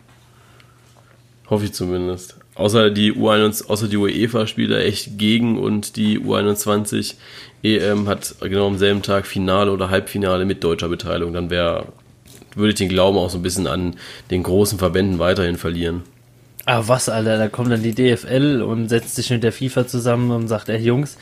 Hoffe 1.48 1.64
ich 1.64 1.72
zumindest. 1.72 2.36
Außer 2.54 2.90
die 2.90 3.12
U21, 3.12 3.66
außer 3.68 3.88
die 3.88 3.96
UEFA 3.96 4.46
spielt 4.46 4.70
da 4.70 4.78
echt 4.78 5.18
gegen 5.18 5.58
und 5.58 5.96
die 5.96 6.20
U21 6.20 7.14
EM 7.62 8.08
hat 8.08 8.36
genau 8.40 8.68
am 8.68 8.78
selben 8.78 9.02
Tag 9.02 9.26
Finale 9.26 9.72
oder 9.72 9.90
Halbfinale 9.90 10.44
mit 10.44 10.62
deutscher 10.62 10.88
Beteiligung. 10.88 11.32
Dann 11.32 11.50
wäre, 11.50 11.86
würde 12.54 12.70
ich 12.70 12.76
den 12.76 12.88
Glauben 12.88 13.18
auch 13.18 13.30
so 13.30 13.38
ein 13.38 13.42
bisschen 13.42 13.66
an 13.66 13.96
den 14.30 14.42
großen 14.44 14.78
Verbänden 14.78 15.18
weiterhin 15.18 15.56
verlieren. 15.56 16.02
Ah, 16.66 16.82
was, 16.86 17.08
Alter, 17.08 17.36
da 17.36 17.48
kommt 17.48 17.70
dann 17.70 17.82
die 17.82 17.94
DFL 17.94 18.62
und 18.62 18.88
setzt 18.88 19.16
sich 19.16 19.30
mit 19.30 19.42
der 19.42 19.52
FIFA 19.52 19.86
zusammen 19.86 20.30
und 20.30 20.48
sagt, 20.48 20.68
ey 20.68 20.78
Jungs, 20.78 21.18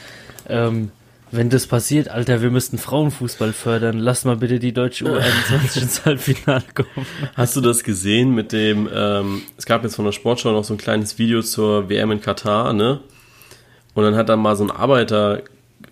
ähm, 0.48 0.90
wenn 1.32 1.50
das 1.50 1.66
passiert, 1.66 2.08
Alter, 2.08 2.42
wir 2.42 2.50
müssten 2.50 2.78
Frauenfußball 2.78 3.52
fördern. 3.52 3.98
Lass 3.98 4.24
mal 4.24 4.36
bitte 4.36 4.58
die 4.58 4.72
deutsche 4.72 5.06
U21 5.06 5.80
ins 5.82 6.04
Halbfinale 6.04 6.64
kommen. 6.74 7.06
Hast 7.34 7.56
du 7.56 7.60
das 7.60 7.82
gesehen 7.82 8.34
mit 8.34 8.52
dem, 8.52 8.88
ähm, 8.94 9.42
es 9.56 9.66
gab 9.66 9.82
jetzt 9.82 9.96
von 9.96 10.04
der 10.04 10.12
Sportschau 10.12 10.52
noch 10.52 10.64
so 10.64 10.74
ein 10.74 10.78
kleines 10.78 11.18
Video 11.18 11.42
zur 11.42 11.88
WM 11.88 12.10
in 12.12 12.20
Katar, 12.20 12.72
ne? 12.72 13.00
Und 13.94 14.04
dann 14.04 14.14
hat 14.14 14.28
da 14.28 14.36
mal 14.36 14.56
so 14.56 14.64
ein 14.64 14.70
Arbeiter 14.70 15.42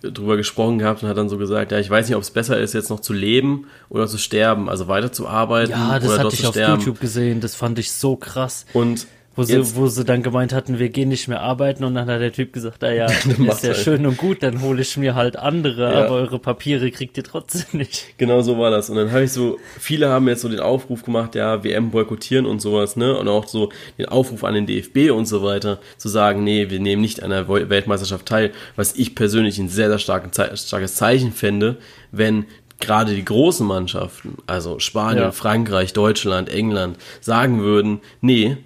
drüber 0.01 0.37
gesprochen 0.37 0.79
gehabt 0.79 1.03
und 1.03 1.09
hat 1.09 1.17
dann 1.17 1.29
so 1.29 1.37
gesagt, 1.37 1.71
ja, 1.71 1.79
ich 1.79 1.89
weiß 1.89 2.07
nicht, 2.07 2.15
ob 2.15 2.21
es 2.21 2.31
besser 2.31 2.57
ist, 2.59 2.73
jetzt 2.73 2.89
noch 2.89 2.99
zu 3.01 3.13
leben 3.13 3.67
oder 3.89 4.07
zu 4.07 4.17
sterben, 4.17 4.69
also 4.69 4.87
weiterzuarbeiten 4.87 5.71
Ja, 5.71 5.99
das 5.99 6.17
hatte 6.17 6.33
ich 6.33 6.45
auf 6.47 6.53
sterben. 6.53 6.79
YouTube 6.79 6.99
gesehen. 6.99 7.41
Das 7.41 7.55
fand 7.55 7.77
ich 7.77 7.91
so 7.91 8.15
krass. 8.15 8.65
Und 8.73 9.05
Wo 9.33 9.43
sie, 9.43 9.53
Jetzt- 9.55 9.77
wo 9.77 9.87
sie 9.87 10.03
dann 10.03 10.23
gemeint 10.23 10.51
hatten, 10.51 10.77
wir 10.77 10.89
gehen 10.89 11.07
nicht 11.07 11.29
mehr 11.29 11.39
arbeiten 11.39 11.85
und 11.85 11.95
dann 11.95 12.09
hat 12.09 12.19
der 12.19 12.33
Typ 12.33 12.51
gesagt, 12.51 12.83
ah 12.83 12.91
ja, 12.91 13.07
Macht 13.37 13.57
ist 13.59 13.63
ja 13.63 13.69
halt. 13.69 13.77
schön 13.77 14.05
und 14.05 14.17
gut, 14.17 14.43
dann 14.43 14.61
hole 14.61 14.81
ich 14.81 14.97
mir 14.97 15.15
halt 15.15 15.37
andere, 15.37 15.93
Ja. 15.93 16.03
aber 16.05 16.15
eure 16.15 16.37
Papiere 16.37 16.91
kriegt 16.91 17.15
ihr 17.15 17.23
trotzdem 17.23 17.63
nicht. 17.79 18.15
Genau 18.17 18.41
so 18.41 18.57
war 18.59 18.71
das. 18.71 18.89
Und 18.89 18.97
dann 18.97 19.11
habe 19.11 19.23
ich 19.23 19.31
so, 19.31 19.57
viele 19.79 20.09
haben 20.09 20.27
jetzt 20.27 20.41
so 20.41 20.49
den 20.49 20.59
Aufruf 20.59 21.03
gemacht, 21.03 21.35
ja, 21.35 21.63
WM 21.63 21.91
boykottieren 21.91 22.45
und 22.45 22.61
sowas, 22.61 22.97
ne? 22.97 23.17
Und 23.17 23.29
auch 23.29 23.47
so 23.47 23.69
den 23.97 24.07
Aufruf 24.07 24.43
an 24.43 24.53
den 24.53 24.65
DFB 24.65 25.11
und 25.11 25.25
so 25.27 25.43
weiter, 25.43 25.79
zu 25.97 26.09
sagen, 26.09 26.43
nee, 26.43 26.69
wir 26.69 26.81
nehmen 26.81 27.01
nicht 27.01 27.23
an 27.23 27.29
der 27.29 27.47
Wel- 27.47 27.69
Weltmeisterschaft 27.69 28.25
teil, 28.25 28.51
was 28.75 28.95
ich 28.97 29.15
persönlich 29.15 29.57
ein 29.59 29.69
sehr, 29.69 29.87
sehr 29.87 29.99
starken, 29.99 30.31
starkes 30.33 30.95
Zeichen 30.95 31.31
fände, 31.31 31.77
wenn 32.11 32.45
gerade 32.81 33.15
die 33.15 33.23
großen 33.23 33.65
Mannschaften, 33.65 34.39
also 34.47 34.79
Spanien, 34.79 35.23
Ja. 35.23 35.31
Frankreich, 35.31 35.93
Deutschland, 35.93 36.49
England, 36.49 36.97
sagen 37.21 37.61
würden, 37.61 37.99
nee, 38.19 38.57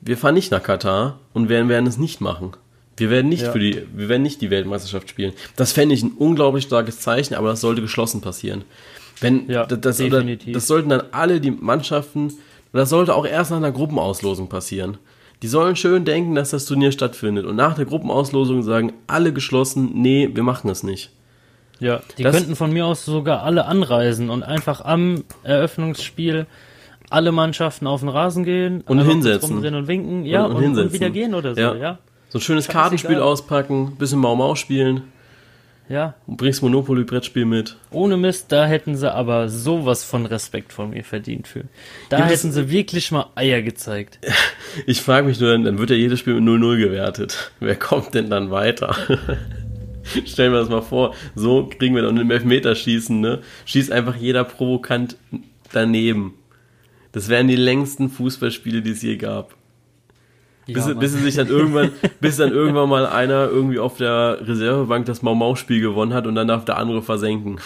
wir 0.00 0.16
fahren 0.16 0.34
nicht 0.34 0.50
nach 0.50 0.62
Katar 0.62 1.18
und 1.32 1.48
werden, 1.48 1.68
werden 1.68 1.86
es 1.86 1.98
nicht 1.98 2.20
machen. 2.20 2.52
Wir 2.96 3.10
werden 3.10 3.28
nicht 3.28 3.42
Ja. 3.44 3.52
für 3.52 3.58
die, 3.58 3.82
wir 3.94 4.08
werden 4.08 4.22
nicht 4.22 4.40
die 4.42 4.50
Weltmeisterschaft 4.50 5.08
spielen. 5.08 5.32
Das 5.56 5.72
fände 5.72 5.94
ich 5.94 6.02
ein 6.02 6.12
unglaublich 6.18 6.64
starkes 6.64 7.00
Zeichen, 7.00 7.34
aber 7.34 7.48
das 7.50 7.60
sollte 7.60 7.80
geschlossen 7.80 8.20
passieren. 8.20 8.64
Wenn, 9.20 9.48
Ja, 9.50 9.64
das, 9.66 9.96
definitiv. 9.98 10.52
das 10.54 10.66
sollten 10.66 10.88
dann 10.90 11.02
alle 11.12 11.40
die 11.40 11.50
Mannschaften, 11.50 12.32
das 12.72 12.88
sollte 12.90 13.14
auch 13.14 13.26
erst 13.26 13.50
nach 13.50 13.58
einer 13.58 13.72
Gruppenauslosung 13.72 14.48
passieren. 14.48 14.98
Die 15.42 15.48
sollen 15.48 15.76
schön 15.76 16.04
denken, 16.04 16.34
dass 16.34 16.50
das 16.50 16.66
Turnier 16.66 16.92
stattfindet 16.92 17.46
und 17.46 17.56
nach 17.56 17.74
der 17.74 17.86
Gruppenauslosung 17.86 18.62
sagen 18.62 18.92
alle 19.06 19.32
geschlossen, 19.32 19.90
nee, 19.94 20.28
wir 20.32 20.42
machen 20.42 20.68
es 20.70 20.82
nicht. 20.82 21.10
Ja, 21.78 22.00
die 22.18 22.22
Das- 22.22 22.36
könnten 22.36 22.56
von 22.56 22.70
mir 22.72 22.84
aus 22.84 23.06
sogar 23.06 23.42
alle 23.42 23.64
anreisen 23.64 24.28
und 24.28 24.42
einfach 24.42 24.82
am 24.84 25.24
Eröffnungsspiel 25.42 26.46
alle 27.10 27.32
Mannschaften 27.32 27.86
auf 27.86 28.00
den 28.00 28.08
Rasen 28.08 28.44
gehen 28.44 28.82
Und 28.86 29.00
hinsetzen. 29.04 29.50
rumdrehen 29.52 29.74
und 29.74 29.88
winken, 29.88 30.24
ja, 30.24 30.44
und 30.44 30.52
und, 30.52 30.56
und, 30.56 30.62
hinsetzen. 30.62 30.92
wieder 30.92 31.10
gehen 31.10 31.34
oder 31.34 31.54
so, 31.54 31.60
Ja. 31.60 31.74
ja. 31.74 31.98
So 32.30 32.38
ein 32.38 32.42
schönes 32.42 32.64
Scheißegal. 32.66 32.82
Kartenspiel 32.82 33.18
auspacken, 33.20 33.96
bisschen 33.98 34.20
Mau 34.20 34.36
Mau 34.36 34.54
spielen, 34.54 35.02
Ja, 35.88 36.14
und 36.28 36.36
bringst 36.36 36.62
Monopoly-Brettspiel 36.62 37.44
mit. 37.44 37.76
ohne 37.90 38.16
Mist, 38.16 38.52
da 38.52 38.64
hätten 38.66 38.94
sie 38.94 39.12
aber 39.12 39.48
sowas 39.48 40.04
von 40.04 40.24
Respekt 40.26 40.72
von 40.72 40.90
mir 40.90 41.02
verdient 41.02 41.48
für. 41.48 41.64
Da 42.08 42.20
Ja, 42.20 42.24
hätten 42.26 42.52
sie 42.52 42.70
wirklich 42.70 43.10
mal 43.10 43.26
Eier 43.34 43.62
gezeigt. 43.62 44.18
Ich 44.86 45.02
frage 45.02 45.26
mich 45.26 45.40
nur, 45.40 45.50
dann, 45.50 45.64
dann 45.64 45.78
wird 45.78 45.90
ja 45.90 45.96
jedes 45.96 46.20
Spiel 46.20 46.34
mit 46.40 46.44
0-0 46.44 46.78
gewertet. 46.78 47.50
Wer 47.60 47.74
kommt 47.74 48.14
denn 48.14 48.30
dann 48.30 48.52
weiter? 48.52 48.94
Stellen 50.26 50.52
wir 50.52 50.60
das 50.60 50.68
mal 50.68 50.80
vor, 50.80 51.14
so 51.34 51.66
kriegen 51.78 51.94
wir 51.96 52.02
dann 52.02 52.16
im 52.16 52.30
Elfmeterschießen, 52.30 53.20
ne? 53.20 53.40
Schießt 53.66 53.90
einfach 53.92 54.14
jeder 54.16 54.44
provokant 54.44 55.16
daneben. 55.72 56.34
Das 57.12 57.28
wären 57.28 57.48
die 57.48 57.56
längsten 57.56 58.08
Fußballspiele, 58.08 58.82
die 58.82 58.90
es 58.90 59.02
je 59.02 59.16
gab. 59.16 59.54
Bis, 60.66 60.86
Ja, 60.86 60.94
bis 60.94 61.12
sich 61.12 61.34
dann 61.34 61.48
irgendwann, 61.48 61.90
bis 62.20 62.36
dann 62.36 62.52
irgendwann 62.52 62.88
mal 62.88 63.06
einer 63.06 63.48
irgendwie 63.48 63.78
auf 63.78 63.96
der 63.96 64.38
Reservebank 64.46 65.06
das 65.06 65.22
Mau-Mau-Spiel 65.22 65.80
gewonnen 65.80 66.14
hat 66.14 66.26
und 66.26 66.34
dann 66.34 66.48
darf 66.48 66.64
der 66.64 66.76
andere 66.76 67.02
versenken. 67.02 67.58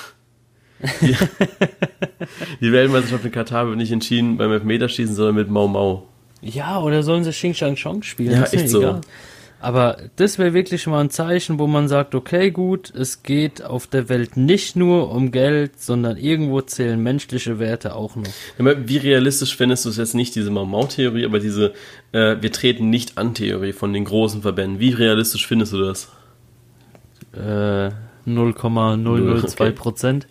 Die, 1.01 1.14
die 2.61 2.72
Weltmeisterschaft 2.72 3.24
in 3.24 3.32
Katar 3.32 3.66
wird 3.66 3.76
nicht 3.76 3.92
entschieden 3.92 4.36
beim 4.36 4.53
Elfmeterschießen, 4.53 5.14
sondern 5.14 5.34
mit 5.34 5.51
Mau-Mau. 5.51 6.07
Ja, 6.40 6.80
oder 6.80 7.03
sollen 7.03 7.24
sie 7.24 7.30
Xing 7.30 7.55
Shang 7.55 7.76
Chong 7.76 8.03
spielen? 8.03 8.32
Ja, 8.32 8.40
Das 8.40 8.53
ist 8.53 8.61
echt 8.61 8.70
so. 8.70 8.80
egal. 8.80 9.01
Aber 9.65 9.97
das 10.17 10.39
wäre 10.39 10.53
wirklich 10.53 10.87
mal 10.87 11.01
ein 11.01 11.09
Zeichen, 11.09 11.59
wo 11.59 11.67
man 11.67 11.89
sagt, 11.89 12.15
okay, 12.15 12.51
gut, 12.51 12.93
es 12.95 13.23
geht 13.23 13.65
auf 13.65 13.87
der 13.87 14.11
Welt 14.11 14.37
nicht 14.37 14.77
nur 14.77 15.11
um 15.11 15.31
Geld, 15.31 15.81
sondern 15.81 16.19
irgendwo 16.19 16.61
zählen 16.61 17.03
menschliche 17.03 17.59
Werte 17.59 17.95
auch 17.95 18.15
noch. 18.15 18.29
Wie 18.59 18.99
realistisch 18.99 19.57
findest 19.57 19.87
du 19.87 19.89
es 19.89 19.97
jetzt 19.97 20.15
nicht, 20.15 20.35
diese 20.35 20.51
Mau-Mau-Theorie, 20.51 21.25
aber 21.25 21.41
diese 21.41 21.73
äh, 22.12 22.37
Wir 22.41 22.53
treten 22.53 22.91
nicht 22.91 23.17
an 23.17 23.33
Theorie 23.33 23.73
von 23.73 23.95
den 23.95 24.05
großen 24.05 24.43
Verbänden? 24.43 24.81
Wie 24.81 24.91
realistisch 24.91 25.47
findest 25.47 25.73
du 25.73 25.83
das? 25.83 26.12
Äh, 27.33 27.91
0,002 28.27 29.71
Prozent. 29.71 30.27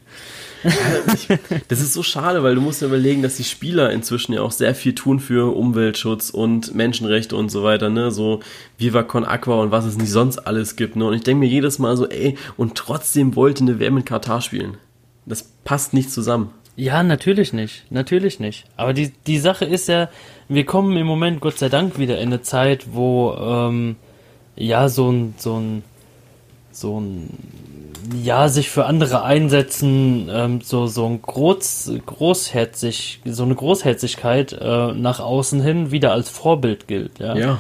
Das 1.68 1.82
ist 1.82 1.93
so 1.93 2.03
schade, 2.03 2.43
weil 2.43 2.55
du 2.55 2.61
musst 2.61 2.82
dir 2.82 2.86
überlegen, 2.86 3.22
dass 3.22 3.38
die 3.38 3.43
Spieler 3.43 3.91
inzwischen 3.91 4.34
ja 4.34 4.41
auch 4.41 4.51
sehr 4.51 4.76
viel 4.76 4.95
tun 4.95 5.20
für 5.20 5.55
Umweltschutz 5.55 6.30
und 6.30 6.74
Menschenrechte 6.74 7.36
und 7.36 7.49
so 7.49 7.64
weiter, 7.64 7.89
ne? 7.89 8.11
So 8.11 8.39
Viva 8.78 9.03
Con 9.03 9.26
Aqua 9.26 9.61
und 9.61 9.72
was 9.72 9.86
es 9.86 9.97
nicht 9.97 10.11
sonst 10.11 10.39
alles 10.39 10.76
gibt, 10.76 10.95
ne? 10.95 11.05
Und 11.05 11.14
ich 11.14 11.24
denke 11.24 11.41
mir 11.41 11.49
jedes 11.49 11.80
Mal 11.80 11.97
so, 11.97 12.07
ey, 12.07 12.38
und 12.57 12.76
trotzdem 12.76 13.36
wollte 13.36 13.64
eine 13.64 13.80
WM 13.80 13.97
in 13.97 14.05
Katar 14.05 14.41
spielen. 14.41 14.78
Das 15.26 15.43
passt 15.64 15.93
nicht 15.93 16.11
zusammen. 16.11 16.51
Ja, 16.76 17.03
natürlich 17.03 17.53
nicht. 17.53 17.86
Natürlich 17.91 18.39
nicht. 18.39 18.66
Aber 18.78 18.93
die, 18.93 19.11
die 19.28 19.38
Sache 19.38 19.66
ist 19.66 19.88
ja, 19.88 20.09
wir 20.47 20.66
kommen 20.66 20.97
im 20.97 21.05
Moment, 21.05 21.39
Gott 21.39 21.59
sei 21.59 21.70
Dank, 21.70 21.99
wieder 21.99 22.18
in 22.18 22.30
eine 22.30 22.41
Zeit, 22.41 22.88
wo, 22.93 23.34
ähm, 23.34 23.95
ja, 24.55 24.89
so 24.89 25.11
ein, 25.11 25.36
so 25.38 25.59
ein, 25.59 25.84
so 26.72 26.99
ein, 26.99 27.30
ja, 28.22 28.49
sich 28.49 28.70
für 28.70 28.86
andere 28.86 29.24
einsetzen, 29.24 30.30
ähm, 30.32 30.62
so, 30.62 30.88
so 30.88 31.06
ein 31.06 31.22
Groß, 31.22 31.91
großherzig, 32.06 33.22
so 33.26 33.43
eine 33.43 33.56
Großherzigkeit 33.56 34.54
äh, 34.54 34.93
nach 34.93 35.20
außen 35.20 35.62
hin 35.62 35.91
wieder 35.91 36.12
als 36.12 36.30
Vorbild 36.30 36.88
gilt, 36.88 37.20
ja. 37.20 37.36
Ja. 37.36 37.60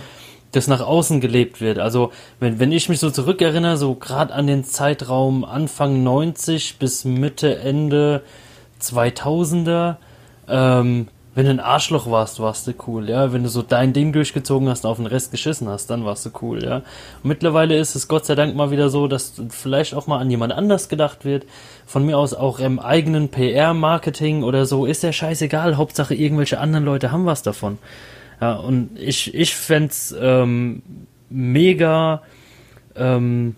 das 0.51 0.67
nach 0.67 0.81
außen 0.81 1.21
gelebt 1.21 1.61
wird. 1.61 1.79
Also 1.79 2.11
wenn, 2.39 2.59
wenn 2.59 2.71
ich 2.71 2.89
mich 2.89 2.99
so 2.99 3.09
zurückerinnere, 3.09 3.77
so 3.77 3.95
gerade 3.95 4.33
an 4.33 4.47
den 4.47 4.63
Zeitraum 4.63 5.45
Anfang 5.45 6.03
90 6.03 6.77
bis 6.77 7.05
Mitte, 7.05 7.57
Ende 7.59 8.21
2000er, 8.81 9.95
ähm, 10.47 11.07
wenn 11.35 11.45
du 11.45 11.51
ein 11.51 11.59
Arschloch 11.59 12.09
warst, 12.09 12.39
warst 12.39 12.67
du 12.67 12.73
cool, 12.87 13.09
ja. 13.09 13.33
Wenn 13.33 13.43
du 13.43 13.49
so 13.49 13.63
dein 13.63 13.91
Ding 13.91 14.13
durchgezogen 14.13 14.69
hast 14.69 14.85
und 14.85 14.91
auf 14.91 14.97
den 14.97 15.07
Rest 15.07 15.31
geschissen 15.31 15.67
hast, 15.67 15.87
dann 15.87 16.05
warst 16.05 16.25
du 16.25 16.29
cool, 16.41 16.63
ja. 16.63 16.77
Und 16.77 16.83
mittlerweile 17.23 17.75
ist 17.77 17.95
es 17.95 18.07
Gott 18.07 18.25
sei 18.25 18.35
Dank 18.35 18.55
mal 18.55 18.69
wieder 18.69 18.89
so, 18.89 19.07
dass 19.07 19.33
vielleicht 19.49 19.95
auch 19.95 20.05
mal 20.05 20.19
an 20.19 20.29
jemand 20.29 20.53
anders 20.53 20.89
gedacht 20.89 21.25
wird. 21.25 21.45
Von 21.87 22.05
mir 22.05 22.17
aus 22.19 22.35
auch 22.35 22.59
im 22.59 22.79
eigenen 22.79 23.29
PR-Marketing 23.29 24.43
oder 24.43 24.65
so, 24.67 24.85
ist 24.85 25.01
ja 25.01 25.11
scheißegal. 25.11 25.77
Hauptsache 25.77 26.13
irgendwelche 26.13 26.59
anderen 26.59 26.85
Leute 26.85 27.11
haben 27.11 27.25
was 27.25 27.41
davon. 27.41 27.79
Ja, 28.39 28.53
und 28.53 28.91
ich, 28.99 29.33
ich 29.33 29.55
fänd's 29.55 30.13
ähm, 30.19 30.83
mega, 31.29 32.21
ähm, 32.95 33.55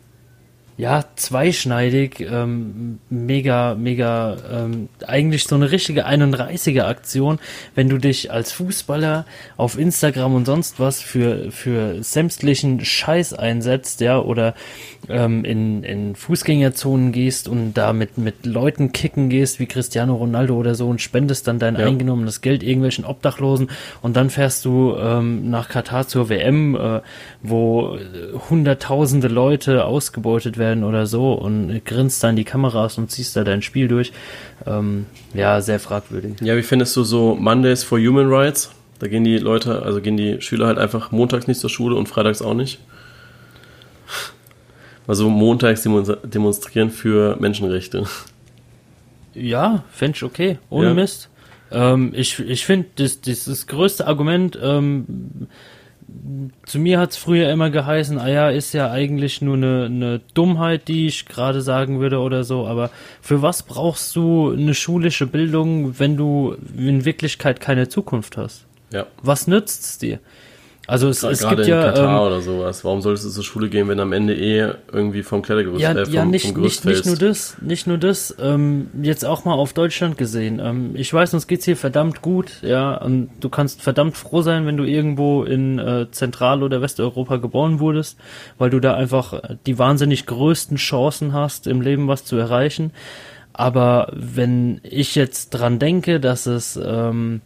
ja, 0.78 1.06
zweischneidig, 1.16 2.20
ähm, 2.20 3.00
mega, 3.10 3.76
mega, 3.76 4.36
ähm, 4.52 4.90
eigentlich 5.08 5.46
so 5.46 5.56
eine 5.56 5.72
richtige 5.72 6.06
31er-Aktion, 6.06 7.40
wenn 7.76 7.88
du 7.88 7.98
dich 7.98 8.30
als 8.30 8.52
Fußballer 8.52 9.26
auf 9.56 9.78
Instagram 9.80 10.36
und 10.36 10.46
sonst 10.46 10.78
was 10.78 11.02
für, 11.02 11.50
für 11.52 12.04
sämtlichen 12.04 12.84
Scheiß 12.84 13.34
einsetzt, 13.34 14.02
ja, 14.02 14.20
oder 14.20 14.54
ähm, 15.08 15.46
in, 15.46 15.84
in 15.84 16.16
Fußgängerzonen 16.16 17.14
gehst 17.14 17.48
und 17.48 17.76
da 17.76 17.94
mit, 17.94 18.18
mit 18.18 18.46
Leuten 18.46 18.92
kicken 18.92 19.30
gehst, 19.30 19.60
wie 19.60 19.68
Cristiano 19.68 20.16
Ronaldo 20.16 20.56
oder 20.56 20.76
so 20.76 20.90
und 20.90 21.00
spendest 21.02 21.48
dann 21.48 21.58
dein 21.58 21.76
Ja. 21.78 21.86
eingenommenes 21.88 22.42
Geld 22.42 22.64
irgendwelchen 22.64 23.06
Obdachlosen 23.06 23.70
und 24.02 24.18
dann 24.18 24.30
fährst 24.30 24.66
du 24.66 24.96
ähm, 25.00 25.50
nach 25.50 25.70
Katar 25.70 26.06
zur 26.08 26.28
WM, 26.28 26.76
äh, 26.76 27.00
wo 27.42 27.96
äh, 27.96 28.00
hunderttausende 28.50 29.30
Leute 29.30 29.86
ausgebeutet 29.86 30.58
werden 30.58 30.65
oder 30.74 31.06
so 31.06 31.34
und 31.34 31.84
grinst 31.86 32.24
da 32.24 32.30
in 32.30 32.36
die 32.36 32.44
Kameras 32.44 32.98
und 32.98 33.12
ziehst 33.12 33.36
da 33.36 33.44
dein 33.44 33.62
Spiel 33.62 33.88
durch. 33.88 34.12
Ähm, 34.66 35.06
ja, 35.34 35.62
sehr 35.62 35.80
fragwürdig. 35.80 36.36
Ja, 36.42 36.56
wie 36.58 36.64
findest 36.64 36.96
du 36.96 37.04
so 37.04 37.36
Mondays 37.36 37.84
for 37.84 38.00
Human 38.00 38.28
Rights? 38.30 38.72
Da 39.00 39.08
gehen 39.08 39.24
die 39.24 39.38
Leute, 39.38 39.82
also 39.84 40.02
gehen 40.02 40.18
die 40.18 40.42
Schüler 40.42 40.68
halt 40.68 40.78
einfach 40.78 41.12
montags 41.12 41.48
nicht 41.48 41.60
zur 41.60 41.70
Schule 41.70 41.96
und 41.96 42.08
freitags 42.08 42.42
auch 42.42 42.54
nicht. 42.54 42.80
Also 45.08 45.30
montags 45.30 45.84
demonstrieren 45.84 46.90
für 46.90 47.38
Menschenrechte. 47.40 48.06
Ja, 49.36 49.84
fände 49.92 50.16
ich 50.16 50.24
okay, 50.24 50.58
ohne 50.72 50.88
Ja. 50.88 50.94
Mist. 50.96 51.30
Ähm, 51.72 52.12
ich 52.16 52.40
ich 52.40 52.66
finde, 52.66 52.88
das, 52.96 53.22
das, 53.22 53.46
das 53.46 53.68
größte 53.68 54.08
Argument, 54.08 54.58
ähm, 54.60 55.48
zu 56.66 56.80
mir 56.80 57.00
hat's 57.00 57.18
früher 57.18 57.50
immer 57.50 57.70
geheißen, 57.70 58.20
ah 58.20 58.28
ja, 58.28 58.50
ist 58.50 58.74
ja 58.74 58.92
eigentlich 58.92 59.42
nur 59.42 59.56
eine, 59.56 59.86
eine 59.86 60.22
Dummheit, 60.34 60.88
die 60.88 61.08
ich 61.08 61.26
gerade 61.26 61.62
sagen 61.62 62.00
würde 62.00 62.20
oder 62.20 62.44
so, 62.44 62.68
aber 62.68 62.92
für 63.22 63.42
was 63.42 63.64
brauchst 63.64 64.16
du 64.16 64.52
eine 64.52 64.74
schulische 64.74 65.28
Bildung, 65.28 66.00
wenn 66.00 66.16
du 66.16 66.56
in 66.78 67.06
Wirklichkeit 67.06 67.60
keine 67.60 67.90
Zukunft 67.90 68.38
hast? 68.38 68.66
Ja. 68.92 69.08
Was 69.22 69.48
nützt 69.48 69.84
es 69.84 69.98
dir? 69.98 70.20
Also 70.88 71.10
es, 71.10 71.24
es 71.24 71.40
Gerade 71.40 71.56
gibt 71.58 71.68
in 71.68 71.74
ja 71.74 71.84
Katar 71.84 72.22
ähm, 72.22 72.28
oder 72.28 72.42
sowas. 72.42 72.84
Warum 72.84 73.02
solltest 73.02 73.26
du 73.26 73.30
zur 73.30 73.44
Schule 73.44 73.70
gehen, 73.70 73.88
wenn 73.88 74.00
am 74.00 74.14
Ende 74.14 74.36
eh 74.36 74.74
irgendwie 74.92 75.24
vom 75.24 75.42
Klettergerüst, 75.42 75.82
ja, 75.82 75.94
äh, 75.94 76.06
vom, 76.06 76.14
ja 76.14 76.26
nicht, 76.26 76.46
vom 76.46 76.54
Gerüst 76.54 76.86
nicht, 76.86 76.98
nicht 76.98 77.06
nur 77.06 77.30
das, 77.30 77.58
nicht 77.62 77.88
nur 77.88 77.98
das, 77.98 78.36
ähm, 78.40 78.88
jetzt 79.02 79.26
auch 79.26 79.46
mal 79.46 79.54
auf 79.54 79.74
Deutschland 79.74 80.18
gesehen. 80.18 80.60
Ähm, 80.60 80.92
ich 80.94 81.12
weiß, 81.12 81.34
uns 81.34 81.48
geht's 81.48 81.66
hier 81.66 81.78
verdammt 81.78 82.22
gut, 82.22 82.62
ja, 82.62 82.96
und 82.96 83.30
du 83.40 83.50
kannst 83.50 83.82
verdammt 83.82 84.16
froh 84.16 84.42
sein, 84.42 84.68
wenn 84.68 84.78
du 84.78 84.84
irgendwo 84.84 85.44
in 85.44 85.80
äh, 85.80 86.08
Zentral- 86.12 86.62
oder 86.62 86.82
Westeuropa 86.82 87.38
geboren 87.38 87.80
wurdest, 87.80 88.20
weil 88.58 88.70
du 88.70 88.80
da 88.80 88.94
einfach 88.94 89.34
äh, 89.34 89.58
die 89.66 89.80
wahnsinnig 89.80 90.28
größten 90.28 90.78
Chancen 90.78 91.34
hast, 91.34 91.66
im 91.66 91.82
Leben 91.82 92.08
was 92.08 92.26
zu 92.26 92.36
erreichen. 92.36 92.92
Aber 93.54 94.12
wenn 94.14 94.82
ich 94.84 95.16
jetzt 95.16 95.52
dran 95.52 95.80
denke, 95.80 96.20
dass 96.20 96.46
es 96.46 96.78
ähm, 96.84 97.42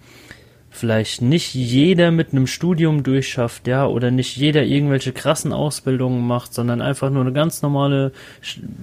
vielleicht 0.79 1.21
nicht 1.21 1.53
jeder 1.53 2.11
mit 2.11 2.31
einem 2.31 2.47
Studium 2.47 3.03
durchschafft, 3.03 3.67
ja, 3.67 3.85
oder 3.85 4.11
nicht 4.11 4.37
jeder 4.37 4.63
irgendwelche 4.63 5.11
krassen 5.11 5.53
Ausbildungen 5.53 6.25
macht, 6.25 6.53
sondern 6.53 6.81
einfach 6.81 7.09
nur 7.09 7.21
eine 7.21 7.33
ganz 7.33 7.61
normale, 7.61 8.11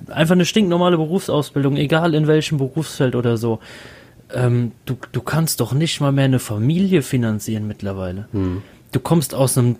einfach 0.08 0.34
eine 0.34 0.44
stinknormale 0.44 0.96
Berufsausbildung, 0.96 1.76
egal 1.76 2.14
in 2.14 2.26
welchem 2.26 2.58
Berufsfeld 2.58 3.14
oder 3.16 3.36
so. 3.36 3.58
Ähm, 4.32 4.72
du, 4.84 4.96
du 5.12 5.20
kannst 5.22 5.60
doch 5.60 5.72
nicht 5.72 6.00
mal 6.00 6.12
mehr 6.12 6.24
eine 6.24 6.38
Familie 6.38 7.02
finanzieren 7.02 7.66
mittlerweile. 7.66 8.28
Du 8.92 9.00
kommst 9.00 9.34
aus 9.34 9.58
einem, 9.58 9.76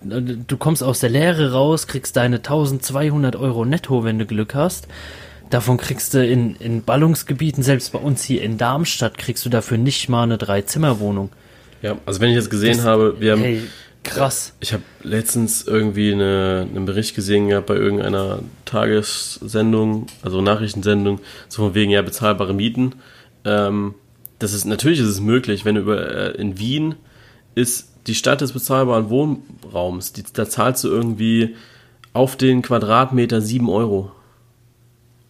du 0.47 0.57
kommst 0.57 0.83
aus 0.83 1.01
der 1.01 1.11
Lehre 1.11 1.53
raus, 1.53 1.87
kriegst 1.87 2.17
deine 2.17 2.37
1200 2.37 3.37
Euro 3.37 3.65
netto, 3.65 4.05
wenn 4.05 4.19
du 4.19 4.27
Glück 4.27 4.55
hast. 4.55 4.89
Davon 5.51 5.77
kriegst 5.77 6.13
du 6.13 6.27
in, 6.27 6.57
in 6.57 6.83
Ballungsgebieten, 6.83 7.63
selbst 7.63 7.93
bei 7.93 7.99
uns 7.99 8.25
hier 8.25 8.43
in 8.43 8.59
Darmstadt, 8.59 9.17
kriegst 9.17 9.45
du 9.45 9.49
dafür 9.49 9.79
nicht 9.79 10.09
mal 10.09 10.25
eine 10.25 10.39
Drei-Zimmer-Wohnung. 10.39 11.31
Ja, 11.87 11.99
also 12.07 12.21
wenn 12.21 12.31
ich 12.31 12.37
jetzt 12.37 12.51
gesehen 12.51 12.77
Das- 12.79 12.87
habe, 12.87 13.17
wir 13.21 13.33
haben, 13.33 13.43
Hey, 13.43 13.61
krass. 14.03 14.53
ich 14.61 14.73
habe 14.73 14.83
letztens 15.03 15.67
irgendwie 15.67 16.13
eine, 16.13 16.67
einen 16.69 16.85
Bericht 16.87 17.15
gesehen 17.15 17.49
gehabt 17.49 17.67
bei 17.67 17.77
irgendeiner 17.77 18.41
Tagessendung, 18.65 20.07
also 20.23 20.41
Nachrichtensendung, 20.41 21.21
so 21.49 21.63
von 21.63 21.75
wegen 21.75 21.91
ja 21.91 22.03
bezahlbare 22.03 22.55
Mieten. 22.55 22.95
Ähm, 23.45 23.95
das 24.39 24.53
ist 24.53 24.65
natürlich 24.65 24.99
ist 25.01 25.07
es 25.09 25.21
möglich, 25.21 25.65
wenn 25.65 25.77
du 25.77 25.83
über 25.83 26.35
äh, 26.35 26.41
in 26.41 26.59
Wien 26.59 26.97
ist 27.55 27.89
die 28.07 28.15
Stadt 28.15 28.41
des 28.41 28.53
bezahlbaren 28.53 29.09
Wohnraums. 29.11 30.13
Die, 30.13 30.23
da 30.33 30.49
zahlst 30.49 30.85
du 30.85 30.89
irgendwie 30.89 31.55
auf 32.13 32.37
den 32.37 32.63
Quadratmeter 32.63 33.41
7 33.41 33.69
Euro. 33.69 34.11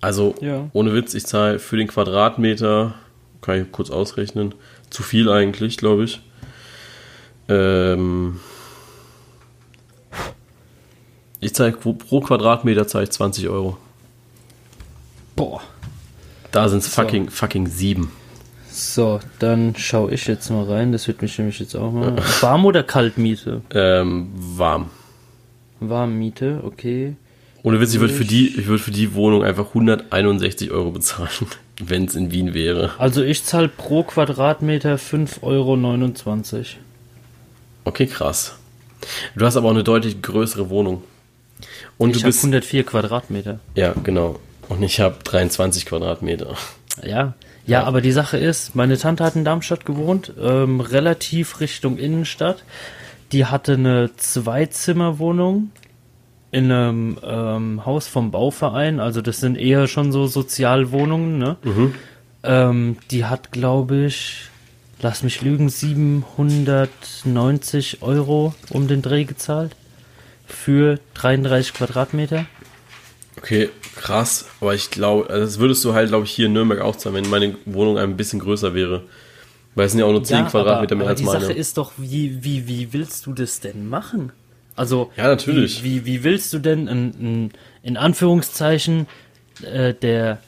Also 0.01 0.35
Ja. 0.41 0.69
ohne 0.73 0.93
Witz, 0.95 1.15
ich 1.15 1.27
zahle 1.27 1.59
für 1.59 1.77
den 1.77 1.89
Quadratmeter, 1.89 2.95
kann 3.41 3.63
ich 3.63 3.73
kurz 3.73 3.91
ausrechnen, 3.91 4.55
zu 4.91 5.03
viel 5.03 5.29
eigentlich, 5.31 5.77
glaube 5.79 6.05
ich. 6.05 6.21
Ähm, 7.49 8.41
ich 11.41 11.55
zahle 11.55 11.73
pro, 11.73 12.21
Quadratmeter 12.21 12.87
zahle 12.87 13.05
ich 13.05 13.11
20 13.11 13.49
Euro. 13.49 13.77
Boah. 15.37 15.61
Da 16.51 16.69
sind 16.69 16.79
es 16.79 16.89
fucking, 16.89 17.29
fucking 17.29 17.67
7. 17.67 18.11
So, 18.71 19.21
dann 19.39 19.75
schaue 19.77 20.13
ich 20.13 20.27
jetzt 20.27 20.51
mal 20.51 20.65
rein. 20.65 20.93
Das 20.93 21.07
wird 21.07 21.23
mich 21.23 21.39
nämlich 21.39 21.59
jetzt 21.61 21.75
auch 21.75 21.93
mal. 21.93 22.17
Warm 22.41 22.65
oder 22.65 22.83
Kaltmiete? 22.83 23.63
Ähm, 23.71 24.31
warm. 24.35 24.91
Warmmiete, 25.81 26.63
okay. 26.65 27.17
Ohne 27.63 27.81
Witz, 27.81 27.95
ich 27.95 28.01
würde 28.01 28.15
für 28.15 28.25
die, 28.25 28.49
ich 28.49 28.67
würde 28.67 28.83
für 28.83 28.91
die 28.91 29.15
Wohnung 29.15 29.43
einfach 29.43 29.69
161 29.69 30.71
Euro 30.71 30.91
bezahlen, 30.93 31.29
wenn 31.83 32.05
es 32.05 32.15
in 32.15 32.31
Wien 32.31 32.55
wäre. 32.55 32.93
Also 32.99 33.23
ich 33.23 33.45
zahle 33.45 33.69
pro 33.69 34.03
Quadratmeter 34.03 34.97
5,29 34.97 35.43
Euro. 35.43 35.77
Okay, 37.87 38.07
krass. 38.07 38.57
Du 39.37 39.47
hast 39.47 39.57
aber 39.57 39.69
auch 39.69 39.73
eine 39.73 39.85
deutlich 39.85 40.21
größere 40.21 40.69
Wohnung. 40.71 41.05
Und 41.99 42.11
Ich 42.11 42.19
du 42.23 42.27
bist. 42.27 42.41
104 42.41 42.85
Quadratmeter. 42.85 43.61
Ja, 43.77 43.95
genau. 44.03 44.41
Und 44.69 44.83
ich 44.83 44.99
habe 45.01 45.17
23 45.23 45.87
Quadratmeter. 45.87 46.57
Ja. 47.05 47.35
Ja, 47.65 47.85
aber 47.85 48.01
die 48.01 48.13
Sache 48.13 48.39
ist, 48.39 48.75
meine 48.75 48.97
Tante 48.99 49.25
hat 49.25 49.37
in 49.37 49.45
Darmstadt 49.45 49.85
gewohnt, 49.85 50.33
ähm, 50.41 50.81
relativ 50.81 51.61
Richtung 51.61 51.97
Innenstadt. 51.99 52.65
Die 53.33 53.47
hatte 53.47 53.75
eine 53.75 54.11
Zweizimmerwohnung 54.17 55.71
in 56.53 56.71
einem 56.71 57.19
ähm, 57.25 57.87
Haus 57.87 58.09
vom 58.09 58.31
Bauverein. 58.33 58.99
Also 59.01 59.21
das 59.21 59.39
sind 59.41 59.57
eher 59.59 59.87
schon 59.89 60.11
so 60.13 60.27
Sozialwohnungen, 60.27 61.39
ne? 61.39 61.57
Ähm, 62.45 62.99
die 63.11 63.25
hat, 63.25 63.51
glaube 63.51 64.07
ich, 64.07 64.49
lass 65.01 65.23
mich 65.23 65.43
lügen, 65.43 65.69
790 65.69 68.03
Euro 68.03 68.55
um 68.71 68.89
den 68.89 69.03
Dreh 69.03 69.25
gezahlt. 69.25 69.77
Für 70.47 70.99
33 71.15 71.75
Quadratmeter. 71.75 72.47
Okay, 73.39 73.69
krass. 73.97 74.47
Aber 74.61 74.75
ich 74.75 74.91
glaube, 74.91 75.29
also 75.29 75.45
das 75.45 75.59
würdest 75.59 75.85
du 75.85 75.93
halt, 75.93 76.09
glaube 76.09 76.25
ich, 76.25 76.31
hier 76.31 76.47
in 76.47 76.53
Nürnberg 76.53 76.81
auch 76.81 76.97
zahlen, 76.97 77.17
wenn 77.17 77.29
meine 77.29 77.57
Wohnung 77.65 77.99
ein 77.99 78.17
bisschen 78.17 78.39
größer 78.39 78.75
wäre. 78.75 79.03
Weil 79.75 79.87
es 79.87 79.93
sind 79.93 80.01
ja 80.01 80.07
auch 80.07 80.13
nur 80.13 80.25
10 80.25 80.47
Quadratmeter 80.47 80.95
aber, 80.95 80.97
mehr 80.97 81.05
aber 81.05 81.11
als 81.11 81.21
die 81.21 81.27
meine. 81.27 81.41
Sache 81.41 81.53
ist 81.53 81.77
doch, 81.77 81.93
wie, 81.99 82.43
wie, 82.43 82.67
wie 82.67 82.93
willst 82.93 83.27
du 83.27 83.35
das 83.35 83.61
denn 83.61 83.89
machen? 83.89 84.33
Also, 84.75 85.11
Ja, 85.17 85.29
natürlich. 85.29 85.85
Wie, 85.85 86.07
wie, 86.07 86.07
wie 86.07 86.25
willst 86.25 86.53
du 86.53 86.59
denn 86.59 86.87
in, 86.87 87.13
in, 87.15 87.51
in 87.83 87.97
Anführungszeichen 87.97 89.07
äh, 89.63 89.95
der, 89.95 90.39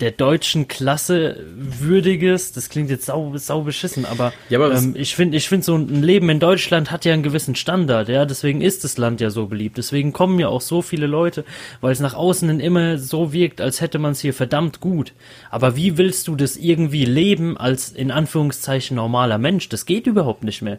der 0.00 0.12
deutschen 0.12 0.66
Klasse 0.66 1.44
würdiges, 1.54 2.52
das 2.52 2.68
klingt 2.70 2.88
jetzt 2.90 3.06
sau, 3.06 3.36
sau 3.36 3.62
beschissen, 3.62 4.06
aber, 4.06 4.32
Ja, 4.48 4.58
aber 4.58 4.74
ähm, 4.74 4.94
ich 4.96 5.14
finde, 5.14 5.36
ich 5.36 5.48
finde 5.48 5.64
so 5.64 5.76
ein 5.76 6.02
Leben 6.02 6.30
in 6.30 6.40
Deutschland 6.40 6.90
hat 6.90 7.04
ja 7.04 7.12
einen 7.12 7.22
gewissen 7.22 7.54
Standard, 7.54 8.08
ja, 8.08 8.24
deswegen 8.24 8.60
ist 8.60 8.84
das 8.84 8.96
Land 8.96 9.20
ja 9.20 9.30
so 9.30 9.46
beliebt, 9.46 9.76
deswegen 9.76 10.12
kommen 10.12 10.38
ja 10.38 10.48
auch 10.48 10.62
so 10.62 10.80
viele 10.80 11.06
Leute, 11.06 11.44
weil 11.80 11.92
es 11.92 12.00
nach 12.00 12.14
außen 12.14 12.48
hin 12.48 12.60
immer 12.60 12.98
so 12.98 13.32
wirkt, 13.32 13.60
als 13.60 13.80
hätte 13.80 13.98
man 13.98 14.12
es 14.12 14.20
hier 14.20 14.34
verdammt 14.34 14.80
gut. 14.80 15.12
Aber 15.50 15.76
wie 15.76 15.98
willst 15.98 16.28
du 16.28 16.36
das 16.36 16.56
irgendwie 16.56 17.04
leben 17.04 17.56
als 17.56 17.90
in 17.90 18.10
Anführungszeichen 18.10 18.96
normaler 18.96 19.38
Mensch? 19.38 19.68
Das 19.68 19.86
geht 19.86 20.06
überhaupt 20.06 20.44
nicht 20.44 20.62
mehr. 20.62 20.78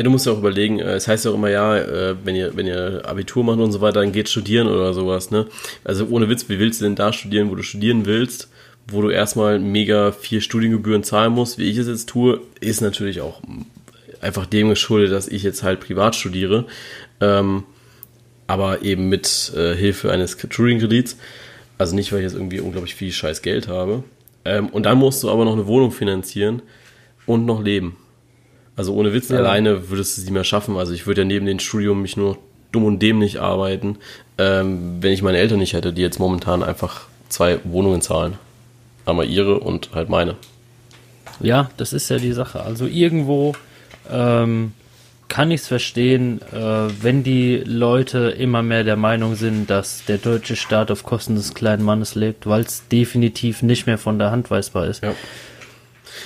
Ja, 0.00 0.04
du 0.04 0.08
musst 0.08 0.24
ja 0.24 0.32
auch 0.32 0.38
überlegen, 0.38 0.78
äh, 0.78 0.94
es 0.94 1.08
heißt 1.08 1.26
ja 1.26 1.30
auch 1.30 1.34
immer, 1.34 1.50
ja, 1.50 1.76
äh, 1.76 2.16
wenn 2.24 2.34
ihr, 2.34 2.56
wenn 2.56 2.66
ihr 2.66 3.02
Abitur 3.04 3.44
macht 3.44 3.58
und 3.58 3.70
so 3.70 3.82
weiter, 3.82 4.00
dann 4.00 4.12
geht 4.12 4.30
studieren 4.30 4.66
oder 4.66 4.94
sowas, 4.94 5.30
ne? 5.30 5.44
Also 5.84 6.06
ohne 6.06 6.26
Witz, 6.30 6.48
wie 6.48 6.58
willst 6.58 6.80
du 6.80 6.86
denn 6.86 6.94
da 6.94 7.12
studieren, 7.12 7.50
wo 7.50 7.54
du 7.54 7.62
studieren 7.62 8.06
willst, 8.06 8.48
wo 8.88 9.02
du 9.02 9.10
erstmal 9.10 9.58
mega 9.58 10.10
viel 10.12 10.40
Studiengebühren 10.40 11.02
zahlen 11.02 11.34
musst, 11.34 11.58
wie 11.58 11.68
ich 11.68 11.76
es 11.76 11.86
jetzt 11.86 12.08
tue, 12.08 12.40
ist 12.60 12.80
natürlich 12.80 13.20
auch 13.20 13.42
einfach 14.22 14.46
dem 14.46 14.70
geschuldet, 14.70 15.12
dass 15.12 15.28
ich 15.28 15.42
jetzt 15.42 15.62
halt 15.62 15.80
privat 15.80 16.16
studiere, 16.16 16.64
ähm, 17.20 17.64
aber 18.46 18.80
eben 18.80 19.10
mit 19.10 19.52
äh, 19.54 19.74
Hilfe 19.74 20.10
eines 20.10 20.32
Studienkredits. 20.32 21.18
Also 21.76 21.94
nicht, 21.94 22.10
weil 22.10 22.20
ich 22.20 22.24
jetzt 22.24 22.36
irgendwie 22.36 22.60
unglaublich 22.60 22.94
viel 22.94 23.12
scheiß 23.12 23.42
Geld 23.42 23.68
habe. 23.68 24.02
Ähm, 24.46 24.70
und 24.70 24.86
dann 24.86 24.96
musst 24.96 25.22
du 25.22 25.30
aber 25.30 25.44
noch 25.44 25.52
eine 25.52 25.66
Wohnung 25.66 25.92
finanzieren 25.92 26.62
und 27.26 27.44
noch 27.44 27.62
leben. 27.62 27.98
Also 28.80 28.94
ohne 28.94 29.12
Witz, 29.12 29.28
Ja. 29.28 29.36
alleine 29.36 29.90
würdest 29.90 30.16
du 30.16 30.22
sie 30.22 30.30
mehr 30.30 30.42
schaffen. 30.42 30.78
Also 30.78 30.94
ich 30.94 31.06
würde 31.06 31.20
ja 31.20 31.26
neben 31.26 31.44
dem 31.44 31.58
Studium 31.58 32.00
mich 32.00 32.16
nur 32.16 32.38
dumm 32.72 32.84
und 32.86 32.98
dämlich 33.02 33.38
arbeiten, 33.38 33.98
ähm, 34.38 35.02
wenn 35.02 35.12
ich 35.12 35.20
meine 35.20 35.36
Eltern 35.36 35.58
nicht 35.58 35.74
hätte, 35.74 35.92
die 35.92 36.00
jetzt 36.00 36.18
momentan 36.18 36.62
einfach 36.62 37.02
zwei 37.28 37.58
Wohnungen 37.64 38.00
zahlen. 38.00 38.38
Einmal 39.04 39.26
ihre 39.26 39.60
und 39.60 39.90
halt 39.94 40.08
meine. 40.08 40.36
Ja, 41.40 41.68
das 41.76 41.92
ist 41.92 42.08
ja 42.08 42.16
die 42.16 42.32
Sache. 42.32 42.62
Also 42.62 42.86
irgendwo 42.86 43.52
ähm, 44.10 44.72
kann 45.28 45.50
ich 45.50 45.60
es 45.60 45.66
verstehen, 45.68 46.40
äh, 46.50 46.56
wenn 47.02 47.22
die 47.22 47.58
Leute 47.58 48.30
immer 48.30 48.62
mehr 48.62 48.82
der 48.82 48.96
Meinung 48.96 49.34
sind, 49.34 49.68
dass 49.68 50.06
der 50.06 50.16
deutsche 50.16 50.56
Staat 50.56 50.90
auf 50.90 51.02
Kosten 51.02 51.34
des 51.34 51.52
kleinen 51.52 51.82
Mannes 51.84 52.14
lebt, 52.14 52.46
weil 52.46 52.62
es 52.62 52.88
definitiv 52.88 53.60
nicht 53.60 53.86
mehr 53.86 53.98
von 53.98 54.18
der 54.18 54.30
Hand 54.30 54.50
weisbar 54.50 54.86
ist. 54.86 55.02
Ja. 55.02 55.14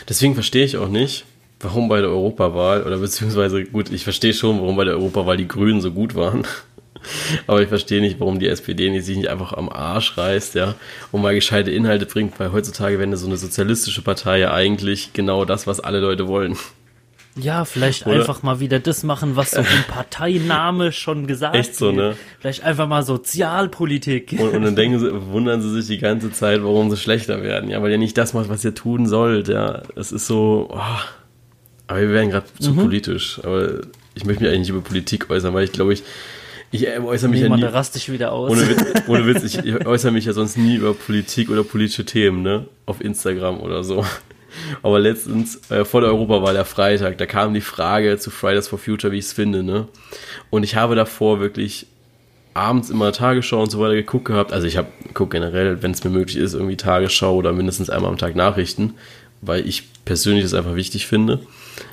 Deswegen 0.09 0.35
verstehe 0.35 0.65
ich 0.65 0.77
auch 0.77 0.89
nicht, 0.89 1.25
warum 1.61 1.89
bei 1.89 2.01
der 2.01 2.11
Europawahl, 2.11 2.83
oder 2.83 2.99
beziehungsweise, 2.99 3.65
gut, 3.65 3.91
ich 3.91 4.05
verstehe 4.05 4.35
schon, 4.35 4.61
warum 4.61 4.77
bei 4.77 4.85
der 4.85 4.95
Europawahl 4.95 5.37
die 5.37 5.49
Grünen 5.49 5.81
so 5.81 5.91
gut 5.91 6.15
waren. 6.15 6.47
Aber 7.47 7.61
ich 7.61 7.69
verstehe 7.69 8.01
nicht, 8.01 8.19
warum 8.21 8.39
die 8.39 8.49
SPD 8.49 8.99
sich 9.01 9.17
nicht 9.17 9.29
einfach 9.29 9.53
am 9.53 9.69
Arsch 9.69 10.17
reißt, 10.17 10.55
ja, 10.55 10.75
und 11.13 11.21
mal 11.23 11.35
gescheite 11.35 11.71
Inhalte 11.71 12.07
bringt, 12.07 12.39
weil 12.41 12.53
heutzutage 12.53 12.99
wäre 12.99 13.17
so 13.17 13.27
eine 13.27 13.37
sozialistische 13.37 14.03
Partei 14.03 14.39
ja 14.39 14.55
eigentlich 14.55 15.13
genau 15.13 15.45
das, 15.45 15.67
was 15.67 15.81
alle 15.81 16.01
Leute 16.01 16.29
wollen. 16.29 16.57
Ja, 17.37 17.65
vielleicht 17.65 18.07
Oder? 18.07 18.21
einfach 18.21 18.45
mal 18.45 18.61
wieder 18.61 18.79
das 18.79 19.03
machen, 19.03 19.35
was 19.35 19.53
so 19.53 19.61
im 19.61 19.67
Parteiname 19.89 20.93
schon 20.93 21.27
gesagt 21.27 21.57
Echt 21.57 21.75
so, 21.75 21.87
wird. 21.87 21.97
ne? 21.97 22.17
Vielleicht 22.39 22.63
einfach 22.63 22.87
mal 22.87 23.03
Sozialpolitik. 23.03 24.37
Und, 24.39 24.55
und 24.55 24.63
dann 24.63 24.77
denken 24.77 25.01
sie, 25.01 25.11
wundern 25.33 25.61
sie 25.61 25.71
sich 25.71 25.87
die 25.87 25.99
ganze 25.99 26.31
Zeit, 26.31 26.63
warum 26.63 26.91
sie 26.91 26.97
schlechter 26.97 27.43
werden. 27.43 27.71
Ja, 27.71 27.83
weil 27.83 27.91
ihr 27.91 27.99
nicht 27.99 28.17
das 28.17 28.35
macht, 28.35 28.49
was 28.49 28.65
ihr 28.65 28.75
tun 28.75 29.07
sollt. 29.07 29.49
Ja, 29.49 29.83
es 29.97 30.13
ist 30.13 30.27
so. 30.27 30.69
Oh. 30.73 30.79
Aber 31.87 32.01
wir 32.01 32.11
werden 32.11 32.31
gerade 32.31 32.47
zu 32.59 32.75
politisch. 32.75 33.41
Aber 33.43 33.81
ich 34.15 34.25
möchte 34.25 34.43
mich 34.43 34.51
eigentlich 34.51 34.61
nicht 34.61 34.71
über 34.71 34.81
Politik 34.81 35.31
äußern, 35.31 35.53
weil 35.55 35.65
ich 35.65 35.73
glaube, 35.73 35.93
ich, 35.93 36.03
ich 36.71 36.87
äh, 36.87 36.99
äußere 36.99 37.31
mich 37.31 37.41
ja 37.41 37.47
Jemand, 37.47 37.63
nie. 37.63 37.99
ich 37.99 38.13
wieder 38.13 38.33
aus. 38.33 38.51
Ohne 38.51 38.69
Witz, 38.69 38.85
ohne 39.07 39.27
Witz 39.27 39.45
ich, 39.45 39.59
ich 39.59 39.87
äußere 39.87 40.13
mich 40.13 40.25
ja 40.25 40.33
sonst 40.33 40.57
nie 40.57 40.77
über 40.77 40.95
politik 40.95 41.51
oder 41.51 41.63
politische 41.63 42.05
Themen, 42.05 42.43
ne? 42.43 42.67
Auf 42.87 43.01
Instagram 43.01 43.61
oder 43.61 43.85
so. 43.85 44.05
Aber 44.83 45.01
letztens, 45.01 45.71
äh, 45.71 45.85
vor 45.85 46.01
der 46.01 46.11
Europawahl, 46.11 46.55
der 46.55 46.65
Freitag, 46.65 47.19
da 47.19 47.27
kam 47.27 47.55
die 47.55 47.61
Frage 47.61 48.19
zu 48.19 48.31
Fridays 48.31 48.69
for 48.69 48.79
Future, 48.79 49.13
wie 49.13 49.19
ich 49.19 49.27
es 49.27 49.33
finde, 49.33 49.63
ne? 49.63 49.89
Und 50.51 50.63
ich 50.63 50.77
habe 50.77 50.95
davor 50.95 51.41
wirklich 51.41 51.87
abends 52.55 52.89
immer 52.89 53.13
Tagesschau 53.13 53.63
und 53.63 53.71
so 53.71 53.81
weiter 53.81 53.95
geguckt 53.95 54.27
gehabt. 54.27 54.53
Also 54.53 54.67
ich 54.67 54.77
habe 54.77 54.89
gucke 55.13 55.37
generell, 55.37 55.83
wenn 55.83 55.91
es 55.91 56.05
mir 56.05 56.11
möglich 56.11 56.37
ist, 56.37 56.55
irgendwie 56.55 56.77
Tagesschau 56.77 57.35
oder 57.35 57.53
mindestens 57.53 57.91
einmal 57.91 58.11
am 58.11 58.19
Tag 58.19 58.37
Nachrichten, 58.37 58.95
weil 59.41 59.67
ich 59.69 59.83
persönlich 60.05 60.45
das 60.45 60.55
einfach 60.55 60.77
wichtig 60.77 61.07
finde. 61.07 61.41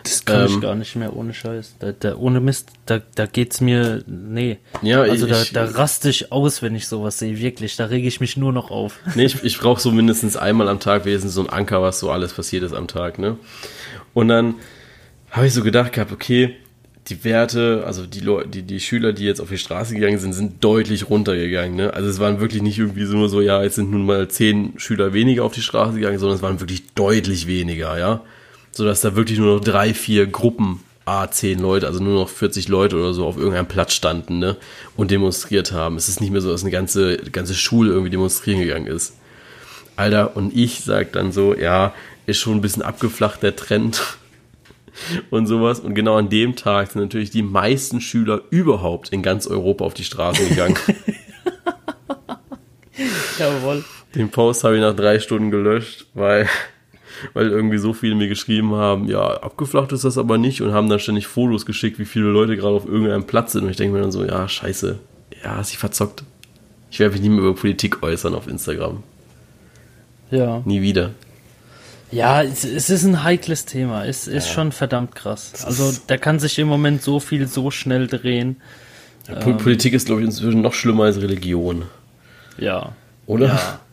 Das 0.03 0.25
kann 0.25 0.41
ähm, 0.41 0.47
ich 0.47 0.61
gar 0.61 0.75
nicht 0.75 0.95
mehr 0.95 1.15
ohne 1.15 1.33
Scheiß. 1.33 1.75
Da, 1.79 1.91
da, 1.91 2.15
ohne 2.15 2.39
Mist, 2.39 2.69
da, 2.85 3.01
da 3.15 3.25
geht's 3.25 3.61
mir, 3.61 4.03
nee. 4.07 4.57
Ja, 4.81 5.01
also 5.01 5.27
ich, 5.27 5.51
da, 5.51 5.65
da 5.65 5.71
raste 5.71 6.09
ich 6.09 6.31
aus, 6.31 6.61
wenn 6.61 6.75
ich 6.75 6.87
sowas 6.87 7.19
sehe, 7.19 7.37
wirklich. 7.39 7.75
Da 7.75 7.85
rege 7.85 8.07
ich 8.07 8.19
mich 8.19 8.37
nur 8.37 8.51
noch 8.51 8.71
auf. 8.71 8.99
Nee, 9.15 9.25
ich, 9.25 9.43
ich 9.43 9.59
brauche 9.59 9.81
so 9.81 9.91
mindestens 9.91 10.37
einmal 10.37 10.69
am 10.69 10.79
Tag 10.79 11.05
wenigstens 11.05 11.33
so 11.33 11.41
ein 11.41 11.49
Anker, 11.49 11.81
was 11.81 11.99
so 11.99 12.09
alles 12.09 12.33
passiert 12.33 12.63
ist 12.63 12.73
am 12.73 12.87
Tag, 12.87 13.19
ne? 13.19 13.37
Und 14.13 14.29
dann 14.29 14.55
habe 15.29 15.47
ich 15.47 15.53
so 15.53 15.63
gedacht 15.63 15.93
gehabt, 15.93 16.11
okay, 16.11 16.55
die 17.07 17.23
Werte, 17.23 17.83
also 17.85 18.05
die, 18.05 18.19
Leute, 18.19 18.49
die, 18.49 18.63
die 18.63 18.79
Schüler, 18.79 19.11
die 19.13 19.25
jetzt 19.25 19.41
auf 19.41 19.49
die 19.49 19.57
Straße 19.57 19.93
gegangen 19.93 20.19
sind, 20.19 20.33
sind 20.33 20.63
deutlich 20.63 21.09
runtergegangen. 21.09 21.75
Ne? 21.75 21.93
Also 21.93 22.09
es 22.09 22.19
waren 22.19 22.39
wirklich 22.39 22.61
nicht 22.61 22.77
irgendwie 22.77 23.05
so 23.05 23.17
nur 23.17 23.29
so, 23.29 23.41
ja, 23.41 23.63
jetzt 23.63 23.75
sind 23.75 23.91
nun 23.91 24.05
mal 24.05 24.27
zehn 24.27 24.73
Schüler 24.77 25.13
weniger 25.13 25.43
auf 25.43 25.53
die 25.53 25.61
Straße 25.61 25.95
gegangen, 25.95 26.19
sondern 26.19 26.37
es 26.37 26.43
waren 26.43 26.59
wirklich 26.59 26.93
deutlich 26.93 27.47
weniger, 27.47 27.97
ja 27.97 28.21
sodass 28.71 29.01
da 29.01 29.15
wirklich 29.15 29.39
nur 29.39 29.55
noch 29.55 29.63
drei, 29.63 29.93
vier 29.93 30.27
Gruppen 30.27 30.81
A10 31.05 31.59
Leute, 31.59 31.87
also 31.87 32.01
nur 32.01 32.13
noch 32.13 32.29
40 32.29 32.67
Leute 32.67 32.95
oder 32.95 33.13
so 33.13 33.25
auf 33.25 33.37
irgendeinem 33.37 33.67
Platz 33.67 33.93
standen 33.93 34.39
ne, 34.39 34.57
und 34.95 35.11
demonstriert 35.11 35.71
haben. 35.71 35.97
Es 35.97 36.09
ist 36.09 36.21
nicht 36.21 36.31
mehr 36.31 36.41
so, 36.41 36.51
dass 36.51 36.61
eine 36.61 36.71
ganze, 36.71 37.17
ganze 37.17 37.55
Schule 37.55 37.91
irgendwie 37.91 38.11
demonstrieren 38.11 38.61
gegangen 38.61 38.87
ist. 38.87 39.17
Alter, 39.95 40.35
und 40.37 40.55
ich 40.55 40.81
sag 40.81 41.11
dann 41.13 41.31
so, 41.31 41.55
ja, 41.55 41.93
ist 42.25 42.39
schon 42.39 42.55
ein 42.55 42.61
bisschen 42.61 42.83
abgeflacht 42.83 43.43
der 43.43 43.55
Trend 43.55 44.01
und 45.31 45.47
sowas. 45.47 45.79
Und 45.79 45.95
genau 45.95 46.17
an 46.17 46.29
dem 46.29 46.55
Tag 46.55 46.91
sind 46.91 47.01
natürlich 47.01 47.31
die 47.31 47.43
meisten 47.43 47.99
Schüler 47.99 48.41
überhaupt 48.51 49.09
in 49.09 49.21
ganz 49.21 49.47
Europa 49.47 49.85
auf 49.85 49.93
die 49.93 50.03
Straße 50.03 50.47
gegangen. 50.47 50.77
Jawohl. 53.39 53.83
Den 54.15 54.29
Post 54.29 54.63
habe 54.63 54.75
ich 54.75 54.81
nach 54.81 54.95
drei 54.95 55.19
Stunden 55.19 55.51
gelöscht, 55.51 56.05
weil 56.13 56.49
weil 57.33 57.47
irgendwie 57.47 57.77
so 57.77 57.93
viele 57.93 58.15
mir 58.15 58.27
geschrieben 58.27 58.73
haben, 58.73 59.07
ja, 59.07 59.21
abgeflacht 59.21 59.91
ist 59.91 60.03
das 60.03 60.17
aber 60.17 60.37
nicht 60.37 60.61
und 60.61 60.73
haben 60.73 60.89
dann 60.89 60.99
ständig 60.99 61.27
Fotos 61.27 61.65
geschickt, 61.65 61.99
wie 61.99 62.05
viele 62.05 62.25
Leute 62.25 62.55
gerade 62.55 62.75
auf 62.75 62.85
irgendeinem 62.85 63.25
Platz 63.25 63.53
sind. 63.53 63.63
Und 63.63 63.69
ich 63.69 63.77
denke 63.77 63.93
mir 63.95 64.01
dann 64.01 64.11
so, 64.11 64.23
ja, 64.25 64.47
scheiße, 64.47 64.99
ja, 65.43 65.63
sie 65.63 65.77
verzockt. 65.77 66.23
Ich 66.89 66.99
werde 66.99 67.13
mich 67.13 67.21
nie 67.21 67.29
mehr 67.29 67.39
über 67.39 67.55
Politik 67.55 68.03
äußern 68.03 68.35
auf 68.35 68.47
Instagram. 68.47 69.03
Ja. 70.29 70.61
Nie 70.65 70.81
wieder. 70.81 71.11
Ja, 72.11 72.43
es, 72.43 72.65
es 72.65 72.89
ist 72.89 73.05
ein 73.05 73.23
heikles 73.23 73.65
Thema. 73.65 74.05
Es 74.05 74.27
ist 74.27 74.47
ja. 74.47 74.53
schon 74.53 74.71
verdammt 74.73 75.15
krass. 75.15 75.65
Also 75.65 75.93
da 76.07 76.17
kann 76.17 76.39
sich 76.39 76.59
im 76.59 76.67
Moment 76.67 77.01
so 77.01 77.19
viel 77.21 77.47
so 77.47 77.71
schnell 77.71 78.07
drehen. 78.07 78.57
Ähm, 79.29 79.57
Politik 79.57 79.93
ist, 79.93 80.07
glaube 80.07 80.21
ich, 80.21 80.27
inzwischen 80.27 80.61
noch 80.61 80.73
schlimmer 80.73 81.05
als 81.05 81.21
Religion. 81.21 81.83
Ja. 82.57 82.93
Oder? 83.25 83.47
Ja. 83.47 83.79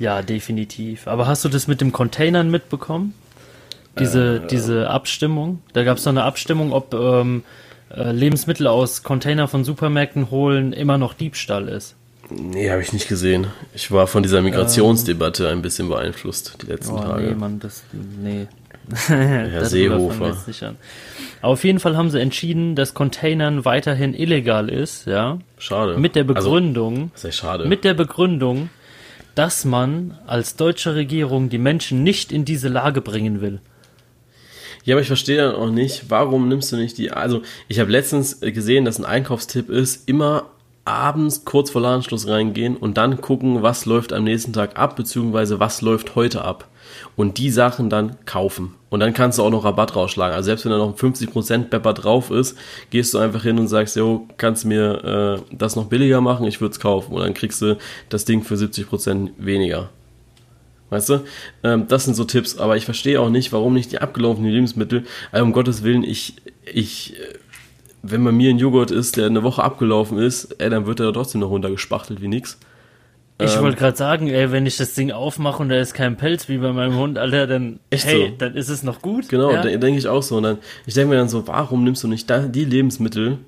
Ja, 0.00 0.22
definitiv. 0.22 1.06
Aber 1.06 1.28
hast 1.28 1.44
du 1.44 1.48
das 1.48 1.68
mit 1.68 1.80
dem 1.80 1.92
Containern 1.92 2.50
mitbekommen? 2.50 3.14
Diese, 3.98 4.36
äh, 4.36 4.46
diese 4.48 4.90
Abstimmung? 4.90 5.62
Da 5.74 5.84
gab 5.84 5.98
es 5.98 6.04
noch 6.06 6.12
eine 6.12 6.24
Abstimmung, 6.24 6.72
ob 6.72 6.94
ähm, 6.94 7.44
äh, 7.94 8.10
Lebensmittel 8.10 8.66
aus 8.66 9.02
Container 9.02 9.46
von 9.46 9.62
Supermärkten 9.62 10.30
holen 10.30 10.72
immer 10.72 10.96
noch 10.96 11.14
Diebstahl 11.14 11.68
ist. 11.68 11.96
Nee, 12.30 12.70
habe 12.70 12.80
ich 12.80 12.92
nicht 12.92 13.08
gesehen. 13.08 13.48
Ich 13.74 13.90
war 13.90 14.06
von 14.06 14.22
dieser 14.22 14.40
Migrationsdebatte 14.40 15.44
ähm, 15.44 15.58
ein 15.58 15.62
bisschen 15.62 15.88
beeinflusst 15.88 16.58
die 16.62 16.66
letzten 16.66 16.94
oh, 16.94 17.00
Tage. 17.00 17.26
Nee, 17.26 17.34
Mann, 17.34 17.58
das. 17.60 17.82
Nee. 17.92 18.46
Herr 19.06 19.64
Seehofer. 19.66 20.36
auf 21.42 21.64
jeden 21.64 21.78
Fall 21.78 21.96
haben 21.96 22.10
sie 22.10 22.20
entschieden, 22.20 22.74
dass 22.74 22.94
Containern 22.94 23.64
weiterhin 23.64 24.14
illegal 24.14 24.68
ist, 24.68 25.06
ja. 25.06 25.38
Schade. 25.58 25.98
Mit 25.98 26.16
der 26.16 26.22
also, 26.22 26.34
Begründung. 26.34 27.10
Also, 27.14 27.28
echt 27.28 27.38
schade. 27.38 27.66
Mit 27.66 27.84
der 27.84 27.94
Begründung, 27.94 28.70
dass 29.40 29.64
man 29.64 30.18
als 30.26 30.56
deutsche 30.56 30.94
Regierung 30.94 31.48
die 31.48 31.56
Menschen 31.56 32.02
nicht 32.02 32.30
in 32.30 32.44
diese 32.44 32.68
Lage 32.68 33.00
bringen 33.00 33.40
will. 33.40 33.62
Ja, 34.84 34.94
aber 34.94 35.00
ich 35.00 35.06
verstehe 35.06 35.38
dann 35.38 35.54
auch 35.54 35.70
nicht, 35.70 36.10
warum 36.10 36.46
nimmst 36.46 36.72
du 36.72 36.76
nicht 36.76 36.98
die. 36.98 37.10
Also, 37.10 37.40
ich 37.66 37.80
habe 37.80 37.90
letztens 37.90 38.40
gesehen, 38.40 38.84
dass 38.84 38.98
ein 38.98 39.06
Einkaufstipp 39.06 39.70
ist, 39.70 40.06
immer 40.06 40.50
abends 40.84 41.46
kurz 41.46 41.70
vor 41.70 41.80
Ladenschluss 41.80 42.28
reingehen 42.28 42.76
und 42.76 42.98
dann 42.98 43.22
gucken, 43.22 43.62
was 43.62 43.86
läuft 43.86 44.12
am 44.12 44.24
nächsten 44.24 44.52
Tag 44.52 44.78
ab, 44.78 44.94
beziehungsweise 44.94 45.58
was 45.58 45.80
läuft 45.80 46.16
heute 46.16 46.44
ab 46.44 46.68
und 47.16 47.38
die 47.38 47.50
Sachen 47.50 47.90
dann 47.90 48.16
kaufen. 48.24 48.74
Und 48.90 49.00
dann 49.00 49.12
kannst 49.12 49.38
du 49.38 49.42
auch 49.42 49.50
noch 49.50 49.64
Rabatt 49.64 49.94
rausschlagen. 49.94 50.34
Also 50.34 50.46
selbst 50.46 50.64
wenn 50.64 50.72
da 50.72 50.78
noch 50.78 50.88
ein 50.88 51.12
50% 51.12 51.68
Bepper 51.68 51.94
drauf 51.94 52.30
ist, 52.30 52.56
gehst 52.90 53.14
du 53.14 53.18
einfach 53.18 53.42
hin 53.42 53.58
und 53.58 53.68
sagst, 53.68 53.96
jo, 53.96 54.26
kannst 54.36 54.64
du 54.64 54.68
mir 54.68 55.40
äh, 55.50 55.56
das 55.56 55.76
noch 55.76 55.86
billiger 55.86 56.20
machen, 56.20 56.46
ich 56.46 56.60
würde 56.60 56.72
es 56.72 56.80
kaufen. 56.80 57.14
Und 57.14 57.22
dann 57.22 57.34
kriegst 57.34 57.62
du 57.62 57.78
das 58.08 58.24
Ding 58.24 58.42
für 58.42 58.54
70% 58.56 59.30
weniger. 59.38 59.90
Weißt 60.90 61.08
du? 61.08 61.24
Ähm, 61.62 61.86
das 61.86 62.04
sind 62.04 62.14
so 62.14 62.24
Tipps, 62.24 62.58
aber 62.58 62.76
ich 62.76 62.84
verstehe 62.84 63.20
auch 63.20 63.30
nicht, 63.30 63.52
warum 63.52 63.74
nicht 63.74 63.92
die 63.92 64.00
abgelaufenen 64.00 64.50
Lebensmittel. 64.50 65.04
Also 65.30 65.44
um 65.44 65.52
Gottes 65.52 65.84
Willen, 65.84 66.02
ich, 66.02 66.34
ich, 66.66 67.14
äh, 67.14 67.38
wenn 68.02 68.24
bei 68.24 68.32
mir 68.32 68.50
ein 68.50 68.58
Joghurt 68.58 68.90
ist, 68.90 69.16
der 69.16 69.26
eine 69.26 69.44
Woche 69.44 69.62
abgelaufen 69.62 70.18
ist, 70.18 70.56
ey, 70.58 70.68
dann 70.68 70.86
wird 70.86 70.98
er 70.98 71.12
trotzdem 71.12 71.42
noch 71.42 71.50
runtergespachtelt 71.50 72.20
wie 72.20 72.28
nix. 72.28 72.58
Ich 73.40 73.56
ähm, 73.56 73.62
wollte 73.62 73.76
gerade 73.76 73.96
sagen, 73.96 74.28
ey, 74.28 74.52
wenn 74.52 74.66
ich 74.66 74.76
das 74.76 74.94
Ding 74.94 75.10
aufmache 75.10 75.62
und 75.62 75.68
da 75.68 75.76
ist 75.76 75.94
kein 75.94 76.16
Pelz 76.16 76.48
wie 76.48 76.58
bei 76.58 76.72
meinem 76.72 76.96
Hund, 76.96 77.18
Alter, 77.18 77.46
dann, 77.46 77.80
hey, 77.92 78.28
so. 78.28 78.36
dann 78.38 78.54
ist 78.54 78.68
es 78.68 78.82
noch 78.82 79.02
gut. 79.02 79.28
Genau, 79.28 79.50
ja? 79.50 79.62
denke 79.62 79.98
ich 79.98 80.08
auch 80.08 80.22
so. 80.22 80.36
Und 80.36 80.44
dann, 80.44 80.58
ich 80.86 80.94
denke 80.94 81.10
mir 81.10 81.16
dann 81.16 81.28
so, 81.28 81.46
warum 81.46 81.84
nimmst 81.84 82.02
du 82.02 82.08
nicht 82.08 82.30
die 82.30 82.64
Lebensmittel 82.64 83.38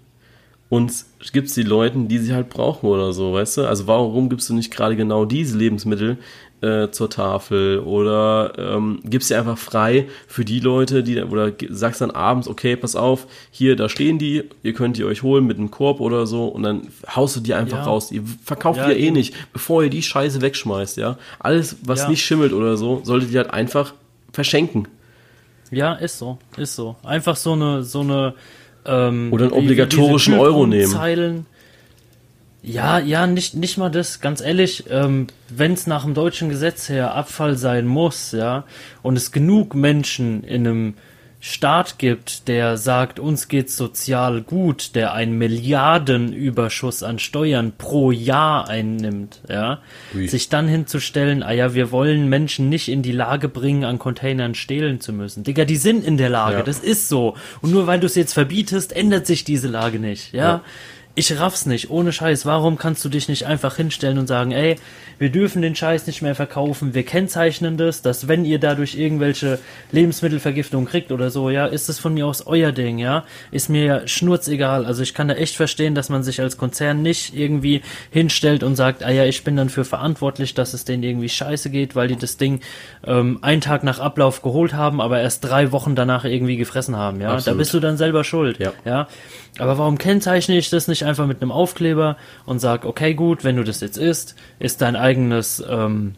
und 0.69 0.93
gibst 1.33 1.57
die 1.57 1.63
Leuten, 1.63 2.09
die 2.09 2.19
sie 2.19 2.35
halt 2.35 2.49
brauchen 2.49 2.87
oder 2.87 3.13
so, 3.13 3.35
weißt 3.35 3.59
du? 3.59 3.67
Also 3.67 3.87
warum 3.87 4.29
gibst 4.29 4.49
du 4.49 4.55
nicht 4.55 4.73
gerade 4.73 4.97
genau 4.97 5.25
diese 5.25 5.59
Lebensmittel 5.59 6.19
äh, 6.63 6.91
zur 6.91 7.11
Tafel 7.11 7.81
oder 7.81 8.53
ähm, 8.57 9.01
gibst 9.05 9.29
sie 9.29 9.35
einfach 9.35 9.59
frei 9.59 10.09
für 10.27 10.45
die 10.45 10.61
Leute, 10.61 11.03
die 11.03 11.21
oder 11.23 11.53
sagst 11.69 12.01
dann 12.01 12.11
abends, 12.13 12.49
okay, 12.49 12.77
pass 12.77 12.97
auf, 12.97 13.27
hier, 13.51 13.77
da 13.77 13.89
stehen 13.89 14.19
die, 14.19 14.45
ihr 14.63 14.73
könnt 14.73 14.97
die 14.97 15.05
euch 15.05 15.23
holen 15.23 15.47
mit 15.47 15.59
einem 15.59 15.71
Korb 15.71 16.01
oder 16.01 16.27
so 16.27 16.47
und 16.47 16.63
dann 16.63 16.89
haust 17.15 17.37
du 17.37 17.41
die 17.41 17.55
einfach 17.55 17.79
ja. 17.79 17.85
raus. 17.85 18.13
Ihr 18.13 18.23
verkauft 18.45 18.79
ja, 18.79 18.87
die 18.87 18.93
ja 18.93 18.99
eh 18.99 19.11
nicht, 19.11 19.35
bevor 19.53 19.83
ihr 19.83 19.91
die 19.91 20.03
Scheiße 20.03 20.41
wegschmeißt, 20.41 20.97
ja. 20.99 21.19
Alles, 21.39 21.77
was 21.83 22.03
ja. 22.03 22.09
nicht 22.09 22.25
schimmelt 22.25 22.53
oder 22.53 22.77
so, 22.77 23.01
solltet 23.05 23.33
ihr 23.33 23.41
halt 23.41 23.53
einfach 23.53 23.95
verschenken. 24.33 24.89
Ja, 25.71 25.95
ist 25.95 26.19
so, 26.19 26.39
ist 26.57 26.77
so. 26.77 26.97
Einfach 27.03 27.35
so 27.37 27.53
eine, 27.53 27.83
so 27.83 28.01
eine 28.01 28.35
ähm, 28.85 29.33
oder 29.33 29.47
einen 29.47 29.55
obligatorischen 29.55 30.35
Euro 30.35 30.67
nehmen. 30.67 30.93
Ja, 32.63 33.01
ja, 33.01 33.27
nicht, 33.27 33.55
nicht 33.55 33.77
mal 33.77 33.91
das, 33.91 34.21
ganz 34.21 34.41
ehrlich, 34.41 34.85
ähm, 34.89 35.27
wenn 35.49 35.73
es 35.73 35.89
nach 35.89 36.05
dem 36.05 36.15
deutschen 36.15 36.49
Gesetz 36.49 36.89
her 36.89 37.15
Abfall 37.15 37.57
sein 37.57 37.87
muss, 37.87 38.31
ja, 38.31 38.65
und 39.03 39.17
es 39.17 39.33
genug 39.33 39.75
Menschen 39.75 40.45
in 40.45 40.67
einem 40.67 40.95
Staat 41.45 41.99
gibt, 41.99 42.47
der 42.47 42.77
sagt, 42.77 43.19
uns 43.19 43.49
geht's 43.49 43.77
sozial 43.77 44.43
gut, 44.43 44.95
der 44.95 45.13
einen 45.13 45.39
Milliardenüberschuss 45.39 47.03
an 47.03 47.19
Steuern 47.19 47.73
pro 47.77 48.13
Jahr 48.13 48.69
einnimmt, 48.69 49.41
ja, 49.49 49.81
Ui. 50.15 50.29
sich 50.29 50.49
dann 50.49 50.69
hinzustellen, 50.69 51.43
ah 51.43 51.51
ja, 51.51 51.75
wir 51.75 51.91
wollen 51.91 52.29
Menschen 52.29 52.69
nicht 52.69 52.89
in 52.89 53.03
die 53.03 53.11
Lage 53.11 53.49
bringen, 53.49 53.83
an 53.83 53.99
Containern 53.99 54.55
stehlen 54.55 55.01
zu 55.01 55.13
müssen. 55.13 55.43
Digga, 55.43 55.65
die 55.65 55.75
sind 55.75 56.05
in 56.05 56.17
der 56.17 56.29
Lage, 56.29 56.59
ja. 56.59 56.63
das 56.63 56.79
ist 56.79 57.09
so. 57.09 57.35
Und 57.61 57.73
nur 57.73 57.89
weil 57.89 57.99
du 57.99 58.07
es 58.07 58.15
jetzt 58.15 58.35
verbietest, 58.35 58.95
ändert 58.95 59.27
sich 59.27 59.43
diese 59.43 59.67
Lage 59.67 59.99
nicht, 59.99 60.33
ja. 60.33 60.45
ja 60.45 60.63
ich 61.15 61.39
raff's 61.39 61.67
nicht, 61.67 61.91
ohne 61.91 62.11
Scheiß. 62.11 62.47
Warum 62.47 62.79
kannst 62.79 63.05
du 63.05 63.11
dich 63.11 63.29
nicht 63.29 63.47
einfach 63.47 63.77
hinstellen 63.77 64.19
und 64.19 64.27
sagen, 64.27 64.53
ey, 64.53 64.77
wir 65.19 65.31
dürfen 65.31 65.61
den 65.61 65.77
Scheiß 65.77 66.07
nicht 66.07 66.23
mehr 66.23 66.35
verkaufen, 66.35 66.95
wir 66.95 67.05
kennzeichnen 67.05 67.77
das, 67.77 68.01
dass 68.01 68.29
wenn 68.29 68.45
ihr 68.45 68.59
dadurch 68.59 68.95
irgendwelche 68.95 69.59
Lebensmittelvergiftung 69.93 70.87
kriegt 70.87 71.13
oder 71.13 71.31
so, 71.31 71.51
ja, 71.51 71.67
ist 71.67 71.89
es 71.89 71.99
von 71.99 72.15
mir 72.15 72.27
aus 72.27 72.47
euer 72.47 72.73
Ding, 72.73 72.99
ja, 72.99 73.25
ist 73.51 73.69
mir 73.69 73.85
ja 73.85 74.09
schnurzegal. 74.09 74.87
Also 74.87 75.03
ich 75.03 75.13
kann 75.13 75.29
da 75.29 75.35
echt 75.35 75.57
verstehen, 75.57 75.95
dass 75.95 76.09
man 76.09 76.23
sich 76.23 76.41
als 76.41 76.57
Konzern 76.57 77.03
nicht 77.03 77.37
irgendwie 77.37 77.83
hinstellt 78.11 78.63
und 78.63 78.75
sagt, 78.75 79.03
ah 79.05 79.11
ja, 79.11 79.25
ich 79.25 79.45
bin 79.45 79.55
dann 79.55 79.69
für 79.69 79.85
verantwortlich, 79.85 80.55
dass 80.55 80.73
es 80.73 80.85
denen 80.85 81.03
irgendwie 81.03 81.29
scheiße 81.29 81.69
geht, 81.69 81.95
weil 81.95 82.09
die 82.09 82.17
das 82.17 82.39
Ding 82.39 82.61
ähm, 83.05 83.39
einen 83.43 83.61
Tag 83.61 83.85
nach 83.85 84.01
Ablauf 84.01 84.41
geholt 84.41 84.73
haben, 84.73 85.01
aber 85.01 85.21
erst 85.21 85.45
drei 85.45 85.73
Wochen 85.73 85.95
danach 85.95 86.25
irgendwie 86.25 86.57
gefressen 86.57 86.97
haben, 86.97 87.21
ja. 87.21 87.33
Absolut. 87.33 87.47
Da 87.47 87.59
bist 87.59 87.75
du 87.75 87.81
dann 87.81 87.99
selber 87.99 88.25
schuld, 88.25 88.59
ja. 88.59 88.73
ja. 88.87 89.09
Aber 89.59 89.77
warum 89.77 89.99
kennzeichne 89.99 90.57
ich 90.57 90.71
das 90.71 90.89
nicht 90.89 91.02
einfach 91.05 91.27
mit 91.27 91.43
einem 91.43 91.53
Aufkleber 91.53 92.17
und 92.47 92.59
sag, 92.59 92.85
okay, 92.85 93.15
gut, 93.15 93.45
wenn 93.45 93.57
du 93.57 93.65
das 93.65 93.81
jetzt 93.81 93.99
isst, 93.99 94.35
ist 94.59 94.81
dein 94.81 94.97
eigenes, 94.97 95.63
ähm, 95.69 96.15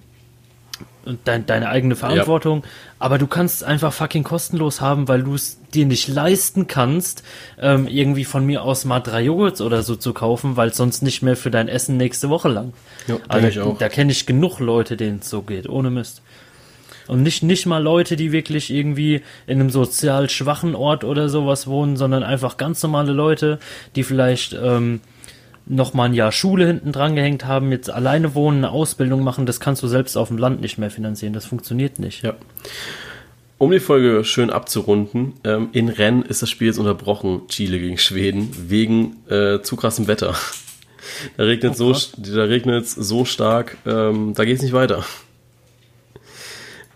dein, 1.24 1.46
deine 1.46 1.68
eigene 1.68 1.96
Verantwortung, 1.96 2.62
ja. 2.62 2.68
aber 2.98 3.18
du 3.18 3.26
kannst 3.26 3.56
es 3.56 3.62
einfach 3.62 3.92
fucking 3.92 4.24
kostenlos 4.24 4.80
haben, 4.80 5.08
weil 5.08 5.22
du 5.22 5.34
es 5.34 5.58
dir 5.74 5.86
nicht 5.86 6.08
leisten 6.08 6.66
kannst, 6.66 7.22
ähm, 7.60 7.86
irgendwie 7.88 8.24
von 8.24 8.44
mir 8.46 8.62
aus 8.62 8.84
mal 8.84 9.00
drei 9.00 9.22
Joghurts 9.22 9.60
oder 9.60 9.82
so 9.82 9.96
zu 9.96 10.12
kaufen, 10.12 10.56
weil 10.56 10.72
sonst 10.72 11.02
nicht 11.02 11.22
mehr 11.22 11.36
für 11.36 11.50
dein 11.50 11.68
Essen 11.68 11.96
nächste 11.96 12.30
Woche 12.30 12.48
lang. 12.48 12.72
Ja, 13.06 13.16
also, 13.28 13.76
da 13.78 13.88
kenne 13.88 14.12
ich 14.12 14.26
genug 14.26 14.60
Leute, 14.60 14.96
denen 14.96 15.18
es 15.18 15.30
so 15.30 15.42
geht, 15.42 15.68
ohne 15.68 15.90
Mist. 15.90 16.22
Und 17.06 17.22
nicht, 17.22 17.42
nicht 17.42 17.66
mal 17.66 17.82
Leute, 17.82 18.16
die 18.16 18.32
wirklich 18.32 18.72
irgendwie 18.72 19.22
in 19.46 19.60
einem 19.60 19.70
sozial 19.70 20.30
schwachen 20.30 20.74
Ort 20.74 21.04
oder 21.04 21.28
sowas 21.28 21.66
wohnen, 21.66 21.96
sondern 21.96 22.22
einfach 22.22 22.56
ganz 22.56 22.82
normale 22.82 23.12
Leute, 23.12 23.58
die 23.94 24.02
vielleicht 24.02 24.56
ähm, 24.60 25.00
noch 25.66 25.94
mal 25.94 26.04
ein 26.04 26.14
Jahr 26.14 26.32
Schule 26.32 26.66
hinten 26.66 26.92
dran 26.92 27.14
gehängt 27.14 27.44
haben, 27.46 27.72
jetzt 27.72 27.90
alleine 27.90 28.34
wohnen, 28.34 28.58
eine 28.58 28.70
Ausbildung 28.70 29.22
machen, 29.22 29.46
das 29.46 29.60
kannst 29.60 29.82
du 29.82 29.88
selbst 29.88 30.16
auf 30.16 30.28
dem 30.28 30.38
Land 30.38 30.60
nicht 30.60 30.78
mehr 30.78 30.90
finanzieren. 30.90 31.32
Das 31.32 31.46
funktioniert 31.46 31.98
nicht. 31.98 32.22
Ja. 32.22 32.34
Um 33.56 33.70
die 33.70 33.80
Folge 33.80 34.24
schön 34.24 34.50
abzurunden, 34.50 35.34
ähm, 35.44 35.68
in 35.72 35.88
Rennes 35.88 36.28
ist 36.28 36.42
das 36.42 36.50
Spiel 36.50 36.68
jetzt 36.68 36.78
unterbrochen, 36.78 37.42
Chile 37.48 37.78
gegen 37.78 37.98
Schweden, 37.98 38.50
wegen 38.68 39.16
äh, 39.28 39.60
zu 39.62 39.76
krassem 39.76 40.06
Wetter. 40.06 40.34
Da 41.36 41.44
regnet 41.44 41.78
oh, 41.78 41.92
so, 41.92 42.16
da 42.16 42.44
regnet 42.44 42.88
so 42.88 43.26
stark, 43.26 43.76
ähm, 43.84 44.32
da 44.34 44.46
geht 44.46 44.56
es 44.56 44.62
nicht 44.62 44.72
weiter. 44.72 45.04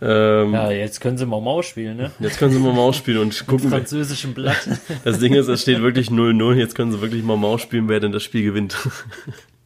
Ähm, 0.00 0.52
ja, 0.52 0.70
jetzt 0.70 1.00
können 1.00 1.18
sie 1.18 1.26
mal 1.26 1.40
Maus 1.40 1.66
spielen, 1.66 1.96
ne? 1.96 2.12
Jetzt 2.20 2.38
können 2.38 2.52
sie 2.52 2.60
mal 2.60 2.72
Maus 2.72 2.96
spielen 2.96 3.18
und 3.18 3.46
gucken. 3.46 3.70
Mit 3.70 3.80
französischem 3.80 4.34
Blatt. 4.34 4.56
Das 5.04 5.18
Ding 5.18 5.34
ist, 5.34 5.48
es 5.48 5.62
steht 5.62 5.82
wirklich 5.82 6.08
0-0. 6.08 6.54
Jetzt 6.54 6.74
können 6.74 6.92
sie 6.92 7.00
wirklich 7.00 7.22
mal 7.24 7.36
Maus 7.36 7.62
spielen, 7.62 7.88
wer 7.88 7.98
denn 7.98 8.12
das 8.12 8.22
Spiel 8.22 8.44
gewinnt. 8.44 8.76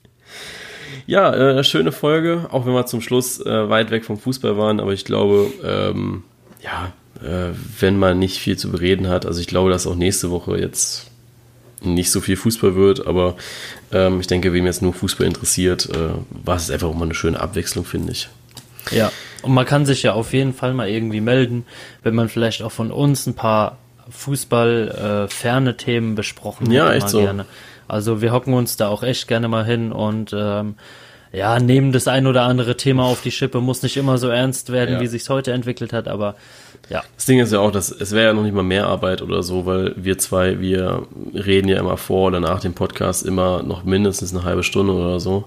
ja, 1.07 1.35
äh, 1.35 1.65
schöne 1.65 1.93
Folge, 1.93 2.47
auch 2.51 2.65
wenn 2.65 2.73
wir 2.73 2.87
zum 2.87 3.03
Schluss 3.03 3.45
äh, 3.45 3.69
weit 3.69 3.91
weg 3.91 4.05
vom 4.05 4.19
Fußball 4.19 4.57
waren, 4.57 4.81
aber 4.81 4.93
ich 4.93 5.05
glaube, 5.05 5.53
ähm, 5.65 6.23
ja, 6.63 6.93
äh, 7.23 7.55
wenn 7.81 7.99
man 7.99 8.19
nicht 8.19 8.39
viel 8.39 8.57
zu 8.57 8.71
bereden 8.71 9.09
hat, 9.09 9.27
also 9.27 9.41
ich 9.41 9.47
glaube, 9.47 9.71
dass 9.71 9.87
auch 9.87 9.97
nächste 9.97 10.31
Woche 10.31 10.59
jetzt 10.59 11.11
nicht 11.83 12.11
so 12.11 12.21
viel 12.21 12.37
Fußball 12.37 12.75
wird, 12.75 13.07
aber 13.07 13.37
ähm, 13.91 14.21
ich 14.21 14.29
denke, 14.29 14.53
wem 14.53 14.67
jetzt 14.67 14.83
nur 14.83 14.95
Fußball 14.95 15.27
interessiert, 15.27 15.89
äh, 15.91 16.15
war 16.45 16.57
es 16.57 16.71
einfach 16.71 16.89
auch 16.89 16.95
mal 16.95 17.05
eine 17.05 17.15
schöne 17.15 17.41
Abwechslung, 17.41 17.85
finde 17.85 18.13
ich. 18.13 18.29
Ja, 18.91 19.13
und 19.43 19.53
man 19.53 19.67
kann 19.67 19.87
sich 19.87 20.03
ja 20.03 20.13
auf 20.13 20.33
jeden 20.33 20.55
Fall 20.55 20.75
mal 20.75 20.89
irgendwie 20.89 21.21
melden, 21.21 21.67
wenn 22.03 22.15
man 22.15 22.29
vielleicht 22.29 22.63
auch 22.63 22.73
von 22.73 22.91
uns 22.91 23.27
ein 23.27 23.35
paar 23.35 23.79
Fußball 24.11 25.27
äh, 25.27 25.29
ferne 25.29 25.77
Themen 25.77 26.15
besprochen 26.15 26.67
hat. 26.67 26.73
Ja, 26.75 26.93
echt 26.93 27.09
so. 27.09 27.21
Gerne. 27.21 27.47
Also 27.89 28.23
wir 28.23 28.33
hocken 28.33 28.55
uns 28.55 28.77
da 28.77 28.89
auch 28.89 29.03
echt 29.03 29.29
gerne 29.29 29.49
mal 29.49 29.65
hin 29.65 29.93
und 29.93 30.35
ähm, 30.35 30.77
ja, 31.33 31.59
nehmen 31.59 31.93
das 31.93 32.09
ein 32.09 32.27
oder 32.27 32.43
andere 32.43 32.77
Thema 32.77 33.05
auf 33.05 33.23
die 33.23 33.31
Schippe, 33.31 33.61
muss 33.61 33.83
nicht 33.83 33.97
immer 33.97 34.19
so 34.19 34.29
ernst 34.29 34.71
werden, 34.71 34.97
ja. 34.97 35.01
wie 35.01 35.07
sich's 35.07 35.29
heute 35.31 35.53
entwickelt 35.53 35.93
hat, 35.93 36.07
aber 36.07 36.37
ja. 36.91 37.03
Das 37.17 37.27
Ding 37.27 37.39
ist 37.39 37.53
ja 37.53 37.61
auch, 37.61 37.71
dass 37.71 37.91
es 37.91 38.13
wäre 38.13 38.27
ja 38.29 38.33
noch 38.35 38.43
nicht 38.43 38.55
mal 38.55 38.63
mehr 38.63 38.87
Arbeit 38.87 39.23
oder 39.23 39.43
so, 39.43 39.65
weil 39.65 39.95
wir 39.97 40.19
zwei, 40.19 40.61
wir 40.61 41.07
reden 41.33 41.69
ja 41.69 41.79
immer 41.79 41.97
vor 41.97 42.29
oder 42.29 42.41
nach 42.41 42.61
dem 42.61 42.75
Podcast 42.75 43.25
immer 43.25 43.63
noch 43.63 43.85
mindestens 43.85 44.35
eine 44.35 44.45
halbe 44.45 44.63
Stunde 44.63 44.93
oder 44.93 45.21
so. 45.21 45.45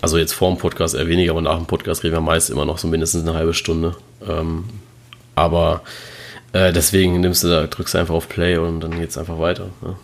Also 0.00 0.18
jetzt 0.18 0.32
vor 0.32 0.50
dem 0.50 0.58
Podcast 0.58 0.94
eher 0.94 1.08
weniger, 1.08 1.32
aber 1.32 1.42
nach 1.42 1.56
dem 1.56 1.66
Podcast 1.66 2.04
reden 2.04 2.14
wir 2.14 2.20
meist 2.20 2.50
immer 2.50 2.64
noch 2.64 2.78
so 2.78 2.88
mindestens 2.88 3.22
eine 3.22 3.34
halbe 3.34 3.54
Stunde. 3.54 3.96
Ähm, 4.28 4.64
aber 5.34 5.82
äh, 6.52 6.72
deswegen 6.72 7.20
nimmst 7.20 7.44
du 7.44 7.48
da, 7.48 7.66
drückst 7.66 7.94
du 7.94 7.98
einfach 7.98 8.14
auf 8.14 8.28
Play 8.28 8.56
und 8.56 8.80
dann 8.80 8.98
geht's 8.98 9.18
einfach 9.18 9.38
weiter. 9.38 9.68
Ne? 9.80 9.96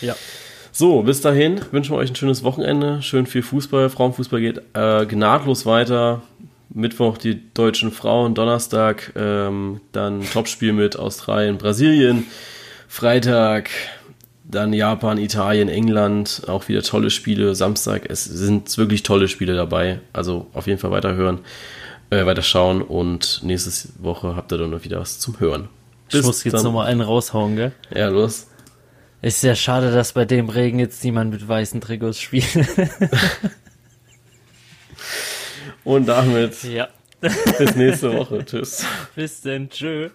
Ja. 0.00 0.16
So, 0.74 1.02
bis 1.02 1.20
dahin 1.20 1.60
wünschen 1.70 1.94
wir 1.94 1.98
euch 1.98 2.10
ein 2.10 2.16
schönes 2.16 2.42
Wochenende. 2.44 3.02
Schön 3.02 3.26
viel 3.26 3.42
Fußball. 3.42 3.90
Frauenfußball 3.90 4.40
geht 4.40 4.62
äh, 4.72 5.04
gnadlos 5.06 5.66
weiter. 5.66 6.22
Mittwoch 6.70 7.18
die 7.18 7.52
deutschen 7.52 7.92
Frauen, 7.92 8.34
Donnerstag 8.34 9.12
ähm, 9.14 9.82
dann 9.92 10.22
Topspiel 10.22 10.72
mit 10.72 10.98
Australien, 10.98 11.58
Brasilien. 11.58 12.26
Freitag 12.88 13.70
dann 14.52 14.72
Japan, 14.72 15.18
Italien, 15.18 15.68
England, 15.68 16.42
auch 16.46 16.68
wieder 16.68 16.82
tolle 16.82 17.10
Spiele. 17.10 17.54
Samstag, 17.54 18.08
es 18.08 18.24
sind 18.24 18.76
wirklich 18.78 19.02
tolle 19.02 19.26
Spiele 19.28 19.54
dabei. 19.54 20.00
Also 20.12 20.46
auf 20.52 20.66
jeden 20.66 20.78
Fall 20.78 20.92
weiterhören, 20.92 21.40
äh, 22.10 22.24
weiterschauen 22.26 22.82
und 22.82 23.40
nächste 23.42 23.88
Woche 23.98 24.36
habt 24.36 24.52
ihr 24.52 24.58
dann 24.58 24.84
wieder 24.84 25.00
was 25.00 25.18
zum 25.18 25.40
Hören. 25.40 25.68
Bis 26.10 26.20
ich 26.20 26.26
muss 26.26 26.44
jetzt 26.44 26.62
nochmal 26.62 26.86
einen 26.86 27.00
raushauen, 27.00 27.56
gell? 27.56 27.72
Ja, 27.94 28.08
los. 28.08 28.48
Ist 29.22 29.40
sehr 29.40 29.54
schade, 29.54 29.90
dass 29.92 30.12
bei 30.12 30.24
dem 30.24 30.48
Regen 30.48 30.78
jetzt 30.78 31.02
niemand 31.04 31.32
mit 31.32 31.46
weißen 31.46 31.80
Trikots 31.80 32.20
spielt. 32.20 32.44
Und 35.84 36.06
damit 36.06 36.62
ja. 36.64 36.88
bis 37.20 37.76
nächste 37.76 38.12
Woche. 38.12 38.44
Tschüss. 38.44 38.84
Bis 39.14 39.40
denn. 39.40 39.70
Tschö. 39.70 40.10